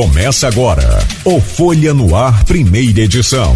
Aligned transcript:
Começa 0.00 0.48
agora 0.48 0.98
o 1.26 1.38
Folha 1.42 1.92
no 1.92 2.16
Ar, 2.16 2.42
primeira 2.46 3.02
edição. 3.02 3.54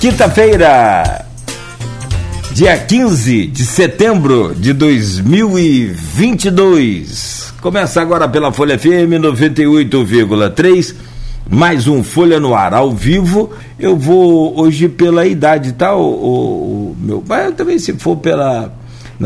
Quinta-feira, 0.00 1.26
dia 2.50 2.76
15 2.76 3.46
de 3.46 3.64
setembro 3.64 4.52
de 4.52 4.72
2022. 4.72 7.54
Começa 7.60 8.02
agora 8.02 8.28
pela 8.28 8.52
Folha 8.52 8.76
FM 8.76 9.22
98,3 9.22 11.11
mais 11.48 11.86
um 11.86 12.02
Folha 12.02 12.38
no 12.40 12.54
Ar 12.54 12.74
ao 12.74 12.90
vivo. 12.90 13.50
Eu 13.78 13.96
vou 13.96 14.58
hoje 14.60 14.88
pela 14.88 15.26
idade, 15.26 15.72
tá? 15.72 15.94
O, 15.94 16.02
o, 16.02 16.92
o 16.92 16.96
meu, 16.98 17.24
mas 17.26 17.54
também 17.54 17.78
se 17.78 17.92
for 17.94 18.16
pela, 18.16 18.72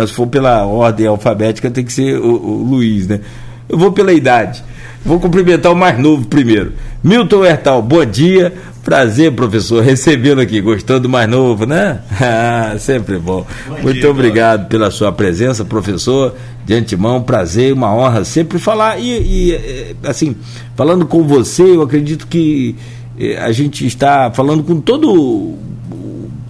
se 0.07 0.13
for 0.13 0.27
pela 0.27 0.65
ordem 0.67 1.07
alfabética 1.07 1.71
tem 1.71 1.85
que 1.85 1.93
ser 1.93 2.19
o, 2.19 2.33
o 2.33 2.63
Luiz, 2.63 3.07
né? 3.07 3.21
Eu 3.69 3.79
vou 3.79 3.93
pela 3.93 4.13
idade. 4.13 4.63
Vou 5.05 5.21
cumprimentar 5.21 5.73
o 5.73 5.77
mais 5.77 5.99
novo 5.99 6.27
primeiro. 6.27 6.73
Milton 7.03 7.45
Hertal, 7.45 7.81
bom 7.81 8.05
dia. 8.05 8.53
Prazer, 8.87 9.33
professor, 9.33 9.83
recebê-lo 9.85 10.41
aqui. 10.41 10.61
Gostou 10.61 11.01
do 11.01 11.09
mais 11.09 11.29
novo, 11.29 11.67
né? 11.67 12.01
Ah, 12.23 12.77
sempre 12.79 13.19
bom. 13.19 13.45
bom 13.67 13.83
Muito 13.83 13.99
dia, 13.99 14.09
obrigado 14.09 14.69
pela 14.69 14.93
sua 14.93 15.11
presença, 15.11 15.65
professor. 15.65 16.37
De 16.65 16.73
antemão, 16.73 17.21
prazer, 17.21 17.73
uma 17.73 17.93
honra 17.93 18.25
sempre 18.25 18.61
falar. 18.61 19.01
E, 19.01 19.11
e 19.11 19.53
eh, 19.55 19.97
assim, 20.05 20.37
falando 20.77 21.05
com 21.05 21.27
você, 21.27 21.63
eu 21.63 21.83
acredito 21.83 22.29
que 22.29 22.77
eh, 23.19 23.37
a 23.39 23.51
gente 23.51 23.85
está 23.85 24.31
falando 24.31 24.63
com 24.63 24.81
todo 24.81 25.11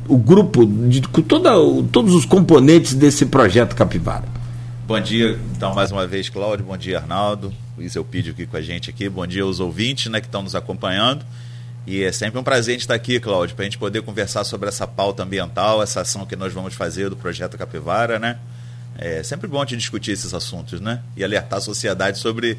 o 0.09 0.17
grupo, 0.19 0.67
de, 0.67 1.01
com 1.03 1.23
toda, 1.23 1.51
todos 1.91 2.15
os 2.15 2.27
componentes 2.27 2.93
desse 2.93 3.25
projeto 3.25 3.75
Capivara. 3.75 4.25
Bom 4.87 5.01
dia, 5.01 5.39
então, 5.57 5.75
mais 5.75 5.91
uma 5.91 6.07
vez, 6.07 6.29
Cláudio. 6.29 6.67
Bom 6.67 6.77
dia, 6.77 6.99
Arnaldo. 6.99 7.51
Luiz 7.79 7.97
Elpidio 7.97 8.33
aqui 8.33 8.47
com 8.47 8.59
a 8.59 8.63
gente 8.63 8.91
aqui. 8.91 9.09
Bom 9.09 9.27
dia 9.27 9.43
aos 9.43 9.59
ouvintes 9.59 10.13
né, 10.13 10.21
que 10.21 10.27
estão 10.27 10.43
nos 10.43 10.55
acompanhando. 10.55 11.25
E 11.87 12.03
é 12.03 12.11
sempre 12.11 12.39
um 12.39 12.43
prazer 12.43 12.73
a 12.73 12.75
gente 12.75 12.81
estar 12.81 12.95
aqui, 12.95 13.21
Cláudio, 13.21 13.55
para 13.55 13.63
a 13.63 13.67
gente 13.67 13.79
poder 13.79 14.03
conversar 14.03 14.43
sobre 14.43 14.69
essa 14.69 14.87
pauta 14.89 15.23
ambiental, 15.23 15.81
essa 15.81 16.01
ação 16.01 16.27
que 16.27 16.35
nós 16.35 16.53
vamos 16.53 16.75
fazer 16.75 17.09
do 17.09 17.17
projeto 17.17 17.57
Capivara, 17.57 18.19
né? 18.19 18.39
É 18.99 19.23
sempre 19.23 19.47
bom 19.47 19.65
te 19.65 19.77
discutir 19.77 20.11
esses 20.11 20.35
assuntos, 20.35 20.81
né? 20.81 21.01
E 21.17 21.23
alertar 21.23 21.59
a 21.59 21.63
sociedade 21.63 22.19
sobre 22.19 22.59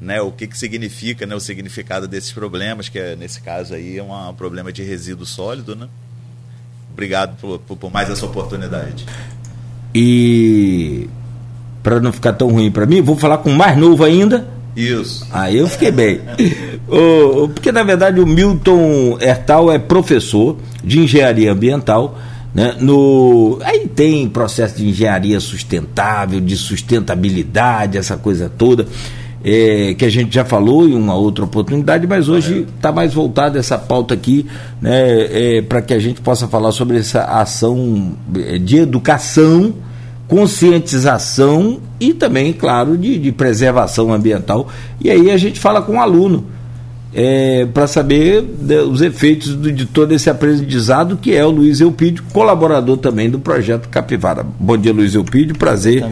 né, 0.00 0.20
o 0.20 0.32
que, 0.32 0.46
que 0.46 0.56
significa, 0.56 1.26
né, 1.26 1.34
o 1.34 1.40
significado 1.40 2.08
desses 2.08 2.32
problemas, 2.32 2.88
que 2.88 2.98
é, 2.98 3.14
nesse 3.14 3.40
caso 3.40 3.74
aí 3.74 3.98
é 3.98 4.02
um 4.02 4.34
problema 4.34 4.72
de 4.72 4.82
resíduo 4.82 5.26
sólido, 5.26 5.76
né? 5.76 5.86
Obrigado 6.90 7.36
por, 7.36 7.58
por, 7.58 7.76
por 7.76 7.92
mais 7.92 8.08
essa 8.08 8.24
oportunidade. 8.24 9.04
E 9.94 11.08
para 11.82 12.00
não 12.00 12.12
ficar 12.12 12.32
tão 12.32 12.50
ruim 12.50 12.70
para 12.70 12.86
mim, 12.86 13.02
vou 13.02 13.16
falar 13.16 13.38
com 13.38 13.50
o 13.50 13.54
mais 13.54 13.76
novo 13.76 14.04
ainda, 14.04 14.48
isso. 14.76 15.26
Aí 15.30 15.56
eu 15.56 15.68
fiquei 15.68 15.90
bem. 15.90 16.20
o, 16.88 17.48
porque, 17.48 17.72
na 17.72 17.82
verdade, 17.82 18.20
o 18.20 18.26
Milton 18.26 19.18
Hertal 19.20 19.72
é 19.72 19.78
professor 19.78 20.56
de 20.82 21.00
engenharia 21.00 21.52
ambiental. 21.52 22.18
Né? 22.54 22.76
No, 22.78 23.58
aí 23.62 23.88
tem 23.88 24.28
processo 24.28 24.76
de 24.76 24.88
engenharia 24.88 25.40
sustentável, 25.40 26.40
de 26.40 26.56
sustentabilidade, 26.56 27.98
essa 27.98 28.16
coisa 28.16 28.48
toda. 28.48 28.86
É, 29.46 29.94
que 29.98 30.06
a 30.06 30.10
gente 30.10 30.34
já 30.34 30.42
falou 30.42 30.88
em 30.88 30.94
uma 30.94 31.14
outra 31.14 31.44
oportunidade, 31.44 32.06
mas 32.06 32.30
hoje 32.30 32.66
está 32.76 32.90
mais 32.90 33.12
voltada 33.12 33.58
essa 33.58 33.76
pauta 33.76 34.14
aqui 34.14 34.46
né, 34.80 35.58
é, 35.58 35.60
para 35.60 35.82
que 35.82 35.92
a 35.92 35.98
gente 35.98 36.22
possa 36.22 36.48
falar 36.48 36.72
sobre 36.72 36.96
essa 36.96 37.24
ação 37.24 38.14
é, 38.36 38.56
de 38.56 38.78
educação 38.78 39.74
conscientização 40.26 41.80
e 42.00 42.14
também, 42.14 42.52
claro, 42.52 42.96
de, 42.96 43.18
de 43.18 43.30
preservação 43.30 44.12
ambiental. 44.12 44.68
E 45.00 45.10
aí 45.10 45.30
a 45.30 45.36
gente 45.36 45.60
fala 45.60 45.82
com 45.82 45.96
o 45.96 46.00
aluno 46.00 46.46
é, 47.14 47.64
para 47.66 47.86
saber 47.86 48.42
de, 48.42 48.78
os 48.78 49.00
efeitos 49.00 49.54
do, 49.54 49.70
de 49.70 49.86
todo 49.86 50.12
esse 50.12 50.28
aprendizado, 50.28 51.16
que 51.16 51.32
é 51.32 51.44
o 51.46 51.50
Luiz 51.50 51.80
Eupídio, 51.80 52.24
colaborador 52.32 52.96
também 52.96 53.30
do 53.30 53.38
projeto 53.38 53.88
Capivara. 53.88 54.44
Bom 54.58 54.76
dia, 54.76 54.92
Luiz 54.92 55.14
Eupídio, 55.14 55.56
prazer 55.56 56.02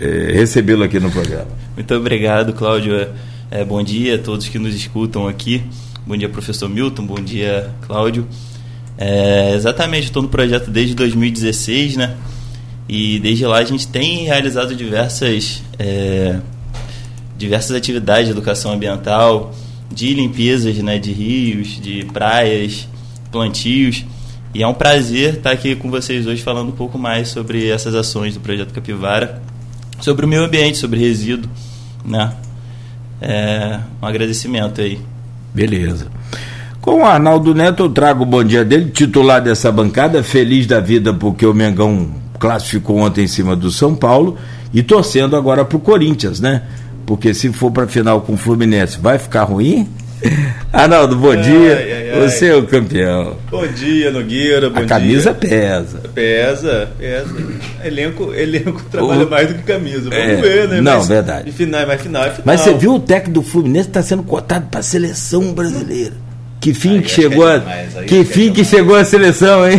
é, 0.00 0.32
recebê-lo 0.32 0.82
aqui 0.82 0.98
no 0.98 1.10
programa. 1.10 1.46
Muito 1.76 1.94
obrigado, 1.94 2.52
Cláudio. 2.52 3.08
É, 3.48 3.64
bom 3.64 3.80
dia 3.82 4.16
a 4.16 4.18
todos 4.18 4.48
que 4.48 4.58
nos 4.58 4.74
escutam 4.74 5.28
aqui. 5.28 5.62
Bom 6.04 6.16
dia, 6.16 6.28
professor 6.28 6.68
Milton. 6.68 7.06
Bom 7.06 7.22
dia, 7.22 7.70
Cláudio. 7.86 8.26
É, 8.98 9.54
exatamente, 9.54 10.04
estou 10.04 10.22
no 10.22 10.28
projeto 10.28 10.68
desde 10.68 10.94
2016, 10.94 11.96
né? 11.96 12.16
E 12.88 13.20
desde 13.20 13.46
lá 13.46 13.58
a 13.58 13.64
gente 13.64 13.86
tem 13.86 14.24
realizado 14.24 14.74
diversas, 14.74 15.62
é, 15.78 16.38
diversas 17.38 17.76
atividades 17.76 18.26
de 18.26 18.32
educação 18.32 18.72
ambiental, 18.72 19.54
de 19.90 20.14
limpezas 20.14 20.76
né, 20.78 20.98
de 20.98 21.12
rios, 21.12 21.80
de 21.80 22.04
praias, 22.12 22.88
plantios. 23.30 24.04
E 24.54 24.62
é 24.62 24.66
um 24.66 24.74
prazer 24.74 25.34
estar 25.34 25.50
aqui 25.50 25.74
com 25.74 25.90
vocês 25.90 26.26
hoje 26.26 26.42
falando 26.42 26.68
um 26.68 26.76
pouco 26.76 26.98
mais 26.98 27.28
sobre 27.28 27.68
essas 27.68 27.94
ações 27.94 28.34
do 28.34 28.40
Projeto 28.40 28.72
Capivara, 28.72 29.42
sobre 30.00 30.24
o 30.24 30.28
meio 30.28 30.44
ambiente, 30.44 30.78
sobre 30.78 30.98
resíduo. 30.98 31.50
Né? 32.04 32.32
É, 33.20 33.80
um 34.00 34.06
agradecimento 34.06 34.80
aí. 34.80 35.00
Beleza. 35.52 36.08
Com 36.80 37.00
o 37.00 37.04
Arnaldo 37.04 37.54
Neto, 37.54 37.84
eu 37.84 37.88
trago 37.88 38.24
o 38.24 38.26
bom 38.26 38.44
dia 38.44 38.64
dele, 38.64 38.90
titular 38.90 39.40
dessa 39.40 39.72
bancada, 39.72 40.22
feliz 40.22 40.66
da 40.66 40.80
vida 40.80 41.14
porque 41.14 41.46
o 41.46 41.54
Mengão 41.54 42.10
classificou 42.38 42.98
ontem 42.98 43.24
em 43.24 43.26
cima 43.26 43.56
do 43.56 43.70
São 43.70 43.94
Paulo 43.94 44.36
e 44.72 44.82
torcendo 44.82 45.34
agora 45.34 45.64
para 45.64 45.78
o 45.78 45.80
Corinthians, 45.80 46.40
né? 46.40 46.62
Porque 47.06 47.34
se 47.34 47.52
for 47.52 47.70
para 47.70 47.86
final 47.86 48.20
com 48.22 48.34
o 48.34 48.36
Fluminense, 48.36 48.98
vai 48.98 49.18
ficar 49.18 49.44
ruim? 49.44 49.88
Arnaldo, 50.72 51.16
bom 51.16 51.30
ai, 51.30 51.42
dia. 51.42 51.76
Ai, 51.76 52.12
ai, 52.12 52.28
Você 52.28 52.46
é 52.46 52.56
o 52.56 52.66
campeão. 52.66 53.36
Bom 53.50 53.66
dia, 53.66 54.10
Nogueira. 54.10 54.70
Bom 54.70 54.80
a 54.80 54.84
camisa 54.84 55.32
dia. 55.32 55.50
pesa. 55.50 56.00
Pesa, 56.14 56.88
pesa. 56.98 57.34
Elenco, 57.84 58.32
elenco 58.34 58.82
trabalha 58.90 59.26
o... 59.26 59.30
mais 59.30 59.48
do 59.48 59.54
que 59.54 59.62
camisa. 59.62 60.10
Vamos 60.10 60.16
é, 60.16 60.36
ver, 60.36 60.68
né? 60.68 60.80
Não, 60.80 60.98
mas, 60.98 61.08
verdade. 61.08 61.52
Final, 61.52 61.86
mas 61.86 62.00
final 62.00 62.24
é 62.24 62.30
final. 62.30 62.42
Mas 62.44 62.60
você 62.60 62.74
viu 62.74 62.94
o 62.94 63.00
técnico 63.00 63.40
do 63.40 63.42
Fluminense 63.42 63.88
está 63.88 64.02
sendo 64.02 64.22
cotado 64.22 64.66
para 64.70 64.80
a 64.80 64.82
seleção 64.82 65.52
brasileira. 65.52 66.23
Que 66.64 66.72
fim 66.72 67.02
que 67.02 67.10
chegou 67.10 67.46
é 67.46 67.56
a, 67.56 68.02
que 68.04 68.24
fim 68.24 68.50
que 68.50 68.64
chegou 68.64 68.96
a 68.96 69.04
seleção, 69.04 69.68
hein? 69.68 69.78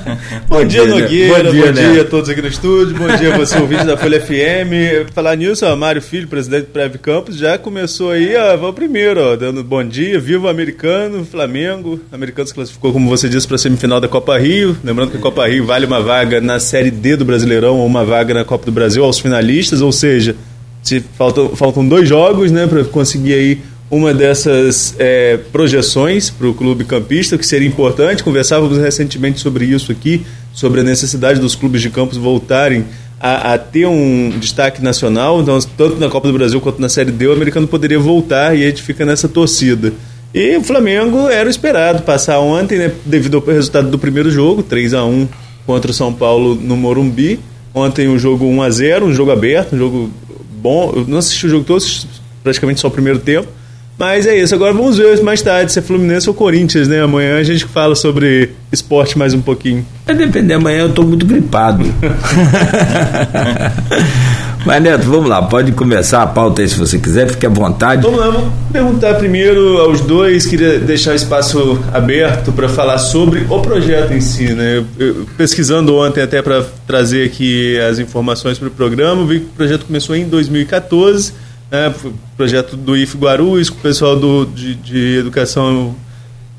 bom, 0.48 0.60
bom, 0.60 0.64
dia, 0.64 0.86
Nogueira, 0.86 1.44
bom 1.44 1.50
dia, 1.50 1.66
bom 1.66 1.72
dia, 1.72 2.00
a 2.00 2.04
todos 2.06 2.30
aqui 2.30 2.40
no 2.40 2.48
estúdio, 2.48 2.96
bom 2.96 3.06
dia 3.18 3.36
você 3.36 3.58
ouvinte 3.58 3.84
da 3.84 3.98
Folha 3.98 4.18
FM. 4.18 5.12
Falar 5.12 5.36
nisso, 5.36 5.66
ó, 5.66 5.76
Mário 5.76 6.00
Filho, 6.00 6.26
presidente 6.26 6.62
do 6.62 6.72
Preve 6.72 6.96
Campos, 6.96 7.36
já 7.36 7.58
começou 7.58 8.12
aí, 8.12 8.34
ó, 8.34 8.56
vamos 8.56 8.74
primeiro, 8.74 9.20
ó, 9.20 9.36
dando 9.36 9.62
bom 9.62 9.84
dia, 9.84 10.18
viva 10.18 10.46
o 10.46 10.48
americano, 10.48 11.22
Flamengo, 11.22 12.00
americano 12.10 12.48
se 12.48 12.54
classificou, 12.54 12.94
como 12.94 13.10
você 13.10 13.28
disse, 13.28 13.46
para 13.46 13.56
a 13.56 13.58
semifinal 13.58 14.00
da 14.00 14.08
Copa 14.08 14.38
Rio, 14.38 14.74
lembrando 14.82 15.10
que 15.10 15.18
a 15.18 15.20
Copa 15.20 15.46
Rio 15.46 15.66
vale 15.66 15.84
uma 15.84 16.00
vaga 16.00 16.40
na 16.40 16.58
Série 16.58 16.90
D 16.90 17.14
do 17.14 17.26
Brasileirão 17.26 17.76
ou 17.76 17.84
uma 17.84 18.06
vaga 18.06 18.32
na 18.32 18.42
Copa 18.42 18.64
do 18.64 18.72
Brasil 18.72 19.04
aos 19.04 19.18
finalistas, 19.18 19.82
ou 19.82 19.92
seja, 19.92 20.34
se 20.82 21.04
faltam, 21.18 21.50
faltam 21.50 21.86
dois 21.86 22.08
jogos, 22.08 22.50
né, 22.50 22.66
para 22.66 22.84
conseguir 22.84 23.34
aí 23.34 23.71
uma 23.92 24.14
dessas 24.14 24.94
é, 24.98 25.36
projeções 25.52 26.30
para 26.30 26.48
o 26.48 26.54
clube 26.54 26.82
campista, 26.82 27.36
que 27.36 27.46
seria 27.46 27.68
importante. 27.68 28.24
Conversávamos 28.24 28.78
recentemente 28.78 29.38
sobre 29.38 29.66
isso 29.66 29.92
aqui, 29.92 30.24
sobre 30.50 30.80
a 30.80 30.82
necessidade 30.82 31.38
dos 31.38 31.54
clubes 31.54 31.82
de 31.82 31.90
campos 31.90 32.16
voltarem 32.16 32.86
a, 33.20 33.52
a, 33.52 33.58
ter 33.58 33.84
um 33.84 34.30
destaque 34.40 34.82
nacional. 34.82 35.42
Então, 35.42 35.58
tanto 35.76 35.96
na 35.96 36.08
Copa 36.08 36.26
do 36.26 36.32
Brasil 36.32 36.58
quanto 36.58 36.80
na 36.80 36.88
Série 36.88 37.12
D, 37.12 37.26
o 37.26 37.32
americano 37.34 37.68
poderia 37.68 37.98
voltar 37.98 38.56
e 38.56 38.64
a 38.64 38.68
gente 38.68 38.80
fica 38.80 39.04
nessa 39.04 39.28
torcida. 39.28 39.92
E 40.32 40.56
o 40.56 40.62
Flamengo 40.62 41.28
era 41.28 41.46
o 41.46 41.50
esperado 41.50 42.02
passar 42.02 42.40
ontem, 42.40 42.78
né, 42.78 42.92
devido 43.04 43.36
ao 43.36 43.44
resultado 43.44 43.90
do 43.90 43.98
primeiro 43.98 44.30
jogo, 44.30 44.62
3 44.62 44.94
a 44.94 45.04
1 45.04 45.28
contra 45.66 45.90
o 45.90 45.94
São 45.94 46.14
Paulo 46.14 46.54
no 46.54 46.78
Morumbi. 46.78 47.38
Ontem 47.74 48.08
o 48.08 48.12
um 48.12 48.18
jogo 48.18 48.46
1 48.46 48.62
a 48.62 48.70
0 48.70 49.04
um 49.04 49.12
jogo 49.12 49.30
aberto, 49.30 49.74
um 49.74 49.78
jogo 49.78 50.10
bom. 50.50 50.94
Eu 50.96 51.04
não 51.06 51.18
assisti 51.18 51.44
o 51.44 51.50
jogo 51.50 51.64
todo, 51.64 51.84
praticamente 52.42 52.80
só 52.80 52.88
o 52.88 52.90
primeiro 52.90 53.18
tempo 53.18 53.48
mas 54.02 54.26
é 54.26 54.36
isso, 54.36 54.52
agora 54.52 54.72
vamos 54.72 54.98
ver 54.98 55.22
mais 55.22 55.40
tarde 55.42 55.70
se 55.70 55.78
é 55.78 55.82
Fluminense 55.82 56.28
ou 56.28 56.34
Corinthians, 56.34 56.88
né? 56.88 57.00
Amanhã 57.00 57.38
a 57.38 57.44
gente 57.44 57.64
fala 57.66 57.94
sobre 57.94 58.50
esporte 58.72 59.16
mais 59.16 59.32
um 59.32 59.40
pouquinho. 59.40 59.86
Vai 60.04 60.16
depender, 60.16 60.54
amanhã 60.54 60.80
eu 60.80 60.88
estou 60.88 61.06
muito 61.06 61.24
gripado. 61.24 61.84
Mas 64.66 64.82
Neto, 64.82 65.04
vamos 65.04 65.28
lá, 65.28 65.40
pode 65.42 65.70
começar 65.70 66.20
a 66.20 66.26
pauta 66.26 66.62
aí 66.62 66.68
se 66.68 66.76
você 66.76 66.98
quiser, 66.98 67.28
fique 67.30 67.46
à 67.46 67.48
vontade. 67.48 68.02
Vamos 68.02 68.18
lá, 68.18 68.30
vamos 68.30 68.52
perguntar 68.72 69.14
primeiro 69.14 69.78
aos 69.78 70.00
dois, 70.00 70.46
queria 70.46 70.80
deixar 70.80 71.12
o 71.12 71.14
espaço 71.14 71.78
aberto 71.92 72.50
para 72.50 72.68
falar 72.68 72.98
sobre 72.98 73.46
o 73.48 73.60
projeto 73.60 74.12
em 74.12 74.20
si, 74.20 74.52
né? 74.52 74.84
Eu, 74.98 75.28
pesquisando 75.38 75.94
ontem 75.94 76.22
até 76.22 76.42
para 76.42 76.64
trazer 76.88 77.24
aqui 77.24 77.78
as 77.78 78.00
informações 78.00 78.58
para 78.58 78.66
o 78.66 78.70
programa, 78.72 79.24
vi 79.24 79.38
que 79.38 79.46
o 79.46 79.50
projeto 79.50 79.86
começou 79.86 80.16
em 80.16 80.24
2014 80.24 81.34
né, 81.72 81.92
projeto 82.36 82.76
do 82.76 82.94
IF 82.94 83.16
Guarulhos, 83.16 83.70
com 83.70 83.78
o 83.78 83.80
pessoal 83.80 84.14
do, 84.14 84.44
de, 84.44 84.74
de 84.74 85.16
educação 85.16 85.96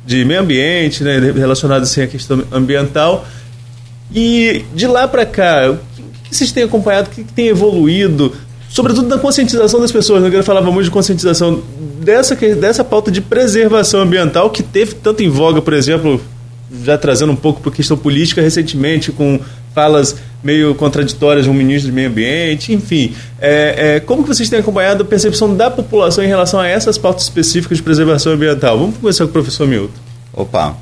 de 0.04 0.26
meio 0.26 0.42
ambiente, 0.42 1.04
né, 1.04 1.20
relacionado 1.20 1.84
assim, 1.84 2.02
à 2.02 2.08
questão 2.08 2.44
ambiental. 2.52 3.26
E 4.14 4.66
de 4.74 4.88
lá 4.88 5.08
para 5.08 5.24
cá, 5.24 5.70
o 5.72 5.80
que 6.28 6.36
vocês 6.36 6.52
têm 6.52 6.64
acompanhado, 6.64 7.10
o 7.10 7.12
que 7.12 7.24
tem 7.24 7.48
evoluído? 7.48 8.34
Sobretudo 8.70 9.08
na 9.08 9.20
conscientização 9.20 9.80
das 9.80 9.92
pessoas, 9.92 10.24
né? 10.24 10.32
eu 10.34 10.44
falava 10.44 10.72
muito 10.72 10.86
de 10.86 10.92
conscientização 10.92 11.62
dessa, 12.02 12.36
dessa 12.36 12.84
pauta 12.84 13.12
de 13.12 13.22
preservação 13.22 14.02
ambiental 14.02 14.50
que 14.50 14.64
teve 14.64 14.96
tanto 14.96 15.22
em 15.22 15.30
voga, 15.30 15.62
por 15.62 15.74
exemplo, 15.74 16.20
já 16.84 16.98
trazendo 16.98 17.32
um 17.32 17.36
pouco 17.36 17.62
para 17.62 17.72
a 17.72 17.76
questão 17.76 17.96
política 17.96 18.42
recentemente, 18.42 19.12
com 19.12 19.40
falas 19.76 20.16
meio 20.44 20.76
contraditórias 20.76 21.46
de 21.46 21.50
um 21.50 21.54
ministro 21.54 21.90
do 21.90 21.96
meio 21.96 22.10
ambiente, 22.10 22.74
enfim. 22.74 23.16
É, 23.40 23.96
é, 23.96 24.00
como 24.00 24.24
que 24.24 24.30
vocês 24.30 24.50
têm 24.50 24.60
acompanhado 24.60 25.04
a 25.04 25.06
percepção 25.06 25.56
da 25.56 25.72
população 25.72 26.24
em 26.24 26.28
relação 26.28 26.60
a 26.60 26.68
essas 26.68 26.98
pautas 26.98 27.24
específicas 27.24 27.78
de 27.78 27.84
preservação 27.84 28.34
ambiental? 28.34 28.78
Vamos 28.78 28.98
começar 28.98 29.24
com 29.24 29.30
o 29.30 29.34
professor 29.34 29.68
Milton. 29.68 29.94
Opa, 30.34 30.76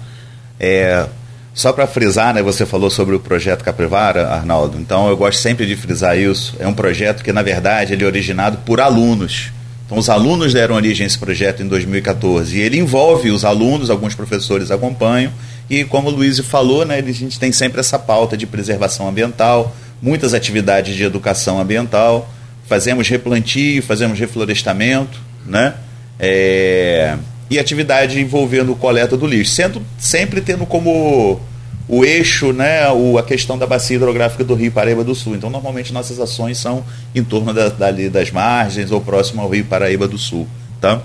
é, 0.60 1.06
só 1.54 1.74
para 1.74 1.86
frisar, 1.86 2.34
né, 2.34 2.42
você 2.42 2.66
falou 2.66 2.90
sobre 2.90 3.14
o 3.14 3.20
projeto 3.20 3.64
Capivara, 3.64 4.30
Arnaldo, 4.30 4.78
então 4.80 5.10
eu 5.10 5.18
gosto 5.18 5.40
sempre 5.40 5.66
de 5.66 5.76
frisar 5.76 6.18
isso. 6.18 6.56
É 6.60 6.68
um 6.68 6.74
projeto 6.74 7.24
que, 7.24 7.34
na 7.34 7.42
verdade, 7.42 7.94
ele 7.94 8.04
é 8.04 8.08
originado 8.08 8.58
por 8.66 8.80
alunos. 8.80 9.52
Então, 9.86 10.00
os 10.00 10.10
alunos 10.10 10.54
deram 10.54 10.76
origem 10.76 11.04
a 11.04 11.08
esse 11.08 11.20
projeto 11.20 11.62
em 11.62 11.68
2014 11.68 12.58
e 12.58 12.62
ele 12.62 12.80
envolve 12.80 13.30
os 13.30 13.44
alunos, 13.44 13.90
alguns 13.90 14.16
professores 14.16 14.72
acompanham, 14.72 15.34
e 15.72 15.86
como 15.86 16.10
o 16.10 16.12
Luiz 16.12 16.38
falou, 16.40 16.86
né, 16.86 16.98
a 16.98 17.12
gente 17.14 17.40
tem 17.40 17.50
sempre 17.54 17.80
essa 17.80 17.98
pauta 17.98 18.36
de 18.36 18.46
preservação 18.46 19.08
ambiental, 19.08 19.74
muitas 20.02 20.34
atividades 20.34 20.98
de 20.98 21.04
educação 21.06 21.62
ambiental, 21.62 22.30
fazemos 22.68 23.08
replantio, 23.08 23.82
fazemos 23.82 24.20
reflorestamento, 24.20 25.18
né? 25.46 25.76
É, 26.20 27.16
e 27.50 27.58
atividade 27.58 28.20
envolvendo 28.20 28.76
coleta 28.76 29.16
do 29.16 29.26
lixo, 29.26 29.52
sendo 29.52 29.82
sempre 29.98 30.42
tendo 30.42 30.66
como 30.66 31.40
o 31.88 32.04
eixo, 32.04 32.52
né, 32.52 32.90
o, 32.92 33.18
a 33.18 33.24
questão 33.24 33.58
da 33.58 33.66
bacia 33.66 33.96
hidrográfica 33.96 34.44
do 34.44 34.54
Rio 34.56 34.74
Paraíba 34.74 35.06
do 35.06 35.16
Sul. 35.16 35.38
Então, 35.38 35.50
normalmente 35.50 35.94
nossas 35.94 36.20
ações 36.20 36.58
são 36.58 36.84
em 37.16 37.24
torno 37.24 37.54
da, 37.54 37.70
dali 37.70 38.10
das 38.10 38.30
margens 38.30 38.92
ou 38.92 39.00
próximo 39.00 39.42
ao 39.42 39.48
Rio 39.48 39.64
Paraíba 39.64 40.06
do 40.06 40.18
Sul, 40.18 40.46
tá? 40.82 41.02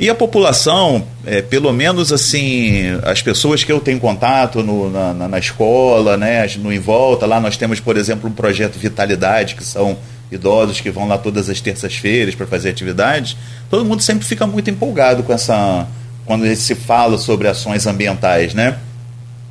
E 0.00 0.08
a 0.08 0.14
população, 0.14 1.06
é, 1.26 1.42
pelo 1.42 1.70
menos 1.74 2.10
assim, 2.10 2.84
as 3.02 3.20
pessoas 3.20 3.62
que 3.62 3.70
eu 3.70 3.78
tenho 3.78 4.00
contato 4.00 4.62
no, 4.62 4.88
na, 4.88 5.28
na, 5.28 5.38
escola, 5.38 6.16
né, 6.16 6.46
no 6.56 6.72
Em 6.72 6.78
Volta, 6.78 7.26
lá 7.26 7.38
nós 7.38 7.58
temos, 7.58 7.80
por 7.80 7.98
exemplo, 7.98 8.30
um 8.30 8.32
projeto 8.32 8.78
Vitalidade, 8.78 9.54
que 9.56 9.62
são 9.62 9.98
idosos 10.32 10.80
que 10.80 10.90
vão 10.90 11.06
lá 11.06 11.18
todas 11.18 11.50
as 11.50 11.60
terças-feiras 11.60 12.34
para 12.34 12.46
fazer 12.46 12.70
atividades. 12.70 13.36
Todo 13.68 13.84
mundo 13.84 14.00
sempre 14.00 14.24
fica 14.24 14.46
muito 14.46 14.70
empolgado 14.70 15.22
com 15.22 15.34
essa. 15.34 15.86
quando 16.24 16.46
se 16.56 16.74
fala 16.74 17.18
sobre 17.18 17.46
ações 17.46 17.86
ambientais, 17.86 18.54
né? 18.54 18.78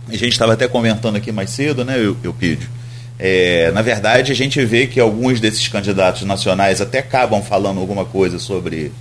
A 0.07 0.17
gente 0.17 0.31
estava 0.31 0.53
até 0.53 0.67
comentando 0.67 1.15
aqui 1.15 1.31
mais 1.31 1.51
cedo, 1.51 1.85
né, 1.85 1.95
eu, 1.99 2.17
eu 2.23 2.33
pido. 2.33 2.65
É, 3.19 3.69
na 3.71 3.83
verdade, 3.83 4.31
a 4.31 4.35
gente 4.35 4.65
vê 4.65 4.87
que 4.87 4.99
alguns 4.99 5.39
desses 5.39 5.67
candidatos 5.67 6.23
nacionais 6.23 6.81
até 6.81 6.97
acabam 6.97 7.43
falando 7.43 7.79
alguma 7.79 8.03
coisa 8.03 8.39
sobre 8.39 8.91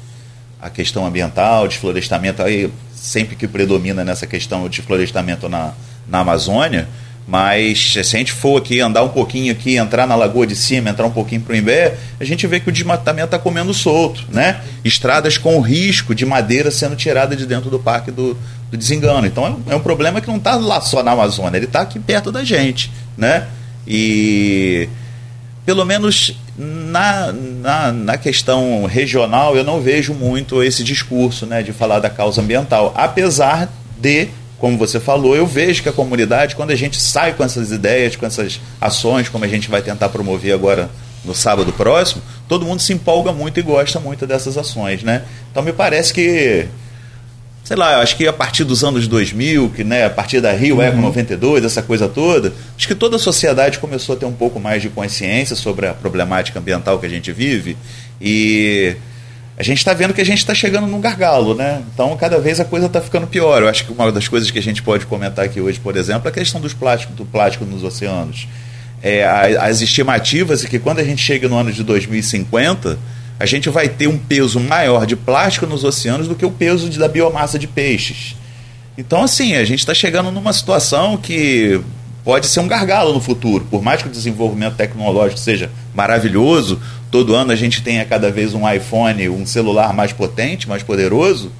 a 0.60 0.68
questão 0.68 1.06
ambiental, 1.06 1.68
desflorestamento, 1.68 2.42
aí 2.42 2.70
sempre 2.94 3.36
que 3.36 3.46
predomina 3.46 4.04
nessa 4.04 4.26
questão 4.26 4.68
de 4.68 4.82
florestamento 4.82 5.48
na, 5.48 5.72
na 6.08 6.20
Amazônia, 6.20 6.88
mas 7.28 7.92
se 7.92 7.98
a 7.98 8.02
gente 8.02 8.32
for 8.32 8.56
aqui 8.56 8.80
andar 8.80 9.02
um 9.02 9.10
pouquinho 9.10 9.52
aqui, 9.52 9.76
entrar 9.76 10.06
na 10.06 10.16
Lagoa 10.16 10.46
de 10.46 10.56
Cima, 10.56 10.88
entrar 10.88 11.06
um 11.06 11.10
pouquinho 11.10 11.42
para 11.42 11.52
o 11.52 11.56
Imbé, 11.56 11.94
a 12.18 12.24
gente 12.24 12.46
vê 12.46 12.58
que 12.58 12.70
o 12.70 12.72
desmatamento 12.72 13.26
está 13.26 13.38
comendo 13.38 13.74
solto, 13.74 14.24
né? 14.32 14.62
Estradas 14.82 15.36
com 15.36 15.60
risco 15.60 16.14
de 16.14 16.24
madeira 16.24 16.70
sendo 16.70 16.96
tirada 16.96 17.36
de 17.36 17.44
dentro 17.44 17.68
do 17.68 17.78
Parque 17.78 18.10
do, 18.10 18.34
do 18.70 18.76
Desengano. 18.78 19.26
Então 19.26 19.46
é 19.46 19.50
um, 19.50 19.62
é 19.72 19.76
um 19.76 19.80
problema 19.80 20.22
que 20.22 20.28
não 20.28 20.38
está 20.38 20.54
lá 20.54 20.80
só 20.80 21.02
na 21.02 21.10
Amazônia, 21.10 21.58
ele 21.58 21.66
está 21.66 21.82
aqui 21.82 21.98
perto 21.98 22.32
da 22.32 22.42
gente, 22.42 22.90
né? 23.14 23.46
E 23.86 24.88
pelo 25.68 25.84
menos 25.84 26.34
na, 26.56 27.30
na, 27.30 27.92
na, 27.92 28.16
questão 28.16 28.86
regional, 28.86 29.54
eu 29.54 29.62
não 29.62 29.82
vejo 29.82 30.14
muito 30.14 30.62
esse 30.62 30.82
discurso 30.82 31.44
né, 31.44 31.62
de 31.62 31.74
falar 31.74 31.98
da 31.98 32.08
causa 32.08 32.40
ambiental. 32.40 32.94
Apesar 32.96 33.70
de, 34.00 34.28
como 34.58 34.78
você 34.78 34.98
falou, 34.98 35.36
eu 35.36 35.46
vejo 35.46 35.82
que 35.82 35.88
a 35.90 35.92
comunidade, 35.92 36.56
quando 36.56 36.70
a 36.70 36.74
gente 36.74 36.98
sai 36.98 37.34
com 37.34 37.44
essas 37.44 37.70
ideias, 37.70 38.16
com 38.16 38.24
essas 38.24 38.58
ações, 38.80 39.28
como 39.28 39.44
a 39.44 39.48
gente 39.48 39.68
vai 39.68 39.82
tentar 39.82 40.08
promover 40.08 40.54
agora 40.54 40.88
no 41.22 41.34
sábado 41.34 41.70
próximo, 41.70 42.22
todo 42.48 42.64
mundo 42.64 42.80
se 42.80 42.94
empolga 42.94 43.30
muito 43.30 43.60
e 43.60 43.62
gosta 43.62 44.00
muito 44.00 44.26
dessas 44.26 44.56
ações. 44.56 45.02
Né? 45.02 45.22
Então 45.50 45.62
me 45.62 45.74
parece 45.74 46.14
que 46.14 46.66
sei 47.68 47.76
lá, 47.76 48.00
acho 48.00 48.16
que 48.16 48.26
a 48.26 48.32
partir 48.32 48.64
dos 48.64 48.82
anos 48.82 49.06
2000, 49.06 49.68
que, 49.68 49.84
né, 49.84 50.06
a 50.06 50.08
partir 50.08 50.40
da 50.40 50.50
Rio 50.52 50.80
Eco 50.80 50.96
92, 50.96 51.60
uhum. 51.60 51.66
essa 51.66 51.82
coisa 51.82 52.08
toda, 52.08 52.50
acho 52.74 52.88
que 52.88 52.94
toda 52.94 53.16
a 53.16 53.18
sociedade 53.18 53.78
começou 53.78 54.16
a 54.16 54.18
ter 54.18 54.24
um 54.24 54.32
pouco 54.32 54.58
mais 54.58 54.80
de 54.80 54.88
consciência 54.88 55.54
sobre 55.54 55.86
a 55.86 55.92
problemática 55.92 56.58
ambiental 56.58 56.98
que 56.98 57.04
a 57.04 57.10
gente 57.10 57.30
vive 57.30 57.76
e 58.18 58.96
a 59.54 59.62
gente 59.62 59.76
está 59.76 59.92
vendo 59.92 60.14
que 60.14 60.20
a 60.22 60.24
gente 60.24 60.38
está 60.38 60.54
chegando 60.54 60.86
num 60.86 60.98
gargalo, 60.98 61.54
né? 61.54 61.82
Então, 61.92 62.16
cada 62.16 62.38
vez 62.38 62.58
a 62.58 62.64
coisa 62.64 62.86
está 62.86 63.02
ficando 63.02 63.26
pior. 63.26 63.60
Eu 63.60 63.68
acho 63.68 63.84
que 63.84 63.92
uma 63.92 64.10
das 64.10 64.26
coisas 64.26 64.50
que 64.50 64.58
a 64.58 64.62
gente 64.62 64.82
pode 64.82 65.04
comentar 65.04 65.44
aqui 65.44 65.60
hoje, 65.60 65.78
por 65.78 65.94
exemplo, 65.94 66.26
é 66.26 66.30
a 66.30 66.32
questão 66.32 66.62
dos 66.62 66.72
plásticos, 66.72 67.16
do 67.16 67.26
plástico 67.26 67.66
nos 67.66 67.84
oceanos. 67.84 68.48
É, 69.02 69.26
as 69.60 69.82
estimativas 69.82 70.64
é 70.64 70.68
que 70.68 70.78
quando 70.78 71.00
a 71.00 71.04
gente 71.04 71.20
chega 71.20 71.46
no 71.46 71.58
ano 71.58 71.70
de 71.70 71.82
2050 71.84 72.98
a 73.38 73.46
gente 73.46 73.68
vai 73.68 73.88
ter 73.88 74.08
um 74.08 74.18
peso 74.18 74.58
maior 74.58 75.06
de 75.06 75.14
plástico 75.14 75.66
nos 75.66 75.84
oceanos 75.84 76.26
do 76.26 76.34
que 76.34 76.44
o 76.44 76.50
peso 76.50 76.88
de, 76.88 76.98
da 76.98 77.08
biomassa 77.08 77.58
de 77.58 77.66
peixes. 77.66 78.34
Então, 78.96 79.22
assim, 79.22 79.54
a 79.54 79.64
gente 79.64 79.78
está 79.78 79.94
chegando 79.94 80.32
numa 80.32 80.52
situação 80.52 81.16
que 81.16 81.80
pode 82.24 82.48
ser 82.48 82.60
um 82.60 82.66
gargalo 82.66 83.12
no 83.12 83.20
futuro. 83.20 83.64
Por 83.70 83.80
mais 83.80 84.02
que 84.02 84.08
o 84.08 84.10
desenvolvimento 84.10 84.74
tecnológico 84.74 85.38
seja 85.38 85.70
maravilhoso, 85.94 86.80
todo 87.10 87.34
ano 87.34 87.52
a 87.52 87.56
gente 87.56 87.80
tenha 87.80 88.04
cada 88.04 88.30
vez 88.30 88.54
um 88.54 88.68
iPhone, 88.68 89.28
um 89.28 89.46
celular 89.46 89.92
mais 89.94 90.12
potente, 90.12 90.68
mais 90.68 90.82
poderoso. 90.82 91.52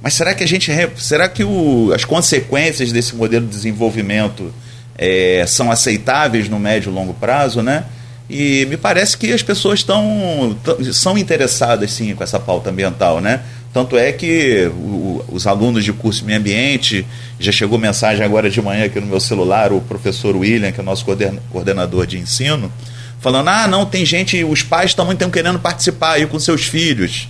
Mas 0.00 0.14
será 0.14 0.34
que 0.34 0.44
a 0.44 0.46
gente. 0.46 0.70
Será 0.96 1.28
que 1.28 1.42
o, 1.42 1.92
as 1.92 2.04
consequências 2.04 2.92
desse 2.92 3.16
modelo 3.16 3.44
de 3.46 3.52
desenvolvimento 3.52 4.54
é, 4.96 5.44
são 5.48 5.70
aceitáveis 5.70 6.48
no 6.48 6.58
médio 6.60 6.90
e 6.90 6.94
longo 6.94 7.14
prazo, 7.14 7.60
né? 7.60 7.84
E 8.28 8.66
me 8.66 8.76
parece 8.76 9.18
que 9.18 9.32
as 9.32 9.42
pessoas 9.42 9.80
estão 9.80 10.56
são 10.92 11.18
interessadas 11.18 11.92
sim 11.92 12.14
com 12.14 12.24
essa 12.24 12.40
pauta 12.40 12.70
ambiental, 12.70 13.20
né? 13.20 13.42
Tanto 13.72 13.98
é 13.98 14.12
que 14.12 14.70
o, 14.72 15.24
os 15.28 15.46
alunos 15.46 15.84
de 15.84 15.92
curso 15.92 16.24
meio 16.24 16.38
ambiente, 16.38 17.04
já 17.40 17.50
chegou 17.50 17.76
mensagem 17.76 18.24
agora 18.24 18.48
de 18.48 18.62
manhã 18.62 18.84
aqui 18.84 19.00
no 19.00 19.06
meu 19.06 19.18
celular, 19.18 19.72
o 19.72 19.80
professor 19.80 20.36
William, 20.36 20.70
que 20.70 20.78
é 20.78 20.82
o 20.82 20.86
nosso 20.86 21.04
coordenador 21.50 22.06
de 22.06 22.18
ensino, 22.18 22.72
falando: 23.20 23.48
ah, 23.48 23.66
não, 23.66 23.84
tem 23.84 24.06
gente, 24.06 24.42
os 24.44 24.62
pais 24.62 24.94
também 24.94 25.14
estão 25.14 25.28
querendo 25.28 25.58
participar 25.58 26.12
aí 26.12 26.26
com 26.26 26.38
seus 26.38 26.64
filhos. 26.64 27.28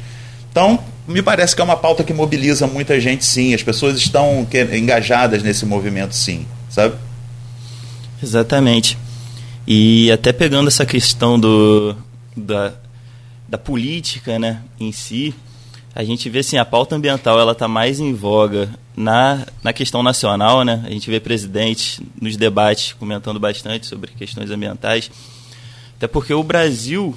Então, 0.50 0.78
me 1.08 1.22
parece 1.22 1.56
que 1.56 1.60
é 1.60 1.64
uma 1.64 1.76
pauta 1.76 2.04
que 2.04 2.12
mobiliza 2.12 2.66
muita 2.66 3.00
gente, 3.00 3.24
sim. 3.24 3.54
As 3.54 3.62
pessoas 3.62 3.96
estão 3.96 4.46
engajadas 4.72 5.42
nesse 5.42 5.66
movimento, 5.66 6.14
sim, 6.14 6.46
sabe? 6.68 6.94
Exatamente. 8.22 8.98
E 9.66 10.10
até 10.12 10.32
pegando 10.32 10.68
essa 10.68 10.84
questão 10.84 11.40
do, 11.40 11.96
da, 12.36 12.74
da 13.48 13.56
política 13.56 14.38
né, 14.38 14.62
em 14.78 14.92
si, 14.92 15.34
a 15.94 16.04
gente 16.04 16.28
vê 16.28 16.40
assim, 16.40 16.58
a 16.58 16.64
pauta 16.64 16.96
ambiental 16.96 17.38
ela 17.38 17.52
está 17.52 17.68
mais 17.68 18.00
em 18.00 18.12
voga 18.12 18.68
na, 18.96 19.46
na 19.62 19.72
questão 19.72 20.02
nacional, 20.02 20.64
né? 20.64 20.82
A 20.84 20.90
gente 20.90 21.08
vê 21.08 21.20
presidentes 21.20 22.00
nos 22.20 22.36
debates 22.36 22.92
comentando 22.92 23.38
bastante 23.38 23.86
sobre 23.86 24.10
questões 24.12 24.50
ambientais, 24.50 25.10
até 25.96 26.08
porque 26.08 26.34
o 26.34 26.42
Brasil 26.42 27.14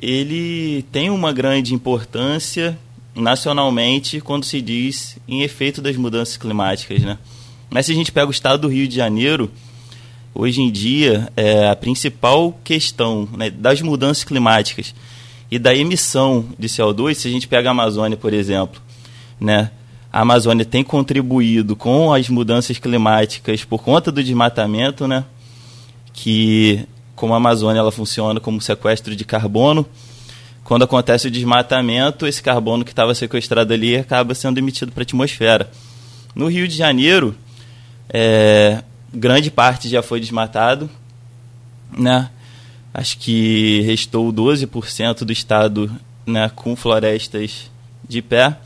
ele 0.00 0.84
tem 0.90 1.10
uma 1.10 1.32
grande 1.32 1.74
importância 1.74 2.78
nacionalmente 3.14 4.20
quando 4.20 4.44
se 4.44 4.62
diz 4.62 5.18
em 5.28 5.42
efeito 5.42 5.82
das 5.82 5.96
mudanças 5.96 6.36
climáticas, 6.36 7.02
né? 7.02 7.18
Mas 7.68 7.86
se 7.86 7.92
a 7.92 7.94
gente 7.94 8.12
pega 8.12 8.28
o 8.28 8.30
estado 8.30 8.62
do 8.62 8.68
Rio 8.68 8.86
de 8.88 8.96
Janeiro, 8.96 9.50
hoje 10.34 10.60
em 10.62 10.70
dia, 10.70 11.28
é, 11.36 11.68
a 11.68 11.76
principal 11.76 12.58
questão 12.64 13.28
né, 13.36 13.50
das 13.50 13.80
mudanças 13.82 14.24
climáticas 14.24 14.94
e 15.50 15.58
da 15.58 15.74
emissão 15.74 16.46
de 16.58 16.68
CO2, 16.68 17.14
se 17.14 17.28
a 17.28 17.30
gente 17.30 17.48
pega 17.48 17.68
a 17.68 17.72
Amazônia, 17.72 18.16
por 18.16 18.32
exemplo, 18.32 18.80
né, 19.40 19.70
a 20.12 20.20
Amazônia 20.20 20.64
tem 20.64 20.82
contribuído 20.82 21.74
com 21.76 22.12
as 22.12 22.28
mudanças 22.28 22.78
climáticas 22.78 23.64
por 23.64 23.82
conta 23.82 24.10
do 24.10 24.22
desmatamento, 24.22 25.06
né, 25.06 25.24
que 26.12 26.86
como 27.14 27.34
a 27.34 27.36
Amazônia 27.36 27.80
ela 27.80 27.92
funciona 27.92 28.40
como 28.40 28.60
sequestro 28.60 29.14
de 29.14 29.24
carbono, 29.24 29.86
quando 30.64 30.84
acontece 30.84 31.26
o 31.26 31.30
desmatamento, 31.30 32.26
esse 32.26 32.42
carbono 32.42 32.84
que 32.84 32.92
estava 32.92 33.14
sequestrado 33.14 33.74
ali 33.74 33.96
acaba 33.96 34.34
sendo 34.34 34.58
emitido 34.58 34.92
para 34.92 35.02
a 35.02 35.04
atmosfera. 35.04 35.70
No 36.34 36.46
Rio 36.46 36.68
de 36.68 36.76
Janeiro, 36.76 37.34
é, 38.08 38.82
grande 39.12 39.50
parte 39.50 39.88
já 39.88 40.02
foi 40.02 40.20
desmatado, 40.20 40.88
né? 41.96 42.30
Acho 42.92 43.18
que 43.18 43.80
restou 43.82 44.32
12% 44.32 45.24
do 45.24 45.32
estado 45.32 45.90
né, 46.26 46.50
com 46.54 46.74
florestas 46.74 47.70
de 48.08 48.20
pé. 48.20 48.56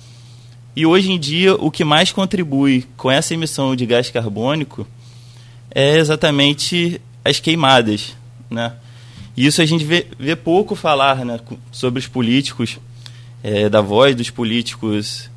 E 0.74 0.86
hoje 0.86 1.12
em 1.12 1.18
dia, 1.18 1.54
o 1.54 1.70
que 1.70 1.84
mais 1.84 2.10
contribui 2.10 2.86
com 2.96 3.10
essa 3.10 3.34
emissão 3.34 3.76
de 3.76 3.86
gás 3.86 4.10
carbônico 4.10 4.86
é 5.70 5.96
exatamente 5.98 7.00
as 7.24 7.38
queimadas, 7.38 8.16
né? 8.50 8.74
E 9.36 9.46
isso 9.46 9.60
a 9.60 9.66
gente 9.66 9.84
vê, 9.84 10.06
vê 10.18 10.36
pouco 10.36 10.74
falar 10.74 11.24
né, 11.24 11.40
sobre 11.72 11.98
os 11.98 12.06
políticos, 12.06 12.78
é, 13.42 13.68
da 13.68 13.80
voz 13.80 14.14
dos 14.14 14.30
políticos. 14.30 15.28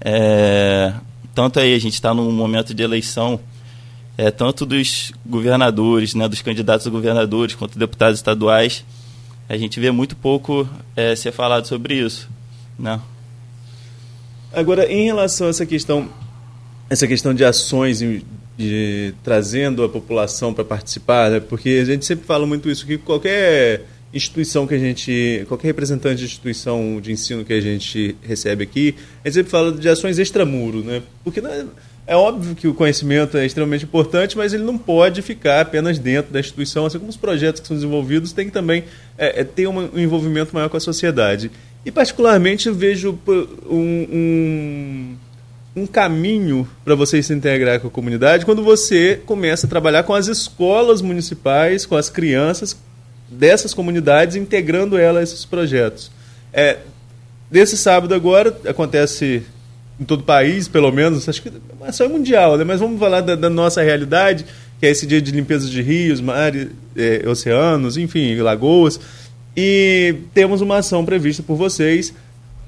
É, 0.00 0.92
tanto 1.34 1.60
aí, 1.60 1.74
a 1.74 1.78
gente 1.78 1.94
está 1.94 2.14
num 2.14 2.32
momento 2.32 2.74
de 2.74 2.82
eleição, 2.82 3.38
é, 4.16 4.30
tanto 4.30 4.66
dos 4.66 5.12
governadores, 5.24 6.14
né, 6.14 6.28
dos 6.28 6.42
candidatos 6.42 6.86
a 6.86 6.90
governadores, 6.90 7.54
quanto 7.54 7.78
deputados 7.78 8.18
estaduais, 8.18 8.84
a 9.48 9.56
gente 9.56 9.78
vê 9.80 9.90
muito 9.90 10.16
pouco 10.16 10.68
é, 10.94 11.14
ser 11.16 11.32
falado 11.32 11.66
sobre 11.66 11.94
isso. 11.94 12.28
Né? 12.78 13.00
Agora, 14.52 14.90
em 14.90 15.04
relação 15.06 15.46
a 15.46 15.50
essa 15.50 15.66
questão, 15.66 16.08
essa 16.88 17.06
questão 17.06 17.34
de 17.34 17.44
ações 17.44 18.02
de, 18.56 19.14
trazendo 19.22 19.82
a 19.82 19.88
população 19.88 20.52
para 20.52 20.64
participar, 20.64 21.30
né? 21.30 21.40
porque 21.40 21.80
a 21.82 21.84
gente 21.84 22.04
sempre 22.04 22.26
fala 22.26 22.46
muito 22.46 22.70
isso, 22.70 22.86
que 22.86 22.98
qualquer 22.98 23.86
instituição 24.12 24.66
que 24.66 24.74
a 24.74 24.78
gente, 24.78 25.44
qualquer 25.48 25.68
representante 25.68 26.16
de 26.16 26.24
instituição 26.24 27.00
de 27.00 27.12
ensino 27.12 27.44
que 27.44 27.52
a 27.52 27.60
gente 27.60 28.14
recebe 28.22 28.62
aqui, 28.62 28.94
a 29.24 29.28
gente 29.28 29.34
sempre 29.36 29.50
fala 29.50 29.72
de 29.72 29.88
ações 29.88 30.18
extramuro, 30.18 30.84
né? 30.84 31.02
Porque 31.24 31.40
é, 31.40 31.64
é 32.06 32.16
óbvio 32.16 32.54
que 32.54 32.66
o 32.66 32.74
conhecimento 32.74 33.36
é 33.36 33.46
extremamente 33.46 33.84
importante, 33.84 34.36
mas 34.36 34.52
ele 34.52 34.64
não 34.64 34.76
pode 34.76 35.22
ficar 35.22 35.60
apenas 35.60 35.98
dentro 35.98 36.32
da 36.32 36.40
instituição, 36.40 36.86
assim 36.86 36.98
como 36.98 37.10
os 37.10 37.16
projetos 37.16 37.60
que 37.60 37.68
são 37.68 37.76
desenvolvidos 37.76 38.32
têm 38.32 38.46
que 38.46 38.52
também 38.52 38.84
é, 39.16 39.40
é, 39.40 39.44
ter 39.44 39.68
um 39.68 39.98
envolvimento 39.98 40.54
maior 40.54 40.68
com 40.68 40.76
a 40.76 40.80
sociedade. 40.80 41.50
E 41.84 41.90
particularmente 41.90 42.70
vejo 42.70 43.18
um, 43.68 44.06
um 44.12 45.16
um 45.74 45.86
caminho 45.86 46.68
para 46.84 46.94
você 46.94 47.22
se 47.22 47.32
integrar 47.32 47.80
com 47.80 47.88
a 47.88 47.90
comunidade 47.90 48.44
quando 48.44 48.62
você 48.62 49.20
começa 49.24 49.66
a 49.66 49.70
trabalhar 49.70 50.02
com 50.02 50.14
as 50.14 50.26
escolas 50.26 51.00
municipais, 51.00 51.86
com 51.86 51.96
as 51.96 52.10
crianças 52.10 52.76
dessas 53.28 53.72
comunidades, 53.72 54.36
integrando 54.36 54.98
elas 54.98 55.20
a 55.20 55.22
esses 55.22 55.44
projetos. 55.46 56.10
É, 56.52 56.78
desse 57.50 57.78
sábado 57.78 58.14
agora, 58.14 58.54
acontece 58.66 59.42
em 60.02 60.04
todo 60.04 60.20
o 60.20 60.24
país, 60.24 60.66
pelo 60.66 60.90
menos, 60.90 61.28
acho 61.28 61.40
que 61.40 61.48
a 61.48 61.88
ação 61.88 62.06
é 62.06 62.08
mundial, 62.08 62.58
né? 62.58 62.64
mas 62.64 62.80
vamos 62.80 62.98
falar 62.98 63.20
da, 63.20 63.36
da, 63.36 63.48
nossa 63.48 63.80
realidade, 63.82 64.44
que 64.80 64.86
é 64.86 64.90
esse 64.90 65.06
dia 65.06 65.22
de 65.22 65.30
limpeza 65.30 65.68
de 65.68 65.80
rios, 65.80 66.20
mares, 66.20 66.68
é, 66.96 67.22
oceanos, 67.28 67.96
enfim, 67.96 68.36
lagoas. 68.36 68.98
E 69.56 70.16
temos 70.34 70.60
uma 70.60 70.78
ação 70.78 71.04
prevista 71.04 71.42
por 71.42 71.56
vocês 71.56 72.12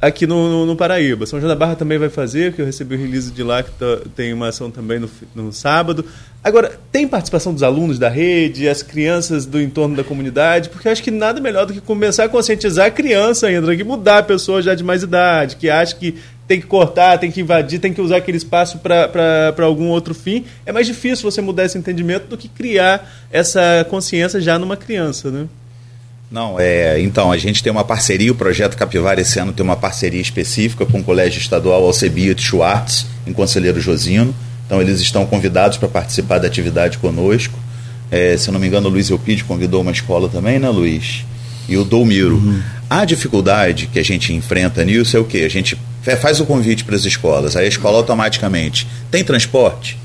aqui 0.07 0.27
no, 0.27 0.49
no, 0.49 0.67
no, 0.67 0.77
Paraíba. 0.77 1.25
São 1.27 1.41
João 1.41 1.49
da 1.49 1.57
Barra 1.57 1.75
também 1.75 1.99
vai 1.99 2.11
fazer, 2.11 2.53
que 2.53 2.61
eu 2.61 2.67
recebi 2.67 2.95
o 2.95 2.99
release 2.99 3.31
de 3.31 3.43
lá, 3.43 3.63
que 3.63 3.71
tá, 3.71 4.01
tem 4.15 4.33
uma 4.33 4.49
ação 4.49 4.71
também 4.71 4.99
no, 4.99 5.09
no 5.35 5.53
sábado. 5.53 6.05
Agora, 6.43 6.79
tem 6.93 7.09
participação 7.09 7.55
dos 7.55 7.63
alunos 7.63 7.99
da 7.99 8.09
rede, 8.09 8.69
as 8.69 8.83
crianças 8.83 9.47
do 9.47 9.61
entorno 9.61 9.97
da 9.97 10.05
comunidade, 10.05 10.69
porque 10.69 10.89
acho 10.89 11.03
que 11.03 11.11
nada 11.11 11.41
melhor 11.41 11.65
do 11.65 11.73
que 11.73 11.81
começar 11.81 12.25
a 12.25 12.29
conscientizar 12.29 12.87
a 12.87 12.91
criança 12.91 13.47
ainda, 13.47 13.75
que 13.75 13.85
mudar 13.85 14.19
a 14.19 14.23
pessoa 14.23 14.61
já 14.61 14.75
de 14.75 14.85
mais 14.85 15.03
idade, 15.03 15.57
que 15.57 15.71
acha 15.71 15.97
que 15.97 16.17
tem 16.47 16.61
que 16.61 16.67
cortar, 16.67 17.19
tem 17.19 17.31
que 17.31 17.41
invadir, 17.41 17.79
tem 17.79 17.93
que 17.93 18.01
usar 18.01 18.17
aquele 18.17 18.37
espaço 18.37 18.79
para 18.79 19.65
algum 19.65 19.89
outro 19.89 20.15
fim. 20.15 20.45
É 20.67 20.73
mais 20.73 20.87
difícil 20.87 21.31
você 21.31 21.41
mudar 21.41 21.65
esse 21.65 21.79
entendimento 21.79 22.27
do 22.27 22.37
que 22.37 22.49
criar 22.49 23.11
essa 23.31 23.87
consciência 23.89 24.41
já 24.41 24.59
numa 24.59 24.77
criança, 24.77 25.31
né? 25.31 25.47
Não, 26.31 26.59
é, 26.59 27.01
então, 27.01 27.31
a 27.31 27.37
gente 27.37 27.63
tem 27.63 27.71
uma 27.71 27.85
parceria, 27.85 28.33
o 28.33 28.35
Projeto 28.35 28.77
Capivara 28.77 29.21
esse 29.21 29.39
ano 29.39 29.53
tem 29.53 29.63
uma 29.63 29.77
parceria 29.77 30.21
específica 30.21 30.85
com 30.85 30.99
o 30.99 31.05
Colégio 31.05 31.39
Estadual 31.39 31.85
Alcebiades 31.85 32.45
Schwartz, 32.45 33.07
em 33.27 33.33
Conselheiro 33.33 33.81
Josino. 33.81 34.35
Então, 34.67 34.81
eles 34.81 35.01
estão 35.01 35.25
convidados 35.27 35.79
para 35.79 35.89
participar 35.89 36.39
da 36.39 36.49
atividade 36.49 36.99
conosco. 36.99 37.59
É, 38.11 38.37
se 38.37 38.51
não 38.51 38.59
me 38.59 38.67
engano, 38.67 38.89
o 38.89 38.91
Luiz 38.91 39.11
Eupide 39.11 39.45
convidou 39.45 39.83
uma 39.83 39.93
escola 39.93 40.29
também, 40.29 40.59
né, 40.59 40.69
Luiz? 40.69 41.25
E 41.69 41.77
o 41.77 41.85
Doumiro. 41.85 42.37
Uhum. 42.37 42.63
A 42.89 43.05
dificuldade 43.05 43.87
que 43.87 43.99
a 43.99 44.05
gente 44.05 44.33
enfrenta 44.33 44.85
nisso 44.85 45.17
é 45.17 45.21
o 45.21 45.25
quê? 45.25 45.39
A 45.39 45.49
gente 45.49 45.79
faz 46.21 46.39
o 46.41 46.45
convite 46.45 46.85
para 46.85 46.95
as 46.95 47.05
escolas, 47.05 47.57
aí 47.57 47.65
a 47.65 47.69
escola 47.69 47.97
automaticamente 47.97 48.87
tem 49.11 49.25
transporte? 49.25 49.99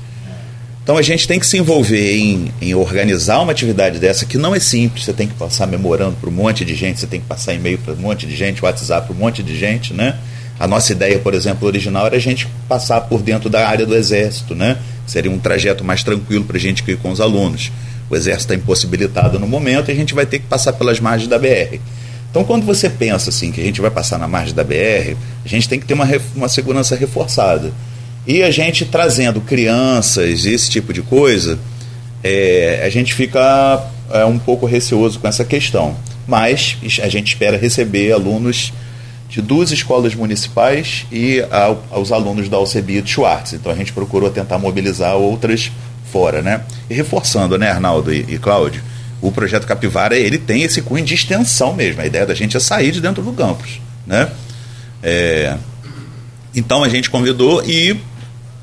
Então 0.82 0.96
a 0.96 1.02
gente 1.02 1.28
tem 1.28 1.38
que 1.38 1.46
se 1.46 1.58
envolver 1.58 2.16
em, 2.16 2.50
em, 2.60 2.74
organizar 2.74 3.40
uma 3.40 3.52
atividade 3.52 3.98
dessa 3.98 4.24
que 4.24 4.38
não 4.38 4.54
é 4.54 4.58
simples. 4.58 5.04
Você 5.04 5.12
tem 5.12 5.28
que 5.28 5.34
passar 5.34 5.66
memorando 5.66 6.16
para 6.16 6.28
um 6.28 6.32
monte 6.32 6.64
de 6.64 6.74
gente, 6.74 6.98
você 6.98 7.06
tem 7.06 7.20
que 7.20 7.26
passar 7.26 7.54
e-mail 7.54 7.78
para 7.78 7.92
um 7.92 7.98
monte 7.98 8.26
de 8.26 8.34
gente, 8.34 8.64
WhatsApp 8.64 9.06
para 9.06 9.14
um 9.14 9.18
monte 9.18 9.42
de 9.42 9.56
gente, 9.56 9.92
né? 9.92 10.16
A 10.58 10.66
nossa 10.66 10.92
ideia, 10.92 11.18
por 11.18 11.32
exemplo, 11.32 11.66
original 11.66 12.06
era 12.06 12.16
a 12.16 12.20
gente 12.20 12.48
passar 12.68 13.02
por 13.02 13.22
dentro 13.22 13.48
da 13.48 13.68
área 13.68 13.86
do 13.86 13.94
exército, 13.94 14.54
né? 14.54 14.78
Seria 15.06 15.30
um 15.30 15.38
trajeto 15.38 15.84
mais 15.84 16.02
tranquilo 16.02 16.44
para 16.44 16.56
a 16.56 16.60
gente 16.60 16.82
ir 16.86 16.96
com 16.96 17.10
os 17.10 17.20
alunos. 17.20 17.70
O 18.10 18.16
exército 18.16 18.52
está 18.52 18.54
impossibilitado 18.56 19.38
no 19.38 19.46
momento 19.46 19.88
e 19.88 19.92
a 19.92 19.94
gente 19.94 20.14
vai 20.14 20.26
ter 20.26 20.40
que 20.40 20.46
passar 20.46 20.72
pelas 20.72 20.98
margens 20.98 21.28
da 21.28 21.38
BR. 21.38 21.78
Então, 22.30 22.44
quando 22.44 22.64
você 22.64 22.90
pensa 22.90 23.30
assim 23.30 23.50
que 23.50 23.60
a 23.60 23.64
gente 23.64 23.80
vai 23.80 23.90
passar 23.90 24.18
na 24.18 24.28
margem 24.28 24.54
da 24.54 24.62
BR, 24.62 25.16
a 25.44 25.48
gente 25.48 25.68
tem 25.68 25.80
que 25.80 25.86
ter 25.86 25.94
uma, 25.94 26.06
uma 26.34 26.48
segurança 26.48 26.94
reforçada. 26.94 27.72
E 28.26 28.42
a 28.42 28.50
gente 28.50 28.84
trazendo 28.84 29.40
crianças, 29.40 30.44
esse 30.44 30.70
tipo 30.70 30.92
de 30.92 31.02
coisa, 31.02 31.58
é, 32.22 32.82
a 32.84 32.90
gente 32.90 33.14
fica 33.14 33.84
é, 34.10 34.24
um 34.24 34.38
pouco 34.38 34.66
receoso 34.66 35.18
com 35.18 35.26
essa 35.26 35.44
questão. 35.44 35.96
Mas 36.26 36.76
a 37.02 37.08
gente 37.08 37.28
espera 37.28 37.56
receber 37.56 38.12
alunos 38.12 38.72
de 39.28 39.40
duas 39.40 39.70
escolas 39.70 40.14
municipais 40.14 41.06
e 41.10 41.40
ao, 41.50 41.82
aos 41.90 42.12
alunos 42.12 42.48
da 42.48 42.56
Alcebia 42.56 43.00
de 43.00 43.10
Schwartz. 43.10 43.52
Então 43.52 43.70
a 43.72 43.74
gente 43.74 43.92
procurou 43.92 44.30
tentar 44.30 44.58
mobilizar 44.58 45.16
outras 45.16 45.70
fora, 46.10 46.42
né? 46.42 46.62
E 46.88 46.94
reforçando, 46.94 47.56
né, 47.58 47.70
Arnaldo 47.70 48.12
e, 48.12 48.24
e 48.28 48.38
Cláudio, 48.38 48.82
o 49.20 49.30
projeto 49.30 49.66
Capivara 49.66 50.16
ele 50.16 50.38
tem 50.38 50.62
esse 50.62 50.82
cunho 50.82 51.04
de 51.04 51.14
extensão 51.14 51.74
mesmo. 51.74 52.00
A 52.00 52.06
ideia 52.06 52.26
da 52.26 52.34
gente 52.34 52.56
é 52.56 52.60
sair 52.60 52.90
de 52.90 53.00
dentro 53.00 53.22
do 53.22 53.32
campus, 53.32 53.80
né? 54.06 54.30
É, 55.02 55.56
então 56.54 56.82
a 56.82 56.88
gente 56.88 57.08
convidou 57.08 57.62
e 57.64 57.98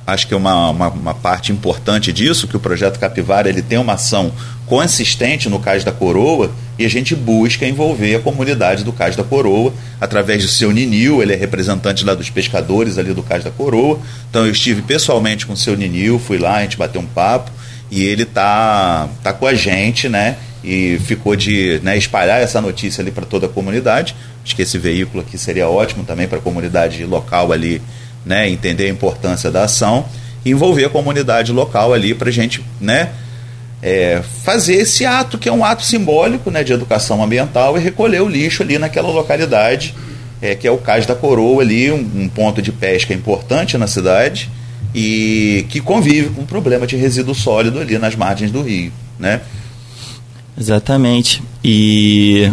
acho 0.06 0.28
que 0.28 0.34
é 0.34 0.38
uma, 0.38 0.70
uma, 0.70 0.88
uma, 0.90 1.14
parte 1.14 1.52
importante 1.52 2.14
disso, 2.14 2.48
que 2.48 2.56
o 2.56 2.60
projeto 2.60 3.00
Capivara 3.00 3.50
ele 3.50 3.62
tem 3.62 3.78
uma 3.78 3.94
ação 3.94 4.32
consistente 4.66 5.50
no 5.50 5.60
Cais 5.60 5.84
da 5.84 5.92
Coroa 5.92 6.52
e 6.78 6.86
a 6.86 6.90
gente 6.90 7.16
busca 7.16 7.66
envolver 7.66 8.16
a 8.16 8.20
comunidade 8.20 8.84
do 8.84 8.94
Cais 8.94 9.16
da 9.16 9.24
Coroa 9.24 9.74
através 10.00 10.44
do 10.44 10.50
seu 10.50 10.72
Ninil, 10.72 11.22
ele 11.22 11.34
é 11.34 11.36
representante 11.36 12.06
lá 12.06 12.14
dos 12.14 12.30
pescadores 12.30 12.98
ali 12.98 13.14
do 13.14 13.24
Cais 13.24 13.44
da 13.44 13.50
Coroa. 13.50 14.00
Então 14.30 14.46
eu 14.46 14.52
estive 14.52 14.82
pessoalmente 14.82 15.46
com 15.46 15.54
o 15.54 15.58
seu 15.58 15.76
Ninil, 15.76 16.20
fui 16.20 16.38
lá, 16.38 16.58
a 16.58 16.62
gente 16.62 16.78
bateu 16.78 17.02
um 17.02 17.06
papo 17.06 17.52
e 17.90 18.04
ele 18.04 18.26
tá 18.26 19.10
tá 19.24 19.34
com 19.34 19.48
a 19.48 19.54
gente, 19.54 20.08
né? 20.08 20.38
E 20.64 21.00
ficou 21.06 21.36
de 21.36 21.80
né, 21.82 21.98
espalhar 21.98 22.42
essa 22.42 22.60
notícia 22.60 23.02
ali 23.02 23.12
para 23.12 23.26
toda 23.26 23.46
a 23.46 23.50
comunidade. 23.50 24.16
Acho 24.44 24.56
que 24.56 24.62
esse 24.62 24.78
veículo 24.78 25.22
aqui 25.22 25.38
seria 25.38 25.68
ótimo 25.68 26.04
também 26.04 26.28
para 26.28 26.38
a 26.38 26.42
comunidade 26.42 27.04
local 27.06 27.52
ali 27.52 27.82
né, 28.26 28.50
entender 28.50 28.86
a 28.86 28.90
importância 28.90 29.50
da 29.50 29.64
ação 29.64 30.06
e 30.44 30.52
envolver 30.52 30.86
a 30.86 30.90
comunidade 30.90 31.52
local 31.52 31.94
ali 31.94 32.14
para 32.14 32.30
gente 32.30 32.64
né, 32.80 33.10
é, 33.82 34.22
fazer 34.44 34.76
esse 34.76 35.06
ato, 35.06 35.38
que 35.38 35.48
é 35.48 35.52
um 35.52 35.64
ato 35.64 35.84
simbólico 35.84 36.50
né, 36.50 36.64
de 36.64 36.74
educação 36.74 37.24
ambiental, 37.24 37.78
e 37.78 37.82
recolher 37.82 38.22
o 38.22 38.28
lixo 38.28 38.64
ali 38.64 38.78
naquela 38.78 39.10
localidade, 39.10 39.94
é, 40.42 40.56
que 40.56 40.68
é 40.68 40.72
o 40.72 40.78
Cais 40.78 41.06
da 41.06 41.16
Coroa 41.16 41.62
ali, 41.62 41.92
um, 41.92 42.00
um 42.16 42.30
ponto 42.30 42.62
de 42.62 42.72
pesca 42.72 43.14
importante 43.14 43.78
na 43.78 43.88
cidade 43.88 44.50
e 44.94 45.66
que 45.70 45.80
convive 45.80 46.30
com 46.30 46.42
o 46.42 46.46
problema 46.46 46.88
de 46.88 46.96
resíduo 46.96 47.36
sólido 47.36 47.80
ali 47.80 47.98
nas 47.98 48.16
margens 48.16 48.52
do 48.52 48.62
rio, 48.62 48.92
né? 49.20 49.42
Exatamente. 50.60 51.44
E 51.64 52.52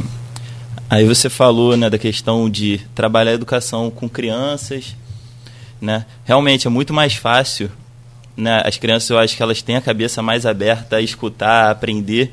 aí 0.90 1.06
você 1.06 1.30
falou 1.30 1.76
né, 1.76 1.88
da 1.88 1.98
questão 1.98 2.50
de 2.50 2.80
trabalhar 2.94 3.30
a 3.30 3.34
educação 3.34 3.90
com 3.90 4.08
crianças 4.08 4.94
né? 5.84 6.06
Realmente 6.24 6.66
é 6.66 6.70
muito 6.70 6.92
mais 6.92 7.14
fácil, 7.14 7.70
né? 8.36 8.62
As 8.64 8.76
crianças 8.76 9.10
eu 9.10 9.18
acho 9.18 9.36
que 9.36 9.42
elas 9.42 9.62
têm 9.62 9.76
a 9.76 9.80
cabeça 9.80 10.22
mais 10.22 10.46
aberta 10.46 10.96
a 10.96 11.00
escutar, 11.00 11.66
a 11.66 11.70
aprender 11.70 12.32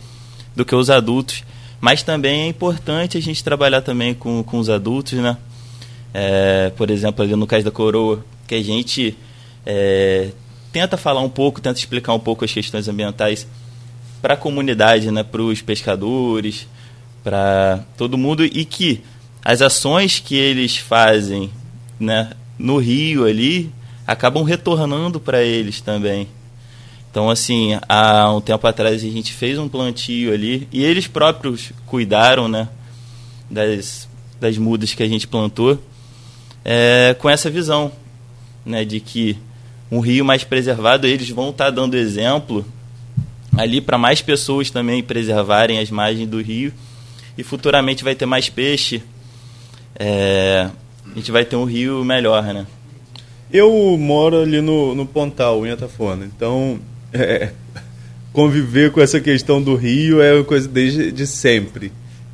do 0.55 0.65
que 0.65 0.75
os 0.75 0.89
adultos. 0.89 1.43
Mas 1.79 2.03
também 2.03 2.41
é 2.41 2.48
importante 2.48 3.17
a 3.17 3.22
gente 3.22 3.43
trabalhar 3.43 3.81
também 3.81 4.13
com, 4.13 4.43
com 4.43 4.60
os 4.60 4.70
adultos, 4.70 5.13
né? 5.13 5.38
É, 6.13 6.72
por 6.75 6.91
exemplo, 6.91 7.24
ali 7.24 7.36
no 7.36 7.48
caso 7.48 7.65
da 7.65 7.72
coroa, 7.72 8.24
que 8.48 8.55
a 8.55 8.63
gente 8.63 9.17
é, 9.65 10.31
tenta 10.72 10.98
falar 10.98 11.22
um 11.22 11.29
pouco, 11.29 11.62
tenta 11.62 11.79
explicar 11.79 12.13
um 12.13 12.20
pouco 12.20 12.46
as 12.46 12.51
questões 12.51 12.88
ambientais 12.88 13.48
para 14.22 14.36
a 14.36 14.38
comunidade, 14.38 15.10
né, 15.10 15.24
para 15.24 15.41
os 15.41 15.62
pescadores, 15.62 16.67
para 17.24 17.84
todo 17.98 18.17
mundo 18.17 18.46
e 18.46 18.65
que 18.65 19.01
as 19.43 19.62
ações 19.62 20.20
que 20.20 20.36
eles 20.36 20.77
fazem, 20.77 21.50
né, 22.00 22.31
no 22.60 22.77
rio 22.77 23.25
ali 23.25 23.72
acabam 24.12 24.44
retornando 24.44 25.20
para 25.20 25.41
eles 25.41 25.82
também. 25.82 26.27
Então, 27.10 27.30
assim, 27.30 27.77
há 27.89 28.32
um 28.32 28.39
tempo 28.39 28.65
atrás 28.65 29.03
a 29.03 29.10
gente 29.10 29.34
fez 29.34 29.58
um 29.58 29.68
plantio 29.68 30.34
ali 30.34 30.68
e 30.72 30.84
eles 30.84 31.08
próprios 31.08 31.72
cuidaram, 31.86 32.48
né, 32.48 32.70
das, 33.50 34.08
das 34.39 34.58
mudas 34.58 34.94
que 34.94 35.03
a 35.03 35.08
gente 35.08 35.27
plantou, 35.27 35.82
é, 36.63 37.15
com 37.20 37.30
essa 37.30 37.50
visão, 37.50 37.91
né, 38.65 38.86
de 38.86 39.00
que 39.00 39.38
um 39.91 40.00
rio 40.00 40.24
mais 40.24 40.44
preservado, 40.44 41.06
eles 41.06 41.30
vão 41.30 41.50
estar 41.50 41.65
tá 41.65 41.72
dando 41.72 41.98
exemplo 41.98 42.65
ali 43.58 43.82
para 43.82 43.98
mais 43.98 44.22
pessoas 44.22 44.70
também 44.72 45.03
preservarem 45.03 45.80
as 45.80 45.91
margens 45.91 46.30
do 46.30 46.41
rio 46.41 46.72
e 47.38 47.44
futuramente 47.44 48.03
vai 48.03 48.15
ter 48.15 48.25
mais 48.25 48.50
peixe. 48.50 49.03
É, 49.96 50.70
a 51.12 51.15
gente 51.15 51.32
vai 51.32 51.44
ter 51.44 51.58
um 51.58 51.65
rio 51.65 52.06
melhor, 52.06 52.41
né? 52.44 52.65
Eu 53.51 53.98
moro 53.98 54.41
ali 54.41 54.62
no, 54.62 54.96
no 54.96 55.05
Pontal, 55.05 55.65
em 55.65 55.72
Atafona, 55.72 56.25
então 56.25 56.79
é, 57.13 57.50
conviver 58.31 58.91
com 58.91 59.01
essa 59.01 59.20
questão 59.20 59.62
do 59.62 59.75
rio 59.75 60.22
é 60.22 60.34
uma 60.34 60.43
coisa 60.43 60.67
desde 60.67 61.12
de 61.12 61.27
sempre. 61.27 61.91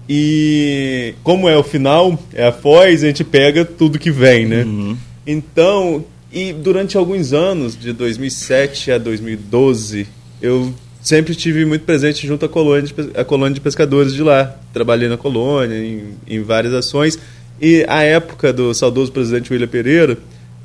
E 0.10 1.14
como 1.24 1.50
é 1.50 1.58
o 1.58 1.64
final, 1.64 2.18
é 2.34 2.48
a 2.48 2.52
foz, 2.52 3.04
a 3.04 3.08
gente 3.08 3.24
pega 3.24 3.66
tudo 3.66 4.00
que 4.00 4.10
vem, 4.10 4.46
né? 4.46 4.64
Uhum. 4.64 4.98
Então, 5.26 6.06
e 6.32 6.54
durante 6.54 6.96
alguns 6.96 7.34
anos, 7.34 7.78
de 7.78 7.92
2007 7.92 8.92
a 8.94 8.98
2012, 8.98 10.08
eu 10.42 10.74
sempre 11.02 11.32
estive 11.32 11.66
muito 11.66 11.84
presente 11.84 12.26
junto 12.26 12.46
à 12.46 12.50
colônia 12.50 12.84
de, 12.84 12.94
à 13.16 13.26
colônia 13.26 13.56
de 13.56 13.62
pescadores 13.62 14.14
de 14.14 14.24
lá. 14.24 14.56
Trabalhei 14.72 15.10
na 15.10 15.18
colônia, 15.18 15.76
em, 15.76 16.16
em 16.26 16.42
várias 16.42 16.74
ações. 16.74 17.20
E 17.62 17.86
a 17.88 18.04
época 18.04 18.54
do 18.54 18.74
saudoso 18.74 19.12
presidente 19.12 19.52
William 19.52 19.68
Pereira, 19.68 20.18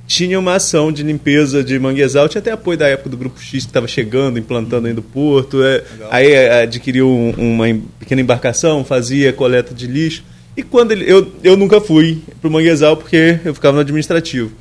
tinha 0.06 0.38
uma 0.38 0.56
ação 0.56 0.92
de 0.92 1.02
limpeza 1.02 1.62
de 1.62 1.78
manguezal, 1.78 2.28
tinha 2.28 2.40
até 2.40 2.50
apoio 2.50 2.76
da 2.76 2.88
época 2.88 3.08
do 3.08 3.16
Grupo 3.16 3.40
X 3.40 3.50
que 3.50 3.70
estava 3.70 3.86
chegando, 3.86 4.38
implantando 4.38 4.86
aí 4.86 4.92
no 4.92 5.02
porto. 5.02 5.62
É, 5.62 5.82
aí 6.10 6.32
é, 6.32 6.62
adquiriu 6.62 7.08
um, 7.08 7.30
uma 7.36 7.66
pequena 7.98 8.20
embarcação, 8.20 8.84
fazia 8.84 9.32
coleta 9.32 9.74
de 9.74 9.86
lixo. 9.86 10.24
E 10.56 10.62
quando 10.62 10.92
ele, 10.92 11.10
eu, 11.10 11.32
eu 11.42 11.56
nunca 11.56 11.80
fui 11.80 12.20
para 12.40 12.48
o 12.48 12.50
manguezal 12.50 12.96
porque 12.96 13.38
eu 13.44 13.54
ficava 13.54 13.74
no 13.74 13.80
administrativo. 13.80 14.52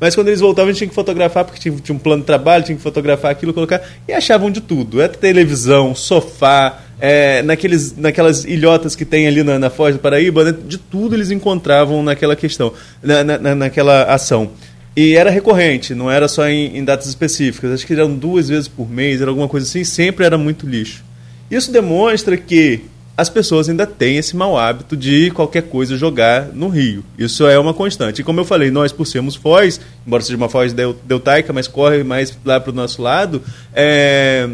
Mas 0.00 0.14
quando 0.14 0.28
eles 0.28 0.40
voltavam, 0.40 0.68
a 0.68 0.72
gente 0.72 0.78
tinha 0.78 0.88
que 0.88 0.94
fotografar, 0.94 1.44
porque 1.44 1.60
tinha, 1.60 1.74
tinha 1.76 1.94
um 1.94 1.98
plano 1.98 2.22
de 2.22 2.26
trabalho, 2.26 2.64
tinha 2.64 2.76
que 2.76 2.82
fotografar 2.82 3.32
aquilo, 3.32 3.52
colocar. 3.52 3.82
E 4.06 4.12
achavam 4.12 4.50
de 4.50 4.60
tudo. 4.60 5.00
É 5.00 5.08
televisão, 5.08 5.92
sofá, 5.94 6.80
é, 7.00 7.42
naqueles, 7.42 7.96
naquelas 7.96 8.44
ilhotas 8.44 8.94
que 8.94 9.04
tem 9.04 9.26
ali 9.26 9.42
na, 9.42 9.58
na 9.58 9.70
Foz 9.70 9.94
do 9.94 10.00
Paraíba, 10.00 10.44
né? 10.44 10.54
de 10.66 10.78
tudo 10.78 11.14
eles 11.14 11.30
encontravam 11.30 12.02
naquela 12.02 12.36
questão, 12.36 12.72
na, 13.02 13.24
na, 13.24 13.54
naquela 13.54 14.04
ação. 14.04 14.50
E 14.98 15.14
era 15.14 15.30
recorrente, 15.30 15.94
não 15.94 16.10
era 16.10 16.26
só 16.26 16.48
em, 16.48 16.76
em, 16.76 16.82
datas 16.82 17.06
específicas. 17.06 17.70
Acho 17.70 17.86
que 17.86 17.92
eram 17.92 18.16
duas 18.16 18.48
vezes 18.48 18.66
por 18.66 18.90
mês, 18.90 19.20
era 19.20 19.30
alguma 19.30 19.46
coisa 19.46 19.64
assim, 19.64 19.84
sempre 19.84 20.26
era 20.26 20.36
muito 20.36 20.66
lixo. 20.66 21.04
Isso 21.48 21.70
demonstra 21.70 22.36
que 22.36 22.80
as 23.16 23.28
pessoas 23.28 23.68
ainda 23.68 23.86
têm 23.86 24.16
esse 24.16 24.34
mau 24.34 24.58
hábito 24.58 24.96
de 24.96 25.30
qualquer 25.30 25.62
coisa 25.62 25.96
jogar 25.96 26.48
no 26.52 26.66
rio. 26.66 27.04
Isso 27.16 27.46
é 27.46 27.56
uma 27.60 27.72
constante. 27.72 28.22
E 28.22 28.24
como 28.24 28.40
eu 28.40 28.44
falei, 28.44 28.72
nós, 28.72 28.90
por 28.90 29.06
sermos 29.06 29.36
foz, 29.36 29.80
embora 30.04 30.20
seja 30.20 30.36
uma 30.36 30.48
foz 30.48 30.72
deltaica, 30.72 31.52
mas 31.52 31.68
corre 31.68 32.02
mais 32.02 32.36
lá 32.44 32.58
para 32.58 32.72
o 32.72 32.74
nosso 32.74 33.00
lado, 33.00 33.40
é... 33.72 34.48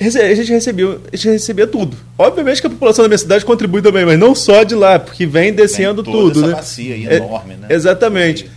a 0.00 0.34
gente 0.34 0.50
recebia, 0.50 0.98
a 1.12 1.16
gente 1.16 1.28
recebia 1.28 1.68
tudo. 1.68 1.96
Obviamente 2.18 2.60
que 2.60 2.66
a 2.66 2.70
população 2.70 3.04
da 3.04 3.08
minha 3.08 3.18
cidade 3.18 3.44
contribui 3.44 3.80
também, 3.80 4.04
mas 4.04 4.18
não 4.18 4.34
só 4.34 4.64
de 4.64 4.74
lá, 4.74 4.98
porque 4.98 5.24
vem 5.24 5.52
descendo 5.52 6.02
vem 6.02 6.12
tudo. 6.12 6.40
Essa 6.40 6.48
né? 6.48 6.52
bacia 6.52 6.94
aí 6.96 7.06
é, 7.06 7.16
enorme, 7.18 7.54
né? 7.54 7.68
Exatamente. 7.70 8.55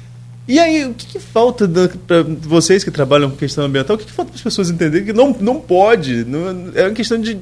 E 0.50 0.58
aí, 0.58 0.84
o 0.84 0.96
que, 0.96 1.06
que 1.06 1.20
falta 1.20 1.70
para 2.08 2.24
vocês 2.42 2.84
que 2.84 2.90
trabalham 2.90 3.30
com 3.30 3.38
questão 3.38 3.66
ambiental? 3.66 3.96
O 3.96 4.00
que, 4.00 4.06
que 4.06 4.12
falta 4.12 4.32
para 4.32 4.38
as 4.38 4.42
pessoas 4.42 4.72
entenderem 4.72 5.06
que 5.06 5.14
não, 5.14 5.36
não 5.40 5.62
pode? 5.62 6.26
Não, 6.26 6.72
é 6.74 6.86
uma 6.86 6.94
questão 6.96 7.22
de, 7.22 7.38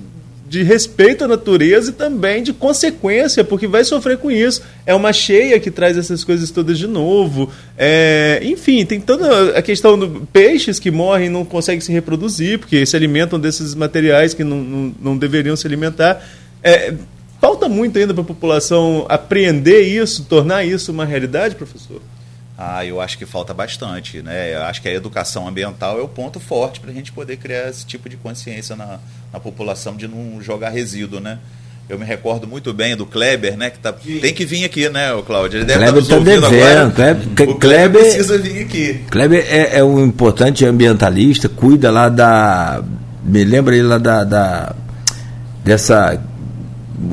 de 0.46 0.62
respeito 0.62 1.24
à 1.24 1.28
natureza 1.28 1.92
e 1.92 1.94
também 1.94 2.44
de 2.44 2.52
consequência, 2.52 3.46
porque 3.46 3.66
vai 3.66 3.86
sofrer 3.86 4.18
com 4.18 4.30
isso. 4.30 4.62
É 4.86 4.94
uma 4.94 5.14
cheia 5.14 5.58
que 5.58 5.72
traz 5.72 5.98
essas 5.98 6.22
coisas 6.26 6.52
todas 6.52 6.78
de 6.78 6.86
novo. 6.86 7.50
É, 7.78 8.42
enfim, 8.44 8.86
tem 8.86 9.00
toda 9.00 9.58
a 9.58 9.62
questão 9.62 9.98
dos 9.98 10.24
peixes 10.34 10.78
que 10.78 10.92
morrem 10.92 11.28
e 11.28 11.30
não 11.30 11.46
conseguem 11.46 11.80
se 11.80 11.94
reproduzir, 11.94 12.60
porque 12.60 12.86
se 12.86 12.98
alimentam 12.98 13.40
desses 13.40 13.74
materiais 13.74 14.34
que 14.34 14.44
não, 14.44 14.58
não, 14.58 14.96
não 15.02 15.18
deveriam 15.18 15.56
se 15.56 15.66
alimentar. 15.66 16.28
É, 16.62 16.94
falta 17.40 17.70
muito 17.70 17.98
ainda 17.98 18.14
para 18.14 18.24
a 18.24 18.28
população 18.28 19.06
apreender 19.08 19.88
isso, 19.88 20.26
tornar 20.26 20.66
isso 20.66 20.92
uma 20.92 21.06
realidade, 21.06 21.56
professor? 21.56 22.02
Ah, 22.58 22.84
eu 22.84 23.00
acho 23.00 23.20
que 23.20 23.26
falta 23.26 23.54
bastante, 23.54 24.24
né? 24.24 24.56
Eu 24.56 24.64
acho 24.64 24.82
que 24.82 24.88
a 24.88 24.94
educação 24.94 25.48
ambiental 25.48 26.00
é 26.00 26.02
o 26.02 26.08
ponto 26.08 26.40
forte 26.40 26.80
para 26.80 26.90
a 26.90 26.94
gente 26.94 27.12
poder 27.12 27.38
criar 27.38 27.70
esse 27.70 27.86
tipo 27.86 28.10
de 28.10 28.18
consciência 28.18 28.76
na, 28.76 28.98
na 29.32 29.40
população 29.40 29.96
de 29.96 30.08
não 30.08 30.42
jogar 30.42 30.70
resíduo, 30.70 31.20
né? 31.20 31.38
Eu 31.88 32.00
me 32.00 32.04
recordo 32.04 32.48
muito 32.48 32.74
bem 32.74 32.98
do 32.98 33.06
Kleber, 33.06 33.56
né? 33.56 33.70
Que 33.70 33.78
tá, 33.78 33.94
tem 33.94 34.34
que 34.34 34.44
vir 34.44 34.66
aqui, 34.66 34.90
né, 34.90 35.14
o 35.14 35.22
Cláudio? 35.22 35.60
Ele 35.60 35.66
deve 35.66 35.80
Kleber 35.80 36.02
estar 36.02 36.18
tá 36.18 36.24
devendo. 36.24 36.46
Agora. 36.48 36.92
Kleber, 36.92 37.50
o 37.50 37.56
Kleber 37.56 38.02
precisa 38.02 38.38
vir 38.40 38.64
aqui. 38.64 39.02
Kleber 39.10 39.46
é, 39.48 39.78
é 39.78 39.84
um 39.84 40.04
importante 40.04 40.66
ambientalista, 40.66 41.48
cuida 41.48 41.92
lá 41.92 42.10
da. 42.10 42.84
Me 43.24 43.44
lembra 43.44 43.76
ele 43.76 43.88
lá 43.88 44.00
da, 44.00 44.24
da. 44.24 44.76
dessa. 45.64 46.20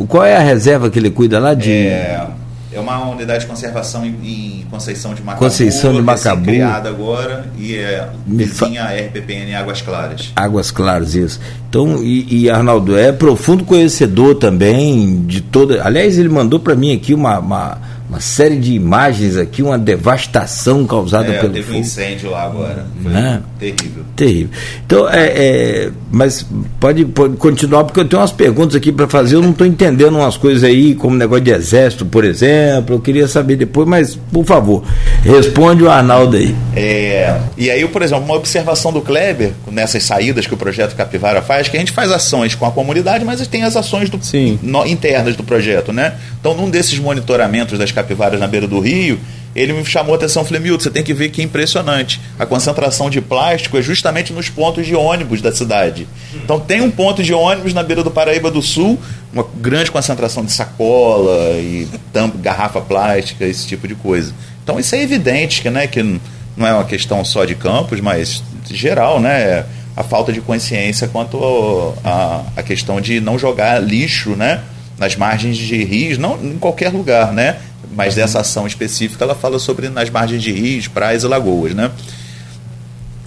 Qual 0.09 0.25
é 0.25 0.37
a 0.37 0.41
reserva 0.41 0.89
que 0.89 0.99
ele 0.99 1.11
cuida 1.11 1.39
lá 1.39 1.53
de. 1.53 1.71
É 1.71 2.27
é 2.75 2.81
uma 2.81 3.09
unidade 3.09 3.41
de 3.41 3.47
conservação 3.47 4.05
em, 4.05 4.61
em 4.61 4.67
Conceição 4.71 5.15
de 5.15 5.23
Macabu. 5.23 5.45
Conceição 5.45 5.93
de 5.93 6.03
Macabu. 6.03 6.45
criada 6.45 6.89
agora 6.89 7.47
e 7.57 7.77
é 7.77 8.09
vizinha 8.27 8.83
a 8.83 8.93
RPPN 8.93 9.55
Águas 9.55 9.81
Claras. 9.81 10.33
Águas 10.35 10.71
Claras, 10.71 11.15
isso. 11.15 11.41
Então, 11.69 12.03
e, 12.03 12.43
e, 12.43 12.51
Arnaldo 12.51 12.97
é 12.97 13.13
profundo 13.13 13.65
conhecedor 13.65 14.35
também 14.35 15.23
de 15.25 15.41
toda. 15.41 15.85
Aliás, 15.85 16.19
ele 16.19 16.29
mandou 16.29 16.59
para 16.59 16.75
mim 16.75 16.95
aqui 16.95 17.15
uma, 17.15 17.39
uma 17.39 17.79
uma 18.15 18.21
série 18.21 18.57
de 18.57 18.73
imagens 18.73 19.37
aqui, 19.37 19.61
uma 19.61 19.77
devastação 19.77 20.87
causada 20.87 21.33
é, 21.33 21.41
pelo 21.41 21.53
teve 21.53 21.67
fogo. 21.67 21.79
um 21.79 21.81
incêndio 21.81 22.31
lá 22.31 22.45
agora. 22.45 22.87
Foi 23.03 23.13
né? 23.13 23.43
terrível. 23.59 24.05
Terrível. 24.15 24.51
Então, 24.87 25.09
é, 25.09 25.27
é, 25.27 25.91
mas 26.13 26.47
pode, 26.79 27.05
pode 27.07 27.37
continuar, 27.37 27.83
porque 27.83 27.99
eu 27.99 28.05
tenho 28.05 28.23
umas 28.23 28.31
perguntas 28.31 28.77
aqui 28.77 28.93
para 28.93 29.09
fazer. 29.09 29.35
Eu 29.35 29.43
não 29.43 29.51
estou 29.51 29.67
entendendo 29.67 30.17
umas 30.17 30.37
coisas 30.37 30.63
aí, 30.63 30.95
como 30.95 31.17
negócio 31.17 31.43
de 31.43 31.51
exército, 31.51 32.07
por 32.07 32.25
exemplo. 32.25 32.95
Eu 32.95 33.01
queria 33.01 33.27
saber 33.27 33.57
depois, 33.57 33.89
mas, 33.89 34.15
por 34.15 34.45
favor, 34.45 34.85
responde 35.25 35.83
o 35.83 35.91
Arnaldo 35.91 36.37
aí. 36.37 36.55
É, 36.77 37.37
e 37.59 37.71
aí, 37.73 37.87
por 37.89 38.01
exemplo, 38.01 38.25
uma 38.25 38.37
observação 38.37 38.93
do 38.93 39.01
Kleber, 39.01 39.53
nessas 39.73 40.05
saídas 40.05 40.47
que 40.47 40.55
o 40.55 40.57
projeto 40.57 40.95
Capivara 40.95 41.43
faz, 41.43 41.69
que 41.69 41.77
a 41.77 41.81
gente 41.81 41.91
faz 41.91 42.13
ações 42.13 42.55
com 42.55 42.65
a 42.65 42.71
comunidade, 42.71 43.25
mas 43.25 43.45
tem 43.49 43.65
as 43.65 43.77
ações 43.77 44.09
do, 44.09 44.21
no, 44.63 44.87
internas 44.87 45.35
do 45.35 45.43
projeto, 45.43 45.93
né? 45.93 46.15
Então, 46.39 46.55
num 46.55 46.71
desses 46.71 46.99
monitoramentos 46.99 47.77
das 47.77 47.91
capivaras 47.91 48.04
na 48.39 48.47
beira 48.47 48.67
do 48.67 48.81
rio, 48.81 49.19
ele 49.55 49.73
me 49.73 49.85
chamou 49.85 50.15
a 50.15 50.17
atenção, 50.17 50.45
falei, 50.45 50.61
Milton, 50.61 50.83
você 50.83 50.91
tem 50.91 51.03
que 51.03 51.15
ver 51.15 51.29
que 51.29 51.41
é 51.41 51.45
impressionante. 51.45 52.21
A 52.39 52.45
concentração 52.45 53.09
de 53.09 53.21
plástico 53.21 53.79
é 53.79 53.83
justamente 53.83 54.33
nos 54.33 54.49
pontos 54.49 54.85
de 54.85 54.97
ônibus 54.97 55.41
da 55.41 55.53
cidade. 55.53 56.09
Então 56.35 56.59
tem 56.59 56.81
um 56.81 56.91
ponto 56.91 57.23
de 57.23 57.33
ônibus 57.33 57.73
na 57.73 57.83
beira 57.83 58.03
do 58.03 58.11
Paraíba 58.11 58.51
do 58.51 58.61
Sul, 58.61 58.99
uma 59.33 59.47
grande 59.57 59.93
concentração 59.93 60.45
de 60.45 60.51
sacola 60.51 61.53
e 61.53 61.89
tampa, 62.13 62.37
garrafa 62.39 62.81
plástica, 62.81 63.45
esse 63.45 63.67
tipo 63.67 63.87
de 63.87 63.95
coisa. 63.95 64.35
Então 64.65 64.81
isso 64.81 64.95
é 64.95 65.03
evidente 65.03 65.63
que, 65.63 65.71
né, 65.71 65.87
que 65.87 66.03
não 66.57 66.67
é 66.67 66.75
uma 66.75 66.85
questão 66.85 67.25
só 67.25 67.45
de 67.45 67.55
campos, 67.55 68.01
mas 68.01 68.43
geral, 68.69 69.21
né? 69.21 69.65
A 69.97 70.03
falta 70.03 70.33
de 70.33 70.41
consciência 70.41 71.07
quanto 71.07 71.95
à 72.05 72.63
questão 72.65 73.01
de 73.01 73.21
não 73.21 73.39
jogar 73.39 73.81
lixo, 73.81 74.31
né? 74.31 74.63
Nas 74.99 75.15
margens 75.15 75.57
de 75.57 75.85
rios, 75.85 76.19
não 76.19 76.35
em 76.43 76.59
qualquer 76.59 76.91
lugar, 76.91 77.33
né? 77.33 77.57
Mas 77.95 78.15
dessa 78.15 78.41
ação 78.41 78.67
específica 78.67 79.25
ela 79.25 79.35
fala 79.35 79.59
sobre 79.59 79.89
nas 79.89 80.11
margens 80.11 80.43
de 80.43 80.53
rios, 80.53 80.89
praias 80.89 81.23
e 81.23 81.27
lagoas, 81.27 81.75
né? 81.75 81.91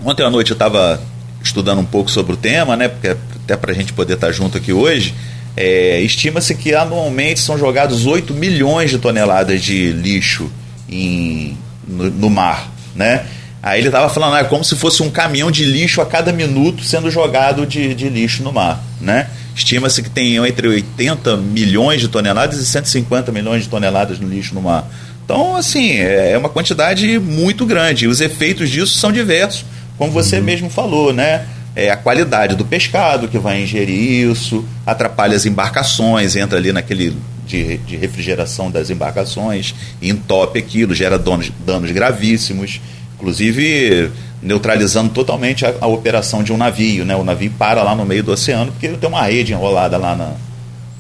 Ontem 0.04 0.24
à 0.24 0.30
noite 0.30 0.52
eu 0.52 0.56
estava 0.56 1.02
estudando 1.42 1.80
um 1.80 1.86
pouco 1.86 2.12
sobre 2.12 2.34
o 2.34 2.38
tema, 2.38 2.76
né? 2.76 2.88
Porque 2.88 3.16
até 3.44 3.56
para 3.56 3.72
a 3.72 3.76
gente 3.76 3.94
poder 3.94 4.14
estar 4.14 4.28
tá 4.28 4.34
junto 4.34 4.58
aqui 4.58 4.74
hoje, 4.74 5.14
é, 5.56 6.00
estima-se 6.02 6.54
que 6.56 6.76
anualmente 6.76 7.40
são 7.40 7.58
jogados 7.58 8.06
8 8.06 8.34
milhões 8.34 8.90
de 8.90 9.00
toneladas 9.00 9.62
de 9.62 9.92
lixo 9.92 10.52
em, 10.88 11.58
no, 11.88 12.10
no 12.12 12.30
mar, 12.30 12.72
né? 12.96 13.26
Aí 13.62 13.80
ele 13.80 13.88
estava 13.88 14.10
falando, 14.10 14.36
ah, 14.36 14.40
é 14.40 14.44
como 14.44 14.64
se 14.64 14.76
fosse 14.76 15.02
um 15.02 15.10
caminhão 15.10 15.50
de 15.50 15.66
lixo 15.66 16.00
a 16.00 16.06
cada 16.06 16.32
minuto 16.32 16.84
sendo 16.84 17.10
jogado 17.10 17.66
de, 17.66 17.94
de 17.96 18.08
lixo 18.08 18.44
no 18.44 18.54
mar, 18.54 18.82
né? 19.02 19.28
Estima-se 19.56 20.04
que 20.04 20.10
tem 20.10 20.36
entre 20.36 20.68
80 20.68 21.38
milhões 21.38 22.00
de 22.00 22.08
toneladas 22.08 22.60
e 22.60 22.66
150 22.66 23.32
milhões 23.32 23.64
de 23.64 23.70
toneladas 23.70 24.20
no 24.20 24.28
lixo 24.28 24.54
no 24.54 24.62
mar. 24.62 24.88
Então, 25.26 25.56
assim, 25.56 25.94
é, 25.94 26.32
é 26.34 26.38
uma 26.38 26.48
quantidade 26.48 27.20
muito 27.20 27.66
grande. 27.66 28.06
E 28.06 28.08
os 28.08 28.22
efeitos 28.22 28.70
disso 28.70 28.98
são 28.98 29.12
diversos, 29.12 29.66
como 29.98 30.12
você 30.12 30.38
uhum. 30.38 30.44
mesmo 30.44 30.70
falou, 30.70 31.12
né? 31.12 31.46
É 31.76 31.90
a 31.90 31.98
qualidade 31.98 32.56
do 32.56 32.64
pescado 32.64 33.28
que 33.28 33.38
vai 33.38 33.62
ingerir 33.62 34.32
isso, 34.32 34.64
atrapalha 34.86 35.36
as 35.36 35.46
embarcações, 35.46 36.36
entra 36.36 36.58
ali 36.58 36.72
naquele 36.72 37.16
de, 37.46 37.78
de 37.78 37.96
refrigeração 37.96 38.70
das 38.70 38.90
embarcações, 38.90 39.74
entope 40.02 40.60
aquilo, 40.60 40.94
gera 40.94 41.18
danos, 41.18 41.52
danos 41.66 41.92
gravíssimos. 41.92 42.80
Inclusive, 43.18 44.12
neutralizando 44.42 45.10
totalmente 45.10 45.66
a, 45.66 45.74
a, 45.82 45.88
operação 45.88 46.44
de 46.44 46.54
um 46.54 46.58
navio. 46.58 47.04
Né? 47.04 47.16
O 47.16 47.24
navio 47.24 47.52
para 47.52 47.84
lá 47.84 47.96
no 47.96 48.06
meio 48.06 48.24
do 48.24 48.32
oceano 48.32 48.72
porque 48.72 48.88
tem 48.90 49.10
uma 49.10 49.24
rede 49.24 49.54
enrolada 49.54 49.98
lá 49.98 50.16
na, 50.16 50.34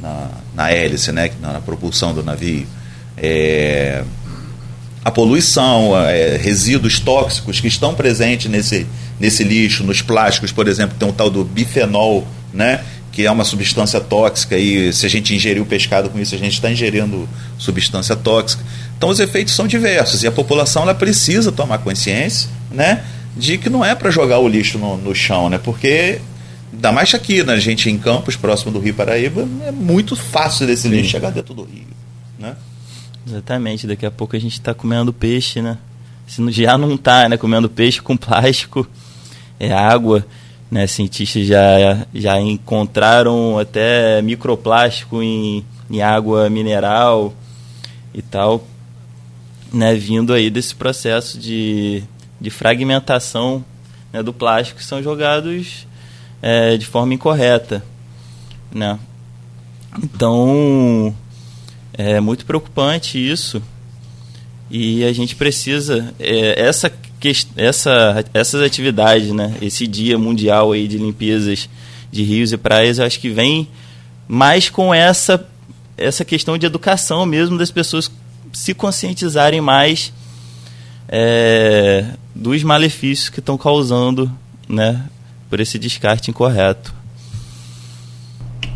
na, 0.01 0.29
na 0.53 0.71
hélice, 0.71 1.11
né? 1.11 1.29
na, 1.39 1.53
na 1.53 1.61
propulsão 1.61 2.13
do 2.13 2.23
navio. 2.23 2.67
É, 3.15 4.03
a 5.03 5.11
poluição, 5.11 5.97
é, 6.07 6.37
resíduos 6.37 6.99
tóxicos 6.99 7.59
que 7.59 7.67
estão 7.67 7.93
presentes 7.93 8.49
nesse, 8.49 8.85
nesse 9.19 9.43
lixo, 9.43 9.83
nos 9.83 10.01
plásticos, 10.01 10.51
por 10.51 10.67
exemplo, 10.67 10.97
tem 10.99 11.07
um 11.07 11.13
tal 11.13 11.29
do 11.29 11.43
bifenol 11.45 12.27
né? 12.53 12.83
Que 13.11 13.25
é 13.25 13.31
uma 13.31 13.43
substância 13.43 13.99
tóxica 13.99 14.57
e 14.57 14.93
se 14.93 15.05
a 15.05 15.09
gente 15.09 15.33
ingerir 15.33 15.61
o 15.61 15.65
pescado 15.65 16.09
com 16.09 16.19
isso, 16.19 16.35
a 16.35 16.37
gente 16.37 16.53
está 16.53 16.69
ingerindo 16.69 17.27
substância 17.57 18.15
tóxica. 18.15 18.63
Então 18.97 19.09
os 19.09 19.19
efeitos 19.19 19.53
são 19.53 19.67
diversos 19.67 20.23
e 20.23 20.27
a 20.27 20.31
população 20.31 20.83
ela 20.83 20.95
precisa 20.95 21.51
tomar 21.51 21.77
consciência, 21.79 22.49
né? 22.71 23.03
De 23.35 23.57
que 23.57 23.69
não 23.69 23.85
é 23.85 23.93
para 23.93 24.09
jogar 24.09 24.39
o 24.39 24.47
lixo 24.47 24.79
no, 24.79 24.97
no 24.97 25.13
chão, 25.13 25.49
né? 25.49 25.57
Porque 25.57 26.19
Ainda 26.71 26.91
mais 26.91 27.13
aqui, 27.13 27.43
né? 27.43 27.53
A 27.53 27.59
gente 27.59 27.89
em 27.89 27.97
Campos, 27.97 28.35
próximo 28.35 28.71
do 28.71 28.79
Rio 28.79 28.93
Paraíba, 28.93 29.47
é 29.65 29.71
muito 29.71 30.15
fácil 30.15 30.67
desse 30.67 30.87
lixo 30.87 31.09
chegar 31.09 31.31
dentro 31.31 31.53
do 31.53 31.63
rio, 31.63 31.87
né? 32.37 32.55
Exatamente, 33.25 33.87
daqui 33.87 34.05
a 34.05 34.11
pouco 34.11 34.35
a 34.35 34.39
gente 34.39 34.53
está 34.53 34.73
comendo 34.73 35.13
peixe, 35.13 35.61
né? 35.61 35.77
Se 36.27 36.41
já 36.51 36.77
não 36.77 36.95
está, 36.95 37.29
né? 37.29 37.37
Comendo 37.37 37.69
peixe 37.69 38.01
com 38.01 38.17
plástico, 38.17 38.87
é 39.59 39.71
água, 39.71 40.25
né? 40.69 40.85
Cientistas 40.87 41.47
já, 41.47 42.05
já 42.13 42.39
encontraram 42.39 43.57
até 43.57 44.21
microplástico 44.21 45.23
em, 45.23 45.65
em 45.89 46.01
água 46.01 46.49
mineral 46.49 47.33
e 48.13 48.21
tal, 48.21 48.67
né? 49.71 49.93
Vindo 49.95 50.33
aí 50.33 50.49
desse 50.49 50.75
processo 50.75 51.37
de, 51.37 52.03
de 52.39 52.49
fragmentação 52.49 53.63
né, 54.11 54.23
do 54.23 54.33
plástico 54.33 54.79
que 54.79 54.85
são 54.85 55.01
jogados 55.01 55.87
é, 56.41 56.77
de 56.77 56.85
forma 56.85 57.13
incorreta, 57.13 57.83
né? 58.71 58.99
Então 60.01 61.15
é 61.93 62.19
muito 62.19 62.45
preocupante 62.45 63.17
isso 63.17 63.61
e 64.69 65.03
a 65.03 65.13
gente 65.13 65.35
precisa 65.35 66.13
é, 66.19 66.61
essa 66.61 66.91
essa 67.55 68.23
essas 68.33 68.61
atividades, 68.61 69.31
né? 69.31 69.55
Esse 69.61 69.87
dia 69.87 70.17
mundial 70.17 70.71
aí 70.71 70.87
de 70.87 70.97
limpezas 70.97 71.67
de 72.11 72.23
rios 72.23 72.53
e 72.53 72.57
praias, 72.57 72.99
eu 72.99 73.05
acho 73.05 73.19
que 73.19 73.29
vem 73.29 73.67
mais 74.27 74.69
com 74.69 74.93
essa 74.93 75.45
essa 75.97 76.23
questão 76.23 76.57
de 76.57 76.65
educação 76.65 77.25
mesmo 77.25 77.57
das 77.57 77.71
pessoas 77.71 78.11
se 78.53 78.73
conscientizarem 78.73 79.61
mais 79.61 80.11
é, 81.07 82.05
dos 82.33 82.63
malefícios 82.63 83.29
que 83.29 83.39
estão 83.39 83.57
causando, 83.57 84.31
né, 84.67 85.03
por 85.49 85.59
esse 85.59 85.79
descarte 85.79 86.29
incorreto. 86.29 86.93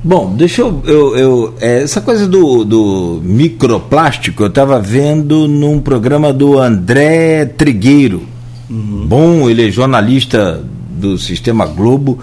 Bom, 0.03 0.33
deixa 0.35 0.61
eu. 0.61 0.81
eu, 0.85 1.15
eu 1.15 1.53
é, 1.61 1.83
essa 1.83 2.01
coisa 2.01 2.27
do, 2.27 2.65
do 2.65 3.21
microplástico 3.23 4.41
eu 4.43 4.47
estava 4.47 4.79
vendo 4.79 5.47
num 5.47 5.79
programa 5.79 6.33
do 6.33 6.57
André 6.57 7.45
Trigueiro. 7.45 8.23
Uhum. 8.67 9.05
Bom, 9.05 9.49
ele 9.49 9.67
é 9.67 9.71
jornalista 9.71 10.63
do 10.89 11.19
Sistema 11.19 11.67
Globo 11.67 12.19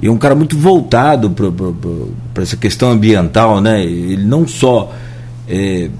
e 0.00 0.08
um 0.08 0.16
cara 0.16 0.34
muito 0.34 0.56
voltado 0.56 1.30
para 1.30 2.42
essa 2.42 2.56
questão 2.56 2.90
ambiental, 2.90 3.60
né? 3.60 3.84
Ele 3.84 4.24
não 4.24 4.48
só 4.48 4.92
é, 5.46 5.90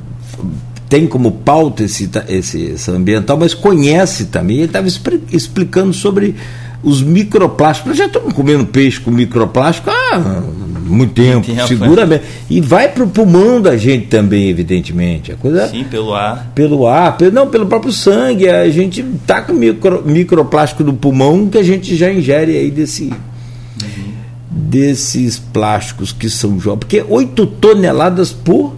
tem 0.89 1.07
como 1.07 1.31
pauta 1.31 1.85
esse, 1.85 2.11
esse, 2.29 2.63
esse 2.63 2.91
ambiental, 2.91 3.37
mas 3.37 3.55
conhece 3.55 4.27
também. 4.27 4.59
Ele 4.59 4.67
estava 4.67 4.89
explicando 5.31 5.93
sobre 5.93 6.35
os 6.83 7.03
microplásticos. 7.03 7.91
Nós 7.91 7.99
já 7.99 8.07
estamos 8.07 8.33
comendo 8.33 8.67
peixe 8.67 9.01
com 9.01 9.11
microplástico 9.11 9.91
há 9.91 10.43
muito 10.89 11.15
tempo, 11.15 11.47
tempo 11.47 11.67
seguramente. 11.69 12.25
É. 12.25 12.55
E 12.55 12.61
vai 12.61 12.89
para 12.89 13.05
o 13.05 13.09
pulmão 13.09 13.61
da 13.61 13.77
gente 13.77 14.07
também, 14.07 14.49
evidentemente. 14.49 15.33
A 15.33 15.37
coisa, 15.37 15.69
Sim, 15.69 15.85
pelo 15.85 16.15
ar. 16.15 16.51
Pelo 16.55 16.87
ar, 16.87 17.17
pelo, 17.17 17.33
não, 17.33 17.49
pelo 17.49 17.67
próprio 17.67 17.93
sangue. 17.93 18.49
A 18.49 18.69
gente 18.71 19.01
está 19.01 19.43
com 19.43 19.53
micro, 19.53 20.03
microplástico 20.05 20.83
no 20.83 20.95
pulmão 20.95 21.49
que 21.49 21.59
a 21.59 21.63
gente 21.63 21.95
já 21.95 22.11
ingere 22.11 22.57
aí 22.57 22.71
desse. 22.71 23.05
Uhum. 23.05 24.13
Desses 24.51 25.39
plásticos 25.39 26.13
que 26.13 26.29
são 26.31 26.59
jovens. 26.59 26.81
Porque 26.81 27.05
8 27.07 27.47
toneladas 27.47 28.33
por. 28.33 28.78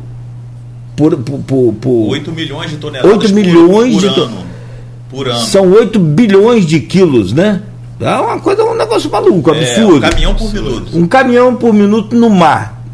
Por, 1.00 1.16
por, 1.16 1.38
por, 1.38 1.74
por 1.80 2.10
8 2.10 2.32
milhões 2.32 2.70
de 2.70 2.76
toneladas 2.76 3.24
8 3.24 3.34
milhões 3.34 3.94
por, 3.94 4.00
de 4.00 4.20
ano. 4.20 4.46
Por 5.08 5.28
ano. 5.28 5.40
São 5.40 5.72
8 5.72 5.98
bilhões 5.98 6.66
de 6.66 6.78
quilos, 6.80 7.32
né? 7.32 7.62
É 7.98 8.14
uma 8.16 8.38
coisa, 8.38 8.62
um 8.64 8.74
negócio 8.74 9.10
maluco, 9.10 9.50
absurdo. 9.50 10.04
É, 10.04 10.08
um 10.08 10.10
caminhão 10.10 10.34
por 10.34 10.52
minuto. 10.52 10.98
Um 10.98 11.06
caminhão 11.06 11.56
por 11.56 11.72
minuto 11.72 12.16
no 12.16 12.28
mar. 12.28 12.84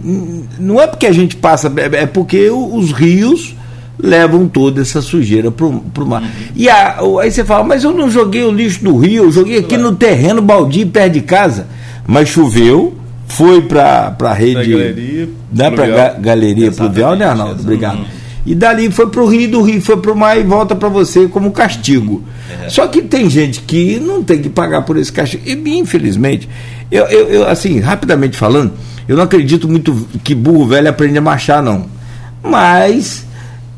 Não 0.56 0.80
é 0.80 0.86
porque 0.86 1.06
a 1.06 1.12
gente 1.12 1.34
passa, 1.34 1.72
é, 1.76 2.02
é 2.02 2.06
porque 2.06 2.48
os 2.48 2.92
rios 2.92 3.56
levam 3.98 4.46
toda 4.46 4.82
essa 4.82 5.02
sujeira 5.02 5.50
para 5.50 5.66
o 5.66 6.06
mar. 6.06 6.22
Uhum. 6.22 6.28
E 6.54 6.68
a, 6.68 7.00
aí 7.20 7.30
você 7.30 7.44
fala, 7.44 7.64
mas 7.64 7.82
eu 7.82 7.92
não 7.92 8.08
joguei 8.08 8.44
o 8.44 8.52
lixo 8.52 8.84
no 8.84 8.96
rio, 8.98 9.24
eu 9.24 9.32
joguei 9.32 9.58
aqui 9.58 9.76
no 9.76 9.96
terreno 9.96 10.40
baldio 10.40 10.86
perto 10.86 11.14
de 11.14 11.22
casa. 11.22 11.66
Mas 12.06 12.28
choveu, 12.28 12.94
foi 13.26 13.62
para 13.62 14.16
a 14.18 14.32
rede. 14.32 14.54
Pra 14.54 14.64
galeria, 14.64 15.28
né, 15.52 15.70
para 15.70 15.86
ga, 15.86 16.08
galeria 16.18 16.72
pluvial, 16.72 17.16
né, 17.16 17.24
Arnaldo? 17.24 17.62
Obrigado. 17.62 18.04
E 18.44 18.54
dali 18.54 18.90
foi 18.90 19.08
para 19.08 19.20
o 19.20 19.26
rio, 19.26 19.50
do 19.50 19.62
rio 19.62 19.82
foi 19.82 19.96
para 19.96 20.12
o 20.12 20.16
mar 20.16 20.38
e 20.38 20.44
volta 20.44 20.76
para 20.76 20.88
você 20.88 21.26
como 21.26 21.50
castigo. 21.50 22.22
É. 22.64 22.68
Só 22.68 22.86
que 22.86 23.02
tem 23.02 23.28
gente 23.28 23.60
que 23.60 23.98
não 23.98 24.22
tem 24.22 24.40
que 24.40 24.48
pagar 24.48 24.82
por 24.82 24.96
esse 24.96 25.12
castigo. 25.12 25.42
E, 25.44 25.78
infelizmente, 25.78 26.48
eu, 26.90 27.04
eu, 27.06 27.28
eu, 27.28 27.48
assim, 27.48 27.80
rapidamente 27.80 28.36
falando, 28.36 28.72
eu 29.08 29.16
não 29.16 29.24
acredito 29.24 29.68
muito 29.68 30.06
que 30.22 30.32
burro 30.32 30.66
velho 30.66 30.88
aprende 30.88 31.18
a 31.18 31.20
marchar, 31.20 31.60
não. 31.60 31.86
Mas 32.40 33.26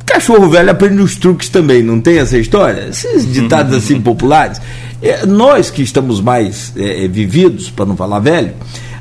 cachorro 0.05 0.49
velho 0.49 0.71
aprende 0.71 1.01
os 1.01 1.17
truques 1.17 1.49
também, 1.49 1.83
não 1.83 2.01
tem 2.01 2.19
essa 2.19 2.37
história? 2.39 2.89
Esses 2.89 3.31
ditados 3.31 3.77
assim 3.77 4.01
populares. 4.03 4.61
É, 5.01 5.25
nós 5.25 5.71
que 5.71 5.83
estamos 5.83 6.21
mais 6.21 6.73
é, 6.77 7.05
é 7.05 7.09
vividos, 7.09 7.71
para 7.71 7.87
não 7.87 7.97
falar 7.97 8.19
velho, 8.19 8.53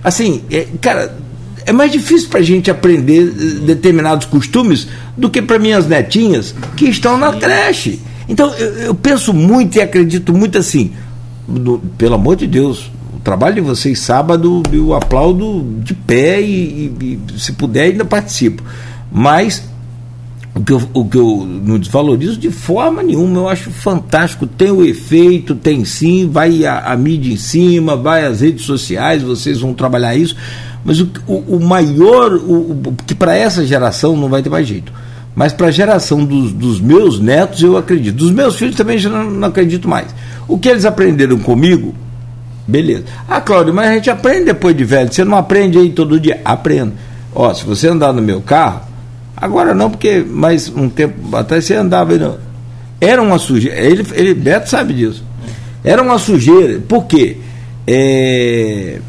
assim, 0.03 0.43
é, 0.51 0.67
cara, 0.81 1.17
é 1.65 1.71
mais 1.73 1.91
difícil 1.91 2.29
para 2.29 2.39
a 2.39 2.43
gente 2.43 2.71
aprender 2.71 3.27
eh, 3.27 3.65
determinados 3.65 4.25
costumes 4.25 4.87
do 5.17 5.29
que 5.29 5.41
para 5.41 5.59
minhas 5.59 5.85
netinhas 5.85 6.55
que 6.75 6.85
estão 6.85 7.17
na 7.17 7.33
creche. 7.33 7.99
Então, 8.29 8.53
eu, 8.55 8.73
eu 8.79 8.95
penso 8.95 9.33
muito 9.33 9.77
e 9.77 9.81
acredito 9.81 10.33
muito 10.33 10.57
assim, 10.57 10.93
no, 11.47 11.79
pelo 11.97 12.15
amor 12.15 12.35
de 12.35 12.47
Deus, 12.47 12.89
o 13.15 13.19
trabalho 13.19 13.55
de 13.55 13.61
vocês 13.61 13.99
sábado 13.99 14.63
eu 14.71 14.93
aplaudo 14.93 15.65
de 15.83 15.93
pé 15.93 16.41
e, 16.41 16.91
e, 17.01 17.19
e 17.35 17.39
se 17.39 17.51
puder 17.53 17.91
ainda 17.91 18.05
participo. 18.05 18.63
Mas 19.11 19.63
o 20.57 20.63
que, 20.63 20.73
eu, 20.73 20.81
o 20.93 21.05
que 21.05 21.17
eu 21.17 21.47
não 21.63 21.77
desvalorizo 21.77 22.37
de 22.37 22.49
forma 22.49 23.03
nenhuma, 23.03 23.41
eu 23.41 23.49
acho 23.49 23.69
fantástico, 23.69 24.47
tem 24.47 24.71
o 24.71 24.83
efeito, 24.83 25.53
tem 25.53 25.85
sim, 25.85 26.27
vai 26.27 26.65
a, 26.65 26.79
a 26.79 26.97
mídia 26.97 27.31
em 27.31 27.37
cima, 27.37 27.95
vai 27.95 28.25
as 28.25 28.41
redes 28.41 28.65
sociais, 28.65 29.21
vocês 29.21 29.59
vão 29.59 29.73
trabalhar 29.73 30.15
isso, 30.15 30.35
mas 30.83 30.99
o, 30.99 31.09
o, 31.27 31.57
o 31.57 31.59
maior, 31.59 32.33
o, 32.33 32.71
o 32.71 32.95
que 33.05 33.13
para 33.13 33.35
essa 33.35 33.65
geração 33.65 34.17
não 34.17 34.29
vai 34.29 34.41
ter 34.41 34.49
mais 34.49 34.67
jeito 34.67 34.91
mas 35.35 35.53
para 35.53 35.67
a 35.67 35.71
geração 35.71 36.25
dos, 36.25 36.51
dos, 36.51 36.81
meus 36.81 37.19
netos 37.19 37.61
eu 37.61 37.77
acredito. 37.77 38.15
Dos 38.15 38.31
meus 38.31 38.55
filhos 38.55 38.75
também 38.75 38.97
já 38.97 39.07
não, 39.07 39.29
não, 39.29 39.47
acredito 39.47 39.87
mais. 39.87 40.07
O 40.47 40.57
que 40.57 40.67
eles 40.67 40.83
aprenderam 40.83 41.37
comigo, 41.37 41.93
beleza. 42.67 43.03
Ah, 43.29 43.39
Cláudio, 43.39 43.71
mas 43.71 43.87
a 43.87 43.93
gente 43.93 44.09
aprende 44.09 44.45
depois 44.45 44.75
de 44.75 44.83
velho. 44.83 45.13
Você 45.13 45.23
não 45.23 45.37
aprende 45.37 45.77
aí 45.77 45.91
todo 45.91 46.19
dia? 46.19 46.41
Aprendo. 46.43 46.93
Ó, 47.35 47.53
se 47.53 47.63
você 47.63 47.87
andar 47.87 48.11
no 48.13 48.19
meu 48.19 48.41
carro, 48.41 48.86
agora 49.37 49.73
não, 49.73 49.89
porque 49.89 50.25
mais 50.27 50.67
um 50.69 50.89
tempo 50.89 51.35
atrás 51.35 51.63
você 51.63 51.75
andava. 51.75 52.17
Não. 52.17 52.37
Era 52.99 53.21
uma 53.21 53.37
sujeira. 53.37 53.79
Ele, 53.79 54.05
ele, 54.13 54.33
Beto 54.33 54.69
sabe 54.69 54.93
disso. 54.93 55.23
Era 55.83 56.01
uma 56.01 56.17
sujeira. 56.17 56.79
Por 56.79 57.05
quê? 57.05 57.37
É 57.85 58.99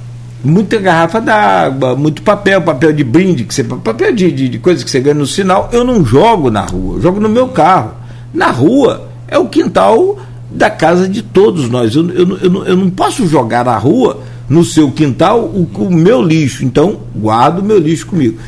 muita 0.43 0.79
garrafa 0.79 1.21
d'água, 1.21 1.97
muito 1.97 2.23
papel, 2.23 2.63
papel 2.63 2.93
de 2.93 3.05
brinde, 3.05 3.45
que 3.45 3.55
você, 3.55 3.65
papel 3.65 4.15
de, 4.15 4.31
de, 4.31 4.49
de 4.49 4.59
coisa 4.59 4.85
que 4.85 4.91
você 4.91 5.01
ganha 5.01 5.15
no 5.15 5.27
sinal. 5.27 5.69
Eu 5.73 5.85
não 5.85 6.05
jogo 6.05 6.51
na 6.51 6.63
rua, 6.63 6.97
eu 6.97 7.03
jogo 7.03 7.21
no 7.21 7.29
meu 7.29 7.49
carro. 7.49 7.93
Na 8.33 8.51
rua 8.51 9.09
é 9.27 9.39
o 9.39 9.49
quintal 9.49 10.19
da 10.51 10.71
casa 10.71 11.09
de 11.09 11.23
todos 11.23 11.69
nós. 11.69 11.95
Eu, 11.95 12.09
eu, 12.11 12.39
eu, 12.39 12.65
eu 12.67 12.77
não 12.77 12.91
posso 12.91 13.27
jogar 13.27 13.65
na 13.65 13.77
rua, 13.77 14.21
no 14.49 14.65
seu 14.65 14.91
quintal, 14.91 15.41
o, 15.41 15.69
o 15.75 15.91
meu 15.91 16.23
lixo. 16.23 16.65
Então, 16.65 17.01
guardo 17.15 17.59
o 17.59 17.65
meu 17.65 17.79
lixo 17.79 18.07
comigo. 18.07 18.39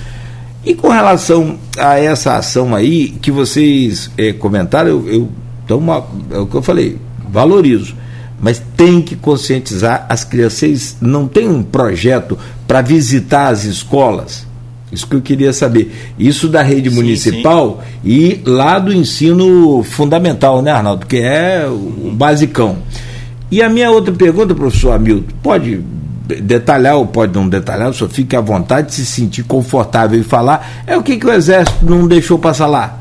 E 0.64 0.74
com 0.74 0.88
relação 0.88 1.58
a 1.78 1.98
essa 1.98 2.36
ação 2.36 2.74
aí, 2.74 3.08
que 3.22 3.30
vocês 3.30 4.10
é, 4.18 4.32
comentaram, 4.32 4.90
eu, 4.90 5.08
eu 5.08 5.28
então, 5.64 5.78
uma, 5.78 6.04
é 6.30 6.38
o 6.38 6.46
que 6.46 6.54
eu 6.54 6.62
falei, 6.62 6.98
valorizo 7.28 7.94
mas 8.40 8.62
tem 8.76 9.02
que 9.02 9.14
conscientizar 9.14 10.06
as 10.08 10.24
crianças. 10.24 10.58
Vocês 10.58 10.96
não 11.00 11.28
tem 11.28 11.48
um 11.48 11.62
projeto 11.62 12.38
para 12.66 12.80
visitar 12.80 13.48
as 13.48 13.64
escolas? 13.64 14.46
Isso 14.90 15.06
que 15.06 15.14
eu 15.14 15.20
queria 15.20 15.52
saber. 15.52 15.92
Isso 16.18 16.48
da 16.48 16.62
rede 16.62 16.90
sim, 16.90 16.96
municipal 16.96 17.82
sim. 18.02 18.10
e 18.10 18.40
lá 18.44 18.78
do 18.78 18.92
ensino 18.92 19.84
fundamental, 19.84 20.62
né, 20.62 20.72
Arnaldo? 20.72 21.06
Que 21.06 21.18
é 21.18 21.66
o 21.68 22.10
basicão. 22.12 22.78
E 23.50 23.62
a 23.62 23.68
minha 23.68 23.90
outra 23.90 24.12
pergunta, 24.12 24.54
professor 24.54 24.92
Hamilton, 24.92 25.34
pode 25.42 25.80
detalhar 26.36 26.96
ou 26.96 27.06
pode 27.06 27.34
não 27.34 27.48
detalhar, 27.48 27.92
só 27.92 28.08
fique 28.08 28.36
à 28.36 28.40
vontade, 28.40 28.94
se 28.94 29.04
sentir 29.04 29.42
confortável 29.42 30.18
em 30.18 30.22
falar, 30.22 30.84
é 30.86 30.96
o 30.96 31.02
que, 31.02 31.16
que 31.16 31.26
o 31.26 31.32
Exército 31.32 31.84
não 31.84 32.06
deixou 32.06 32.38
passar 32.38 32.66
lá? 32.66 32.99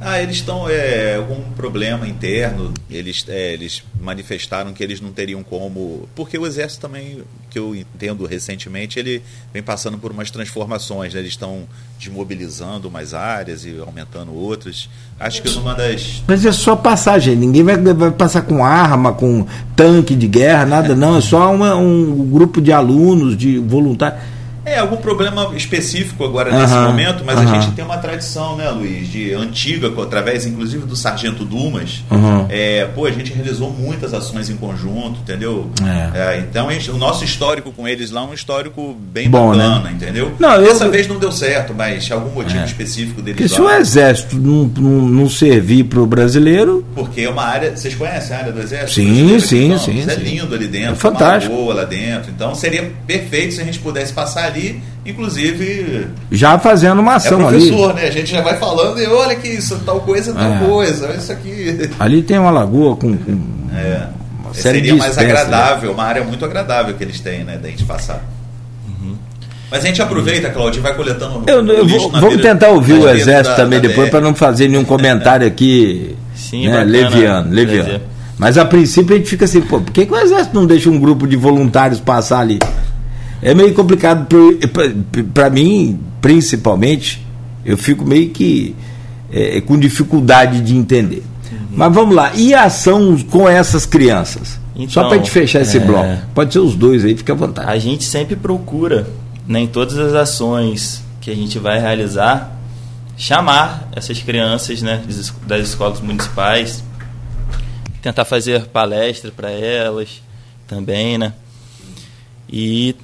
Ah, 0.00 0.22
eles 0.22 0.36
estão. 0.36 0.68
É, 0.68 1.16
algum 1.16 1.40
problema 1.52 2.06
interno. 2.06 2.72
Eles, 2.90 3.24
é, 3.28 3.52
eles 3.52 3.82
manifestaram 4.00 4.72
que 4.72 4.82
eles 4.82 5.00
não 5.00 5.10
teriam 5.10 5.42
como. 5.42 6.08
Porque 6.14 6.38
o 6.38 6.46
Exército 6.46 6.82
também, 6.82 7.22
que 7.50 7.58
eu 7.58 7.74
entendo 7.74 8.26
recentemente, 8.26 8.98
ele 8.98 9.22
vem 9.52 9.62
passando 9.62 9.96
por 9.96 10.10
umas 10.10 10.30
transformações. 10.30 11.14
Né? 11.14 11.20
Eles 11.20 11.32
estão 11.32 11.66
desmobilizando 11.98 12.88
umas 12.88 13.14
áreas 13.14 13.64
e 13.64 13.78
aumentando 13.78 14.34
outras. 14.34 14.88
Acho 15.18 15.42
que 15.42 15.50
numa 15.50 15.74
das. 15.74 16.22
Mas 16.26 16.44
é 16.44 16.52
só 16.52 16.76
passagem. 16.76 17.34
Ninguém 17.34 17.62
vai, 17.62 17.76
vai 17.76 18.10
passar 18.10 18.42
com 18.42 18.64
arma, 18.64 19.14
com 19.14 19.46
tanque 19.74 20.14
de 20.14 20.28
guerra, 20.28 20.66
nada, 20.66 20.94
não. 20.94 21.16
É 21.16 21.20
só 21.22 21.52
uma, 21.54 21.74
um 21.74 22.30
grupo 22.30 22.60
de 22.60 22.70
alunos, 22.70 23.36
de 23.36 23.58
voluntários 23.58 24.35
é, 24.66 24.78
algum 24.80 24.96
problema 24.96 25.52
específico 25.56 26.24
agora 26.24 26.50
nesse 26.50 26.74
momento, 26.74 27.24
mas 27.24 27.38
a 27.38 27.46
gente 27.46 27.70
tem 27.70 27.84
uma 27.84 27.98
tradição, 27.98 28.56
né, 28.56 28.68
Luiz, 28.70 29.08
de 29.08 29.32
antiga, 29.32 29.88
através 30.02 30.44
inclusive 30.44 30.84
do 30.84 30.96
Sargento 30.96 31.44
Dumas. 31.44 32.02
Uhum. 32.10 32.46
É, 32.48 32.84
pô, 32.92 33.06
a 33.06 33.10
gente 33.12 33.32
realizou 33.32 33.70
muitas 33.70 34.12
ações 34.12 34.50
em 34.50 34.56
conjunto, 34.56 35.20
entendeu? 35.20 35.70
É. 36.14 36.36
É, 36.36 36.38
então 36.40 36.68
gente, 36.72 36.90
o 36.90 36.98
nosso 36.98 37.24
histórico 37.24 37.70
com 37.70 37.86
eles 37.86 38.10
lá 38.10 38.22
é 38.22 38.24
um 38.24 38.34
histórico 38.34 38.96
bem 39.12 39.30
Bom, 39.30 39.54
né? 39.54 39.64
bacana, 39.64 39.84
né? 39.84 39.92
entendeu? 39.92 40.34
Não, 40.38 40.60
Dessa 40.60 40.86
eu... 40.86 40.90
vez 40.90 41.06
não 41.06 41.18
deu 41.18 41.30
certo, 41.30 41.72
mas 41.72 42.10
algum 42.10 42.30
motivo 42.30 42.58
é. 42.58 42.64
específico 42.64 43.22
deles 43.22 43.40
Porque 43.40 43.62
lá. 43.62 43.70
se 43.70 43.76
o 43.76 43.80
exército 43.80 44.36
não, 44.36 44.64
não, 44.64 45.06
não 45.06 45.30
servir 45.30 45.84
para 45.84 46.00
o 46.00 46.06
brasileiro. 46.06 46.84
Porque 46.92 47.20
é 47.20 47.30
uma 47.30 47.44
área. 47.44 47.76
Vocês 47.76 47.94
conhecem 47.94 48.34
a 48.34 48.40
área 48.40 48.52
do 48.52 48.60
exército? 48.60 48.94
Sim, 48.94 49.38
sim, 49.38 49.78
sim. 49.78 49.98
Isso 49.98 50.10
é 50.10 50.14
lindo 50.16 50.54
ali 50.54 50.66
dentro. 50.66 50.92
É 50.92 50.96
fantástico. 50.96 51.54
Uma 51.54 51.74
lá 51.74 51.84
dentro. 51.84 52.30
Então 52.30 52.52
seria 52.54 52.90
perfeito 53.06 53.54
se 53.54 53.60
a 53.60 53.64
gente 53.64 53.78
pudesse 53.78 54.12
passar 54.12 54.46
ali 54.46 54.55
ali, 54.56 54.82
inclusive. 55.04 56.08
Já 56.30 56.58
fazendo 56.58 57.00
uma 57.00 57.16
ação 57.16 57.40
é 57.40 57.48
professor, 57.48 57.90
ali. 57.90 58.00
né? 58.00 58.08
A 58.08 58.10
gente 58.10 58.30
já 58.30 58.40
vai 58.40 58.58
falando 58.58 58.98
e 58.98 59.06
olha 59.06 59.36
que 59.36 59.48
isso, 59.48 59.78
tal 59.84 60.00
coisa, 60.00 60.32
tal 60.32 60.52
é. 60.52 60.58
coisa, 60.58 61.14
isso 61.14 61.30
aqui. 61.30 61.90
Ali 61.98 62.22
tem 62.22 62.38
uma 62.38 62.50
lagoa 62.50 62.96
com. 62.96 63.16
com 63.16 63.38
é. 63.74 64.08
Seria 64.52 64.94
mais 64.96 65.18
agradável, 65.18 65.92
uma 65.92 66.04
área 66.04 66.24
muito 66.24 66.42
agradável 66.42 66.94
que 66.94 67.04
eles 67.04 67.20
têm, 67.20 67.44
né? 67.44 67.58
Da 67.58 67.68
gente 67.68 67.84
passar. 67.84 68.24
Uhum. 68.88 69.14
Mas 69.70 69.84
a 69.84 69.88
gente 69.88 70.00
aproveita, 70.00 70.48
Claudio, 70.48 70.78
e 70.78 70.82
vai 70.82 70.94
coletando. 70.94 71.42
Eu, 71.46 71.66
eu 71.66 71.86
vou, 71.86 72.10
vamos 72.10 72.40
tentar 72.40 72.70
ouvir 72.70 72.94
o 72.94 73.08
Exército 73.08 73.50
da, 73.50 73.56
também 73.56 73.80
da 73.80 73.88
depois, 73.88 74.08
para 74.08 74.22
não 74.22 74.34
fazer 74.34 74.68
nenhum 74.68 74.84
comentário 74.84 75.46
aqui 75.46 76.16
Sim, 76.34 76.68
né, 76.68 76.84
leviano. 76.84 77.50
leviano. 77.50 78.00
Mas 78.38 78.56
a 78.56 78.64
princípio 78.64 79.14
a 79.14 79.18
gente 79.18 79.28
fica 79.28 79.44
assim, 79.44 79.60
pô, 79.60 79.80
por 79.80 79.92
que, 79.92 80.06
que 80.06 80.12
o 80.12 80.16
Exército 80.16 80.54
não 80.54 80.66
deixa 80.66 80.88
um 80.88 80.98
grupo 80.98 81.26
de 81.26 81.36
voluntários 81.36 82.00
passar 82.00 82.40
ali? 82.40 82.58
É 83.42 83.54
meio 83.54 83.74
complicado 83.74 84.26
para 85.32 85.50
mim, 85.50 85.98
principalmente. 86.20 87.24
Eu 87.64 87.76
fico 87.76 88.04
meio 88.04 88.30
que 88.30 88.74
é, 89.32 89.60
com 89.60 89.78
dificuldade 89.78 90.60
de 90.60 90.74
entender. 90.74 91.22
Uhum. 91.50 91.58
Mas 91.72 91.94
vamos 91.94 92.14
lá, 92.14 92.32
e 92.34 92.54
a 92.54 92.64
ação 92.64 93.16
com 93.30 93.48
essas 93.48 93.84
crianças? 93.84 94.58
Então, 94.74 94.88
Só 94.88 95.08
para 95.08 95.16
gente 95.16 95.30
fechar 95.30 95.62
esse 95.62 95.78
é... 95.78 95.80
bloco. 95.80 96.16
Pode 96.34 96.52
ser 96.52 96.58
os 96.58 96.74
dois 96.74 97.04
aí, 97.04 97.16
fica 97.16 97.32
à 97.32 97.36
vontade. 97.36 97.68
A 97.68 97.78
gente 97.78 98.04
sempre 98.04 98.36
procura, 98.36 99.08
né, 99.46 99.60
em 99.60 99.66
todas 99.66 99.98
as 99.98 100.12
ações 100.14 101.02
que 101.20 101.30
a 101.30 101.34
gente 101.34 101.58
vai 101.58 101.80
realizar, 101.80 102.56
chamar 103.16 103.88
essas 103.96 104.20
crianças 104.20 104.82
né, 104.82 105.02
das 105.46 105.68
escolas 105.68 106.00
municipais, 106.00 106.84
tentar 108.02 108.24
fazer 108.24 108.66
palestra 108.66 109.32
para 109.34 109.50
elas 109.50 110.22
também, 110.68 111.18
né? 111.18 111.32
E 112.48 112.94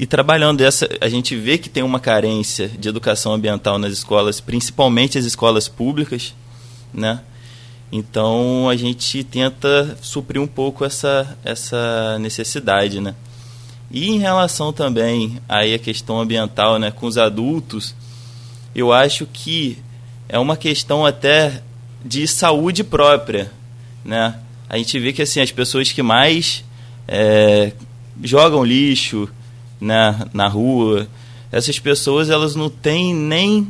e 0.00 0.06
trabalhando 0.06 0.62
essa, 0.62 0.88
a 0.98 1.10
gente 1.10 1.36
vê 1.36 1.58
que 1.58 1.68
tem 1.68 1.82
uma 1.82 2.00
carência 2.00 2.68
de 2.68 2.88
educação 2.88 3.34
ambiental 3.34 3.78
nas 3.78 3.92
escolas, 3.92 4.40
principalmente 4.40 5.18
as 5.18 5.26
escolas 5.26 5.68
públicas, 5.68 6.34
né? 6.90 7.20
Então 7.92 8.66
a 8.70 8.74
gente 8.76 9.22
tenta 9.22 9.98
suprir 10.00 10.40
um 10.40 10.46
pouco 10.46 10.86
essa, 10.86 11.36
essa 11.44 12.18
necessidade, 12.18 12.98
né? 12.98 13.14
E 13.90 14.08
em 14.08 14.18
relação 14.18 14.72
também 14.72 15.38
aí 15.46 15.74
a 15.74 15.78
questão 15.78 16.18
ambiental, 16.18 16.78
né, 16.78 16.90
com 16.90 17.04
os 17.04 17.18
adultos, 17.18 17.94
eu 18.74 18.94
acho 18.94 19.26
que 19.26 19.76
é 20.30 20.38
uma 20.38 20.56
questão 20.56 21.04
até 21.04 21.62
de 22.02 22.26
saúde 22.26 22.82
própria, 22.82 23.52
né? 24.02 24.38
A 24.66 24.78
gente 24.78 24.98
vê 24.98 25.12
que 25.12 25.20
assim 25.20 25.42
as 25.42 25.52
pessoas 25.52 25.92
que 25.92 26.02
mais 26.02 26.64
é, 27.06 27.72
jogam 28.22 28.64
lixo, 28.64 29.28
né, 29.80 30.26
na 30.32 30.46
rua, 30.48 31.08
essas 31.50 31.78
pessoas 31.78 32.30
elas 32.30 32.54
não 32.54 32.68
têm 32.68 33.14
nem 33.14 33.66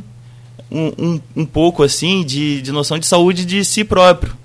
um, 0.71 0.87
um, 0.99 1.21
um 1.37 1.47
pouco 1.47 1.83
assim 1.83 2.25
de, 2.25 2.61
de 2.61 2.73
noção 2.73 2.99
de 2.99 3.07
saúde 3.07 3.45
de 3.45 3.65
si 3.65 3.85
próprio. 3.85 4.37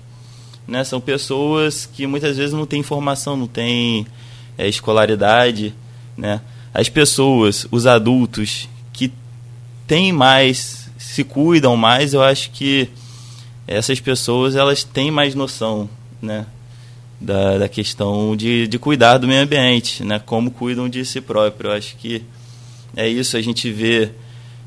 Né? 0.66 0.82
São 0.84 1.00
pessoas 1.00 1.86
que 1.86 2.06
muitas 2.06 2.36
vezes 2.36 2.52
não 2.52 2.66
têm 2.66 2.80
informação, 2.80 3.36
não 3.36 3.46
têm 3.46 4.06
é, 4.58 4.68
escolaridade. 4.68 5.74
Né? 6.16 6.40
As 6.72 6.88
pessoas, 6.88 7.66
os 7.70 7.86
adultos 7.86 8.68
que 8.92 9.12
têm 9.86 10.12
mais, 10.12 10.90
se 10.98 11.22
cuidam 11.22 11.76
mais, 11.76 12.14
eu 12.14 12.22
acho 12.22 12.50
que 12.50 12.88
essas 13.66 14.00
pessoas 14.00 14.56
elas 14.56 14.82
têm 14.82 15.10
mais 15.10 15.34
noção 15.34 15.88
né? 16.20 16.46
Da, 17.20 17.58
da 17.58 17.68
questão 17.68 18.36
de, 18.36 18.66
de 18.66 18.78
cuidar 18.78 19.18
do 19.18 19.26
meio 19.26 19.42
ambiente, 19.42 20.04
né? 20.04 20.18
Como 20.24 20.50
cuidam 20.50 20.88
de 20.88 21.04
si 21.04 21.20
próprio. 21.20 21.70
Eu 21.70 21.74
acho 21.76 21.96
que 21.96 22.22
é 22.96 23.08
isso. 23.08 23.36
A 23.36 23.42
gente 23.42 23.70
vê, 23.70 24.10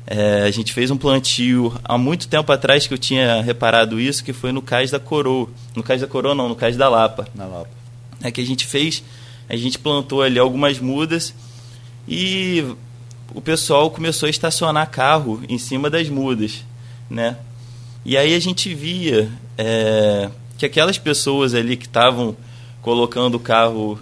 é, 0.06 0.42
a 0.42 0.50
gente 0.50 0.72
fez 0.72 0.90
um 0.90 0.96
plantio 0.96 1.72
há 1.84 1.96
muito 1.96 2.28
tempo 2.28 2.50
atrás 2.52 2.86
que 2.86 2.94
eu 2.94 2.98
tinha 2.98 3.40
reparado 3.42 4.00
isso, 4.00 4.24
que 4.24 4.32
foi 4.32 4.52
no 4.52 4.62
Cais 4.62 4.90
da 4.90 4.98
Coroa. 4.98 5.48
No 5.74 5.82
Cais 5.82 6.00
da 6.00 6.06
Coroa 6.06 6.34
não, 6.34 6.48
no 6.48 6.56
Cais 6.56 6.76
da 6.76 6.88
Lapa. 6.88 7.28
Na 7.34 7.46
Lapa. 7.46 7.70
É 8.22 8.30
que 8.30 8.40
a 8.40 8.46
gente 8.46 8.66
fez, 8.66 9.02
a 9.48 9.56
gente 9.56 9.78
plantou 9.78 10.22
ali 10.22 10.38
algumas 10.38 10.78
mudas 10.78 11.34
e 12.06 12.64
o 13.34 13.40
pessoal 13.40 13.90
começou 13.90 14.26
a 14.26 14.30
estacionar 14.30 14.90
carro 14.90 15.42
em 15.48 15.56
cima 15.56 15.88
das 15.88 16.08
mudas, 16.08 16.64
né? 17.08 17.36
E 18.04 18.16
aí 18.16 18.34
a 18.34 18.40
gente 18.40 18.74
via 18.74 19.30
é, 19.56 20.30
que 20.60 20.66
aquelas 20.66 20.98
pessoas 20.98 21.54
ali 21.54 21.74
que 21.74 21.86
estavam 21.86 22.36
colocando 22.82 23.36
o 23.36 23.40
carro, 23.40 23.98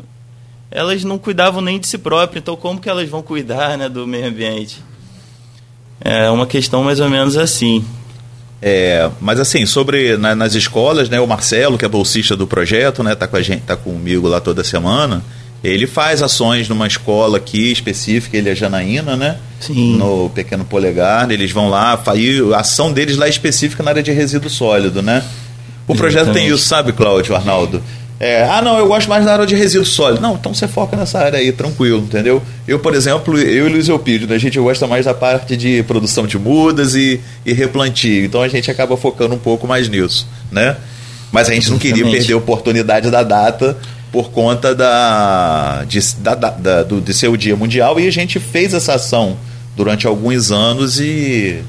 elas 0.72 1.04
não 1.04 1.16
cuidavam 1.16 1.60
nem 1.60 1.78
de 1.78 1.86
si 1.86 1.96
próprias, 1.96 2.42
então 2.42 2.56
como 2.56 2.80
que 2.80 2.88
elas 2.88 3.08
vão 3.08 3.22
cuidar 3.22 3.78
né, 3.78 3.88
do 3.88 4.04
meio 4.08 4.26
ambiente? 4.26 4.82
É 6.00 6.28
uma 6.28 6.48
questão 6.48 6.82
mais 6.82 6.98
ou 6.98 7.08
menos 7.08 7.36
assim. 7.36 7.84
É, 8.60 9.08
mas 9.20 9.38
assim, 9.38 9.66
sobre 9.66 10.16
na, 10.16 10.34
nas 10.34 10.56
escolas, 10.56 11.08
né, 11.08 11.20
o 11.20 11.28
Marcelo, 11.28 11.78
que 11.78 11.84
é 11.84 11.88
bolsista 11.88 12.34
do 12.34 12.44
projeto, 12.44 13.04
né, 13.04 13.14
tá 13.14 13.28
com 13.28 13.36
a 13.36 13.42
gente, 13.42 13.62
tá 13.62 13.76
comigo 13.76 14.26
lá 14.26 14.40
toda 14.40 14.64
semana. 14.64 15.22
Ele 15.62 15.86
faz 15.86 16.24
ações 16.24 16.68
numa 16.68 16.88
escola 16.88 17.38
aqui 17.38 17.70
específica, 17.70 18.36
ele 18.36 18.48
é 18.48 18.54
Janaína, 18.54 19.16
né? 19.16 19.38
Sim. 19.60 19.96
No 19.96 20.28
Pequeno 20.30 20.64
Polegar, 20.64 21.30
eles 21.30 21.52
vão 21.52 21.68
lá, 21.68 21.92
a 21.92 22.58
ação 22.58 22.92
deles 22.92 23.16
lá 23.16 23.26
é 23.26 23.30
específica 23.30 23.82
na 23.82 23.90
área 23.90 24.02
de 24.02 24.10
resíduo 24.10 24.50
sólido, 24.50 25.02
né? 25.02 25.24
O 25.88 25.94
projeto 25.94 26.24
Exatamente. 26.24 26.46
tem 26.46 26.54
isso, 26.54 26.64
sabe, 26.64 26.92
Cláudio, 26.92 27.34
Arnaldo? 27.34 27.82
É, 28.20 28.44
ah, 28.44 28.60
não, 28.60 28.76
eu 28.76 28.88
gosto 28.88 29.08
mais 29.08 29.24
da 29.24 29.32
área 29.32 29.46
de 29.46 29.54
resíduo 29.54 29.86
sólido. 29.86 30.20
Não, 30.20 30.34
então 30.34 30.52
você 30.52 30.66
foca 30.66 30.96
nessa 30.96 31.20
área 31.20 31.38
aí, 31.38 31.52
tranquilo, 31.52 32.00
entendeu? 32.00 32.42
Eu, 32.66 32.78
por 32.78 32.94
exemplo, 32.94 33.38
eu 33.38 33.68
e 33.68 33.70
Luiz 33.70 33.88
Eupídio, 33.88 34.26
né, 34.26 34.34
a 34.34 34.38
gente 34.38 34.58
gosta 34.58 34.86
mais 34.88 35.04
da 35.04 35.14
parte 35.14 35.56
de 35.56 35.82
produção 35.84 36.26
de 36.26 36.36
mudas 36.36 36.96
e, 36.96 37.20
e 37.46 37.52
replantio. 37.52 38.24
Então 38.24 38.42
a 38.42 38.48
gente 38.48 38.70
acaba 38.70 38.96
focando 38.96 39.34
um 39.34 39.38
pouco 39.38 39.68
mais 39.68 39.88
nisso, 39.88 40.26
né? 40.50 40.76
Mas 41.30 41.48
a 41.48 41.54
gente 41.54 41.70
não 41.70 41.78
queria 41.78 42.04
perder 42.10 42.32
a 42.32 42.36
oportunidade 42.38 43.10
da 43.10 43.22
data 43.22 43.76
por 44.10 44.30
conta 44.30 44.74
da, 44.74 45.84
de, 45.86 46.00
da, 46.18 46.34
da, 46.34 46.82
do, 46.82 47.00
de 47.00 47.14
ser 47.14 47.28
o 47.28 47.36
Dia 47.36 47.54
Mundial 47.54 48.00
e 48.00 48.06
a 48.08 48.10
gente 48.10 48.40
fez 48.40 48.74
essa 48.74 48.94
ação 48.94 49.36
durante 49.76 50.06
alguns 50.06 50.50
anos 50.50 50.98
e 50.98 51.62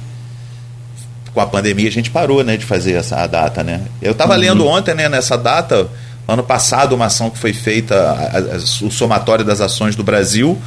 com 1.39 1.43
a 1.43 1.47
pandemia 1.47 1.87
a 1.87 1.91
gente 1.91 2.11
parou 2.11 2.43
né, 2.43 2.57
de 2.57 2.65
fazer 2.65 2.93
essa 2.93 3.25
data. 3.25 3.63
Né? 3.63 3.81
Eu 4.01 4.11
estava 4.11 4.33
uhum. 4.33 4.39
lendo 4.39 4.67
ontem, 4.67 4.93
né, 4.93 5.07
nessa 5.07 5.37
data, 5.37 5.87
ano 6.27 6.43
passado, 6.43 6.93
uma 6.93 7.05
ação 7.05 7.29
que 7.29 7.37
foi 7.37 7.53
feita, 7.53 7.95
a, 7.95 8.37
a, 8.37 8.85
o 8.85 8.91
somatório 8.91 9.45
das 9.45 9.61
ações 9.61 9.95
do 9.95 10.03
Brasil. 10.03 10.59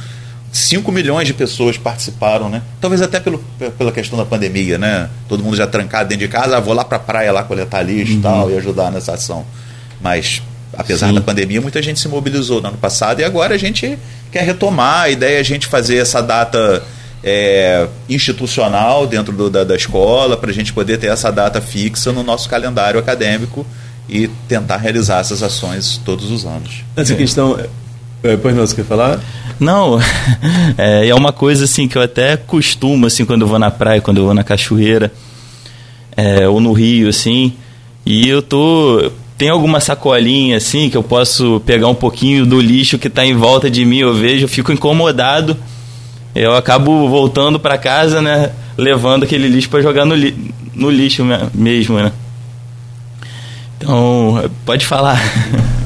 5 0.51 0.91
milhões 0.91 1.27
de 1.27 1.33
pessoas 1.33 1.79
participaram, 1.79 2.47
né? 2.47 2.61
Talvez 2.79 3.01
até 3.01 3.19
pelo, 3.19 3.43
pela 3.75 3.91
questão 3.91 4.17
da 4.17 4.23
pandemia, 4.23 4.77
né? 4.77 5.09
Todo 5.27 5.43
mundo 5.43 5.57
já 5.57 5.65
trancado 5.65 6.09
dentro 6.09 6.27
de 6.27 6.31
casa, 6.31 6.57
ah, 6.57 6.59
vou 6.59 6.75
lá 6.75 6.85
para 6.85 6.97
a 6.97 6.99
praia 6.99 7.31
lá 7.31 7.43
coletar 7.43 7.81
lixo 7.81 8.13
e 8.13 8.15
uhum. 8.17 8.21
tal 8.21 8.51
e 8.51 8.57
ajudar 8.57 8.91
nessa 8.91 9.13
ação. 9.13 9.43
Mas 9.99 10.43
apesar 10.77 11.07
Sim. 11.07 11.15
da 11.15 11.21
pandemia, 11.21 11.59
muita 11.59 11.81
gente 11.81 11.99
se 11.99 12.07
mobilizou 12.07 12.61
no 12.61 12.67
ano 12.67 12.77
passado 12.77 13.19
e 13.19 13.23
agora 13.23 13.55
a 13.55 13.57
gente 13.57 13.97
quer 14.31 14.43
retomar 14.43 15.03
a 15.03 15.09
ideia 15.09 15.37
é 15.37 15.39
a 15.39 15.43
gente 15.43 15.65
fazer 15.65 15.97
essa 15.97 16.21
data 16.21 16.83
é, 17.23 17.87
institucional 18.09 19.07
dentro 19.07 19.33
do, 19.33 19.49
da, 19.49 19.63
da 19.63 19.75
escola, 19.75 20.35
para 20.35 20.51
a 20.51 20.53
gente 20.53 20.73
poder 20.73 20.97
ter 20.97 21.07
essa 21.07 21.31
data 21.31 21.61
fixa 21.61 22.11
no 22.11 22.23
nosso 22.23 22.49
calendário 22.49 22.99
acadêmico 22.99 23.65
e 24.09 24.27
tentar 24.47 24.77
realizar 24.77 25.19
essas 25.19 25.41
ações 25.41 26.01
todos 26.03 26.29
os 26.29 26.45
anos. 26.45 26.83
Essa 26.95 27.15
questão. 27.15 27.57
É, 28.21 28.37
pois 28.37 28.55
não, 28.55 28.65
você 28.65 28.75
quer 28.75 28.85
falar? 28.85 29.19
Não, 29.59 29.99
é, 30.77 31.07
é 31.07 31.15
uma 31.15 31.31
coisa 31.31 31.65
assim 31.65 31.87
que 31.87 31.97
eu 31.97 32.01
até 32.01 32.35
costumo, 32.35 33.05
assim, 33.05 33.25
quando 33.25 33.41
eu 33.41 33.47
vou 33.47 33.59
na 33.59 33.71
praia, 33.71 34.01
quando 34.01 34.17
eu 34.17 34.25
vou 34.25 34.33
na 34.33 34.43
cachoeira. 34.43 35.11
é, 36.15 36.47
ou 36.47 36.59
no 36.59 36.73
rio, 36.73 37.09
assim. 37.09 37.53
E 38.05 38.27
eu 38.27 38.41
tô. 38.41 39.11
Tem 39.37 39.49
alguma 39.49 39.79
sacolinha 39.79 40.57
assim 40.57 40.89
que 40.89 40.95
eu 40.95 41.03
posso 41.03 41.61
pegar 41.65 41.87
um 41.87 41.95
pouquinho 41.95 42.45
do 42.45 42.61
lixo 42.61 42.99
que 42.99 43.07
está 43.07 43.25
em 43.25 43.35
volta 43.35 43.69
de 43.69 43.83
mim, 43.83 43.97
eu 43.97 44.13
vejo, 44.13 44.45
eu 44.45 44.49
fico 44.49 44.71
incomodado. 44.71 45.57
Eu 46.35 46.55
acabo 46.55 47.07
voltando 47.07 47.59
para 47.59 47.77
casa, 47.77 48.21
né? 48.21 48.51
Levando 48.77 49.23
aquele 49.23 49.47
lixo 49.47 49.69
para 49.69 49.81
jogar 49.81 50.05
no, 50.05 50.15
li 50.15 50.35
no 50.73 50.89
lixo 50.89 51.23
mesmo, 51.53 51.97
né? 51.97 52.11
Então, 53.77 54.49
pode 54.65 54.85
falar. 54.85 55.21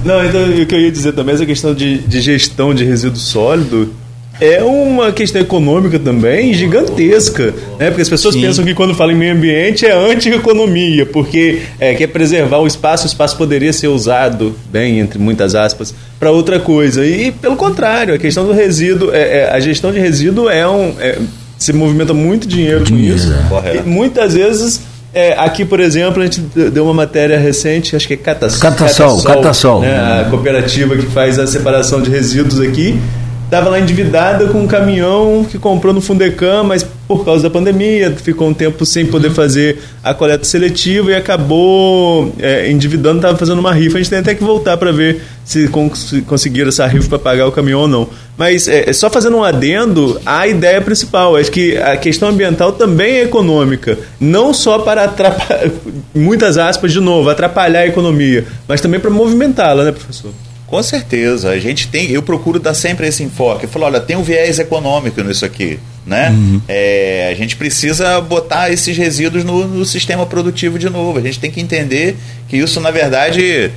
Não, 0.05 0.23
então 0.23 0.41
o 0.41 0.65
que 0.65 0.73
eu 0.73 0.79
ia 0.79 0.91
dizer 0.91 1.11
também, 1.13 1.35
essa 1.35 1.45
questão 1.45 1.73
de, 1.73 1.97
de 1.97 2.21
gestão 2.21 2.73
de 2.73 2.85
resíduo 2.85 3.19
sólido, 3.19 3.93
é 4.39 4.63
uma 4.63 5.11
questão 5.11 5.41
econômica 5.41 5.97
também 5.97 6.53
gigantesca, 6.53 7.53
né? 7.79 7.87
Porque 7.87 8.01
as 8.01 8.09
pessoas 8.09 8.35
Sim. 8.35 8.41
pensam 8.41 8.65
que 8.65 8.73
quando 8.73 8.93
fala 8.93 9.11
em 9.11 9.15
meio 9.15 9.33
ambiente 9.33 9.85
é 9.85 9.93
anti-economia, 9.93 11.05
porque 11.05 11.61
é, 11.79 11.93
quer 11.93 12.07
preservar 12.07 12.59
o 12.59 12.67
espaço, 12.67 13.05
o 13.05 13.07
espaço 13.07 13.37
poderia 13.37 13.73
ser 13.73 13.87
usado, 13.87 14.55
bem, 14.71 14.99
entre 14.99 15.19
muitas 15.19 15.55
aspas, 15.55 15.93
para 16.19 16.31
outra 16.31 16.59
coisa. 16.59 17.05
E 17.05 17.31
pelo 17.31 17.55
contrário, 17.55 18.13
a 18.13 18.17
questão 18.17 18.45
do 18.45 18.53
resíduo, 18.53 19.11
é, 19.13 19.39
é, 19.39 19.51
a 19.51 19.59
gestão 19.59 19.91
de 19.91 19.99
resíduo 19.99 20.49
é 20.49 20.67
um. 20.67 20.93
É, 20.99 21.17
se 21.57 21.73
movimenta 21.73 22.13
muito 22.13 22.47
dinheiro, 22.47 22.83
dinheiro 22.83 23.17
com 23.19 23.25
isso. 23.25 23.33
É. 23.65 23.77
E 23.77 23.81
muitas 23.81 24.35
vezes 24.35 24.81
é, 25.11 25.33
aqui, 25.33 25.65
por 25.65 25.79
exemplo, 25.79 26.21
a 26.21 26.25
gente 26.25 26.39
deu 26.39 26.83
uma 26.83 26.93
matéria 26.93 27.39
recente, 27.39 27.95
acho 27.95 28.07
que 28.07 28.13
é 28.13 28.17
Catasol. 28.17 28.59
Catasol, 28.59 29.23
Catasol. 29.23 29.81
Né, 29.81 29.97
a 29.97 30.29
cooperativa 30.29 30.95
que 30.95 31.07
faz 31.07 31.39
a 31.39 31.47
separação 31.47 31.99
de 31.99 32.11
resíduos 32.11 32.59
aqui 32.59 32.99
estava 33.47 33.69
lá 33.69 33.79
endividada 33.79 34.47
com 34.47 34.61
um 34.61 34.67
caminhão 34.67 35.45
que 35.49 35.57
comprou 35.57 35.93
no 35.93 36.01
Fundecam, 36.01 36.65
mas 36.65 36.85
por 37.07 37.23
causa 37.23 37.43
da 37.43 37.49
pandemia 37.49 38.11
ficou 38.11 38.49
um 38.49 38.53
tempo 38.53 38.85
sem 38.85 39.05
poder 39.05 39.31
fazer 39.31 39.79
a 40.03 40.13
coleta 40.13 40.43
seletiva 40.43 41.11
e 41.11 41.15
acabou 41.15 42.33
é, 42.39 42.69
endividando, 42.69 43.19
estava 43.19 43.37
fazendo 43.37 43.59
uma 43.59 43.73
rifa. 43.73 43.97
A 43.97 44.01
gente 44.01 44.09
tem 44.09 44.19
até 44.19 44.35
que 44.35 44.43
voltar 44.43 44.75
para 44.75 44.91
ver 44.91 45.21
se 45.45 45.69
cons 45.69 46.13
conseguiram 46.27 46.67
essa 46.67 46.85
rifa 46.85 47.07
para 47.07 47.19
pagar 47.19 47.47
o 47.47 47.51
caminhão 47.53 47.81
ou 47.81 47.87
não. 47.87 48.09
Mas 48.37 48.67
é, 48.67 48.91
só 48.91 49.09
fazendo 49.09 49.37
um 49.37 49.43
adendo, 49.43 50.19
a 50.25 50.45
ideia 50.45 50.81
principal, 50.81 51.37
acho 51.37 51.49
que 51.49 51.77
a 51.77 51.95
questão 51.95 52.27
ambiental 52.27 52.73
também 52.73 53.19
é 53.19 53.23
econômica, 53.23 53.97
não 54.19 54.53
só 54.53 54.79
para 54.79 55.05
atrapalhar, 55.05 55.71
muitas 56.13 56.57
aspas 56.57 56.91
de 56.91 56.99
novo, 56.99 57.29
atrapalhar 57.29 57.79
a 57.79 57.87
economia, 57.87 58.45
mas 58.67 58.81
também 58.81 58.99
para 58.99 59.09
movimentá-la, 59.09 59.85
né, 59.85 59.91
professor? 59.93 60.31
Com 60.67 60.83
certeza. 60.83 61.49
A 61.49 61.59
gente 61.59 61.87
tem, 61.87 62.11
eu 62.11 62.21
procuro 62.21 62.59
dar 62.59 62.73
sempre 62.73 63.07
esse 63.07 63.23
enfoque. 63.23 63.65
Eu 63.65 63.69
falo, 63.69 63.85
olha, 63.85 64.01
tem 64.01 64.17
um 64.17 64.21
viés 64.21 64.59
econômico 64.59 65.21
nisso 65.23 65.45
aqui. 65.45 65.79
Né? 66.05 66.29
Uhum. 66.29 66.61
É, 66.67 67.29
a 67.31 67.35
gente 67.35 67.55
precisa 67.55 68.19
botar 68.21 68.71
esses 68.71 68.95
resíduos 68.95 69.43
no, 69.43 69.67
no, 69.67 69.85
sistema 69.85 70.25
produtivo 70.25 70.77
de 70.77 70.89
novo. 70.89 71.19
A 71.19 71.21
gente 71.21 71.39
tem 71.39 71.49
que 71.49 71.59
entender 71.59 72.17
que 72.47 72.57
isso, 72.57 72.79
na 72.79 72.91
verdade, 72.91 73.71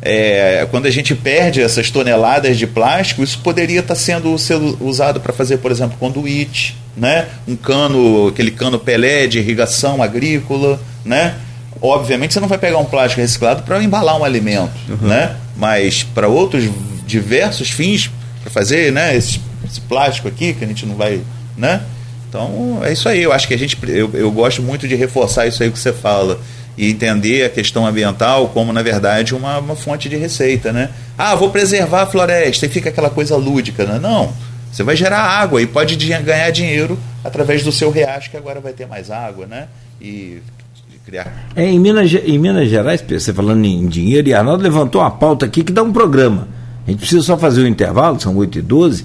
é, 0.00 0.66
quando 0.70 0.86
a 0.86 0.90
gente 0.90 1.14
perde 1.14 1.60
essas 1.60 1.90
toneladas 1.90 2.56
de 2.56 2.66
plástico, 2.66 3.22
isso 3.22 3.38
poderia 3.38 3.80
estar 3.80 3.96
sendo, 3.96 4.36
sendo 4.38 4.76
usado 4.80 5.20
para 5.20 5.32
fazer, 5.32 5.58
por 5.58 5.70
exemplo, 5.70 5.96
conduíte, 5.98 6.76
né? 6.96 7.26
um 7.48 7.56
cano, 7.56 8.28
aquele 8.28 8.50
cano 8.50 8.78
Pelé 8.78 9.26
de 9.26 9.38
irrigação 9.38 10.02
agrícola. 10.02 10.80
Né? 11.04 11.34
Obviamente, 11.80 12.34
você 12.34 12.40
não 12.40 12.48
vai 12.48 12.58
pegar 12.58 12.78
um 12.78 12.84
plástico 12.84 13.20
reciclado 13.20 13.62
para 13.62 13.82
embalar 13.82 14.16
um 14.16 14.24
alimento. 14.24 14.72
Uhum. 14.88 15.08
Né? 15.08 15.36
Mas 15.56 16.02
para 16.02 16.28
outros 16.28 16.64
diversos 17.06 17.70
fins, 17.70 18.10
para 18.42 18.50
fazer 18.50 18.92
né, 18.92 19.16
esse, 19.16 19.40
esse, 19.64 19.80
plástico 19.80 20.28
aqui, 20.28 20.54
que 20.54 20.64
a 20.64 20.68
gente 20.68 20.86
não 20.86 20.96
vai. 20.96 21.20
Né? 21.56 21.82
Então 22.28 22.80
é 22.82 22.92
isso 22.92 23.08
aí. 23.08 23.22
Eu 23.22 23.32
acho 23.32 23.46
que 23.46 23.54
a 23.54 23.58
gente. 23.58 23.76
Eu, 23.88 24.10
eu 24.14 24.30
gosto 24.30 24.62
muito 24.62 24.88
de 24.88 24.94
reforçar 24.94 25.46
isso 25.46 25.62
aí 25.62 25.70
que 25.70 25.78
você 25.78 25.92
fala. 25.92 26.40
E 26.74 26.88
entender 26.88 27.44
a 27.44 27.50
questão 27.50 27.86
ambiental 27.86 28.48
como, 28.48 28.72
na 28.72 28.80
verdade, 28.80 29.34
uma, 29.34 29.58
uma 29.58 29.76
fonte 29.76 30.08
de 30.08 30.16
receita. 30.16 30.72
Né? 30.72 30.88
Ah, 31.18 31.34
vou 31.34 31.50
preservar 31.50 32.02
a 32.02 32.06
floresta 32.06 32.64
e 32.64 32.68
fica 32.70 32.88
aquela 32.88 33.10
coisa 33.10 33.36
lúdica. 33.36 33.84
Né? 33.84 33.98
Não. 33.98 34.32
Você 34.72 34.82
vai 34.82 34.96
gerar 34.96 35.20
água 35.20 35.60
e 35.60 35.66
pode 35.66 35.94
ganhar 35.96 36.50
dinheiro 36.50 36.98
através 37.22 37.62
do 37.62 37.70
seu 37.70 37.90
riacho, 37.90 38.30
que 38.30 38.38
agora 38.38 38.58
vai 38.58 38.72
ter 38.72 38.86
mais 38.86 39.10
água, 39.10 39.46
né? 39.46 39.68
E 40.00 40.40
criar. 41.04 41.50
É, 41.54 41.64
em, 41.64 41.78
Minas, 41.78 42.12
em 42.12 42.38
Minas 42.38 42.68
Gerais, 42.68 43.04
você 43.06 43.32
falando 43.32 43.64
em 43.64 43.86
dinheiro, 43.86 44.28
e 44.28 44.34
Arnaldo 44.34 44.62
levantou 44.62 45.00
uma 45.00 45.10
pauta 45.10 45.46
aqui 45.46 45.62
que 45.64 45.72
dá 45.72 45.82
um 45.82 45.92
programa. 45.92 46.48
A 46.86 46.90
gente 46.90 47.00
precisa 47.00 47.22
só 47.22 47.38
fazer 47.38 47.62
o 47.62 47.64
um 47.64 47.68
intervalo, 47.68 48.20
são 48.20 48.36
8 48.36 48.58
e 48.58 48.62
12 48.62 49.04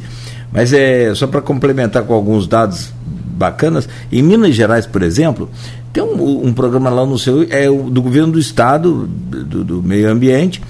mas 0.52 0.74
é 0.74 1.14
só 1.14 1.28
para 1.28 1.42
complementar 1.42 2.04
com 2.04 2.14
alguns 2.14 2.48
dados 2.48 2.92
bacanas. 3.06 3.88
Em 4.12 4.22
Minas 4.22 4.56
Gerais, 4.56 4.86
por 4.86 5.02
exemplo, 5.02 5.50
tem 5.94 6.02
um, 6.04 6.48
um 6.48 6.54
programa 6.54 6.90
lá 6.90 7.06
no 7.06 7.18
seu, 7.20 7.46
é 7.50 7.70
o, 7.70 7.90
do 7.90 8.02
governo 8.02 8.34
do 8.34 8.40
estado, 8.40 9.08
do, 9.08 9.64
do 9.64 9.84
meio 9.84 10.10
ambiente, 10.10 10.62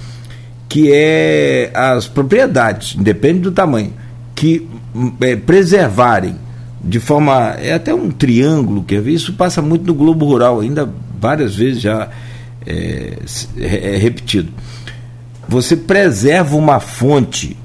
que 0.67 0.91
é 0.91 1.71
as 1.73 2.07
propriedades, 2.07 2.95
independe 2.95 3.39
do 3.39 3.51
tamanho, 3.51 3.93
que 4.35 4.67
é, 5.21 5.35
preservarem 5.35 6.35
de 6.83 6.99
forma. 6.99 7.55
É 7.59 7.73
até 7.73 7.93
um 7.93 8.09
triângulo, 8.09 8.83
que 8.83 8.95
isso 8.95 9.33
passa 9.33 9.61
muito 9.61 9.85
no 9.85 9.93
Globo 9.93 10.25
Rural, 10.25 10.59
ainda 10.59 10.89
várias 11.19 11.55
vezes 11.55 11.81
já 11.81 12.09
é, 12.65 13.17
é 13.59 13.97
repetido. 13.97 14.51
Você 15.47 15.75
preserva 15.75 16.55
uma 16.55 16.79
fonte 16.79 17.57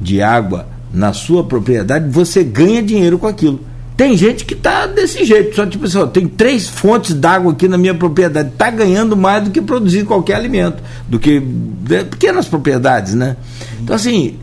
de 0.00 0.20
água 0.20 0.66
na 0.92 1.12
sua 1.12 1.44
propriedade, 1.44 2.10
você 2.10 2.44
ganha 2.44 2.82
dinheiro 2.82 3.18
com 3.18 3.26
aquilo. 3.26 3.60
Tem 3.96 4.16
gente 4.16 4.44
que 4.44 4.54
está 4.54 4.86
desse 4.86 5.24
jeito, 5.24 5.54
só 5.54 5.66
tipo 5.66 5.84
assim, 5.84 5.98
ó, 5.98 6.06
tem 6.06 6.26
três 6.26 6.68
fontes 6.68 7.14
d'água 7.14 7.52
aqui 7.52 7.68
na 7.68 7.78
minha 7.78 7.94
propriedade, 7.94 8.48
está 8.48 8.70
ganhando 8.70 9.16
mais 9.16 9.44
do 9.44 9.50
que 9.50 9.60
produzir 9.60 10.04
qualquer 10.04 10.36
alimento, 10.36 10.82
do 11.08 11.18
que 11.18 11.40
né, 11.40 12.04
pequenas 12.04 12.46
propriedades, 12.46 13.14
né? 13.14 13.36
Então 13.80 13.94
assim, 13.94 14.36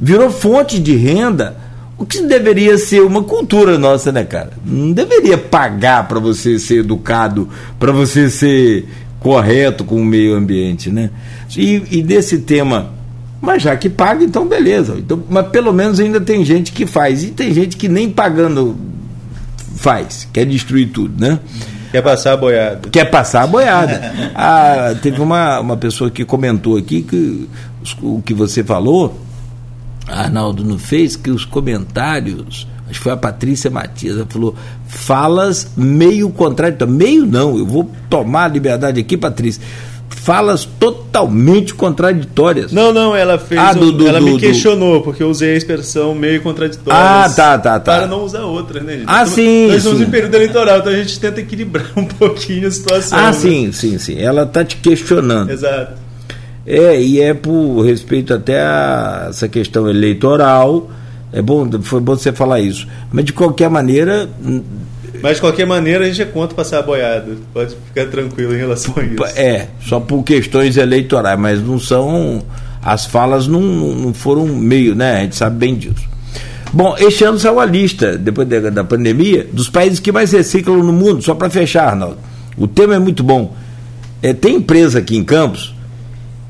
virou 0.00 0.30
fonte 0.30 0.78
de 0.78 0.94
renda 0.96 1.56
o 1.98 2.04
que 2.04 2.22
deveria 2.22 2.76
ser 2.76 3.00
uma 3.02 3.22
cultura 3.22 3.78
nossa, 3.78 4.12
né, 4.12 4.24
cara? 4.24 4.50
Não 4.64 4.92
deveria 4.92 5.38
pagar 5.38 6.06
para 6.06 6.20
você 6.20 6.58
ser 6.58 6.80
educado, 6.80 7.48
para 7.78 7.90
você 7.90 8.28
ser 8.28 8.86
correto 9.18 9.82
com 9.82 10.00
o 10.00 10.04
meio 10.04 10.34
ambiente, 10.34 10.90
né? 10.90 11.10
E, 11.56 11.82
e 11.90 12.02
desse 12.02 12.38
tema, 12.38 12.90
mas 13.40 13.62
já 13.62 13.74
que 13.76 13.88
paga, 13.88 14.22
então 14.22 14.46
beleza. 14.46 14.96
Então, 14.98 15.22
mas 15.28 15.46
pelo 15.48 15.72
menos 15.72 15.98
ainda 15.98 16.20
tem 16.20 16.44
gente 16.44 16.72
que 16.72 16.84
faz. 16.86 17.24
E 17.24 17.28
tem 17.28 17.52
gente 17.54 17.76
que 17.76 17.88
nem 17.88 18.10
pagando 18.10 18.76
faz, 19.76 20.28
quer 20.32 20.44
destruir 20.44 20.90
tudo, 20.90 21.18
né? 21.18 21.38
Quer 21.92 22.02
passar 22.02 22.34
a 22.34 22.36
boiada. 22.36 22.88
Quer 22.90 23.04
passar 23.06 23.42
a 23.42 23.46
boiada. 23.46 24.12
ah, 24.34 24.94
teve 25.00 25.20
uma, 25.20 25.60
uma 25.60 25.76
pessoa 25.76 26.10
que 26.10 26.24
comentou 26.24 26.76
aqui 26.76 27.02
que 27.02 27.48
o 28.02 28.20
que 28.20 28.34
você 28.34 28.62
falou 28.62 29.25
Arnaldo 30.06 30.64
não 30.64 30.78
fez, 30.78 31.16
que 31.16 31.30
os 31.30 31.44
comentários, 31.44 32.66
acho 32.88 32.98
que 32.98 33.02
foi 33.04 33.12
a 33.12 33.16
Patrícia 33.16 33.70
Matias, 33.70 34.16
ela 34.16 34.26
falou, 34.28 34.54
falas 34.86 35.68
meio 35.76 36.30
contraditórias. 36.30 36.96
Meio 36.96 37.26
não, 37.26 37.58
eu 37.58 37.66
vou 37.66 37.90
tomar 38.08 38.44
a 38.44 38.48
liberdade 38.48 39.00
aqui, 39.00 39.16
Patrícia. 39.16 39.62
Falas 40.08 40.64
totalmente 40.64 41.72
contraditórias. 41.74 42.72
Não, 42.72 42.92
não, 42.92 43.14
ela 43.14 43.38
fez. 43.38 43.60
Ah, 43.60 43.72
do, 43.72 43.92
do, 43.92 44.08
ela 44.08 44.18
do, 44.18 44.26
me 44.26 44.38
questionou, 44.40 45.00
porque 45.02 45.22
eu 45.22 45.28
usei 45.28 45.54
a 45.54 45.56
expressão 45.56 46.14
meio 46.14 46.42
contraditória. 46.42 46.98
Ah, 46.98 47.28
tá, 47.28 47.56
tá, 47.58 47.78
tá. 47.78 47.98
Para 47.98 48.06
não 48.08 48.24
usar 48.24 48.42
outra, 48.42 48.80
né, 48.80 48.94
gente? 48.94 49.04
Ah, 49.06 49.20
nós 49.20 49.28
sim. 49.30 49.68
Nós 49.68 49.76
estamos 49.76 50.00
em 50.00 50.10
período 50.10 50.34
eleitoral, 50.34 50.78
então 50.78 50.92
a 50.92 50.96
gente 50.96 51.20
tenta 51.20 51.40
equilibrar 51.40 51.86
um 51.96 52.04
pouquinho 52.04 52.66
a 52.66 52.70
situação. 52.70 53.16
Ah, 53.16 53.26
né? 53.26 53.32
sim, 53.34 53.70
sim, 53.72 53.98
sim. 53.98 54.18
Ela 54.18 54.42
está 54.42 54.64
te 54.64 54.76
questionando. 54.76 55.50
Exato. 55.50 56.05
É, 56.66 57.00
e 57.00 57.20
é 57.20 57.32
por 57.32 57.82
respeito 57.82 58.34
até 58.34 58.60
a 58.60 59.26
essa 59.30 59.48
questão 59.48 59.88
eleitoral. 59.88 60.90
É 61.32 61.40
bom, 61.40 61.68
foi 61.82 62.00
bom 62.00 62.16
você 62.16 62.32
falar 62.32 62.60
isso. 62.60 62.88
Mas 63.12 63.24
de 63.24 63.32
qualquer 63.32 63.70
maneira. 63.70 64.28
Mas 65.22 65.36
de 65.36 65.40
qualquer 65.40 65.66
maneira 65.66 66.04
a 66.04 66.08
gente 66.08 66.22
é 66.22 66.24
contra 66.24 66.56
passar 66.56 66.80
a 66.80 66.82
boiada. 66.82 67.36
Pode 67.54 67.76
ficar 67.86 68.06
tranquilo 68.06 68.54
em 68.54 68.58
relação 68.58 68.94
a 68.96 69.02
isso. 69.02 69.38
É, 69.38 69.68
só 69.80 70.00
por 70.00 70.24
questões 70.24 70.76
eleitorais, 70.76 71.38
mas 71.38 71.62
não 71.62 71.78
são. 71.78 72.42
As 72.82 73.04
falas 73.04 73.46
não, 73.46 73.60
não 73.60 74.14
foram 74.14 74.46
meio, 74.46 74.94
né? 74.94 75.18
A 75.18 75.20
gente 75.22 75.36
sabe 75.36 75.56
bem 75.56 75.74
disso. 75.74 76.06
Bom, 76.72 76.94
este 76.98 77.24
ano 77.24 77.38
saiu 77.38 77.58
a 77.58 77.64
lista, 77.64 78.16
depois 78.16 78.46
da, 78.46 78.70
da 78.70 78.84
pandemia, 78.84 79.46
dos 79.52 79.68
países 79.68 79.98
que 79.98 80.12
mais 80.12 80.32
reciclam 80.32 80.82
no 80.82 80.92
mundo, 80.92 81.22
só 81.22 81.34
para 81.34 81.48
fechar, 81.50 81.88
Arnaldo. 81.88 82.18
O 82.56 82.66
tema 82.66 82.94
é 82.94 82.98
muito 82.98 83.22
bom. 83.22 83.54
É, 84.22 84.32
tem 84.32 84.56
empresa 84.56 84.98
aqui 84.98 85.16
em 85.16 85.24
Campos 85.24 85.75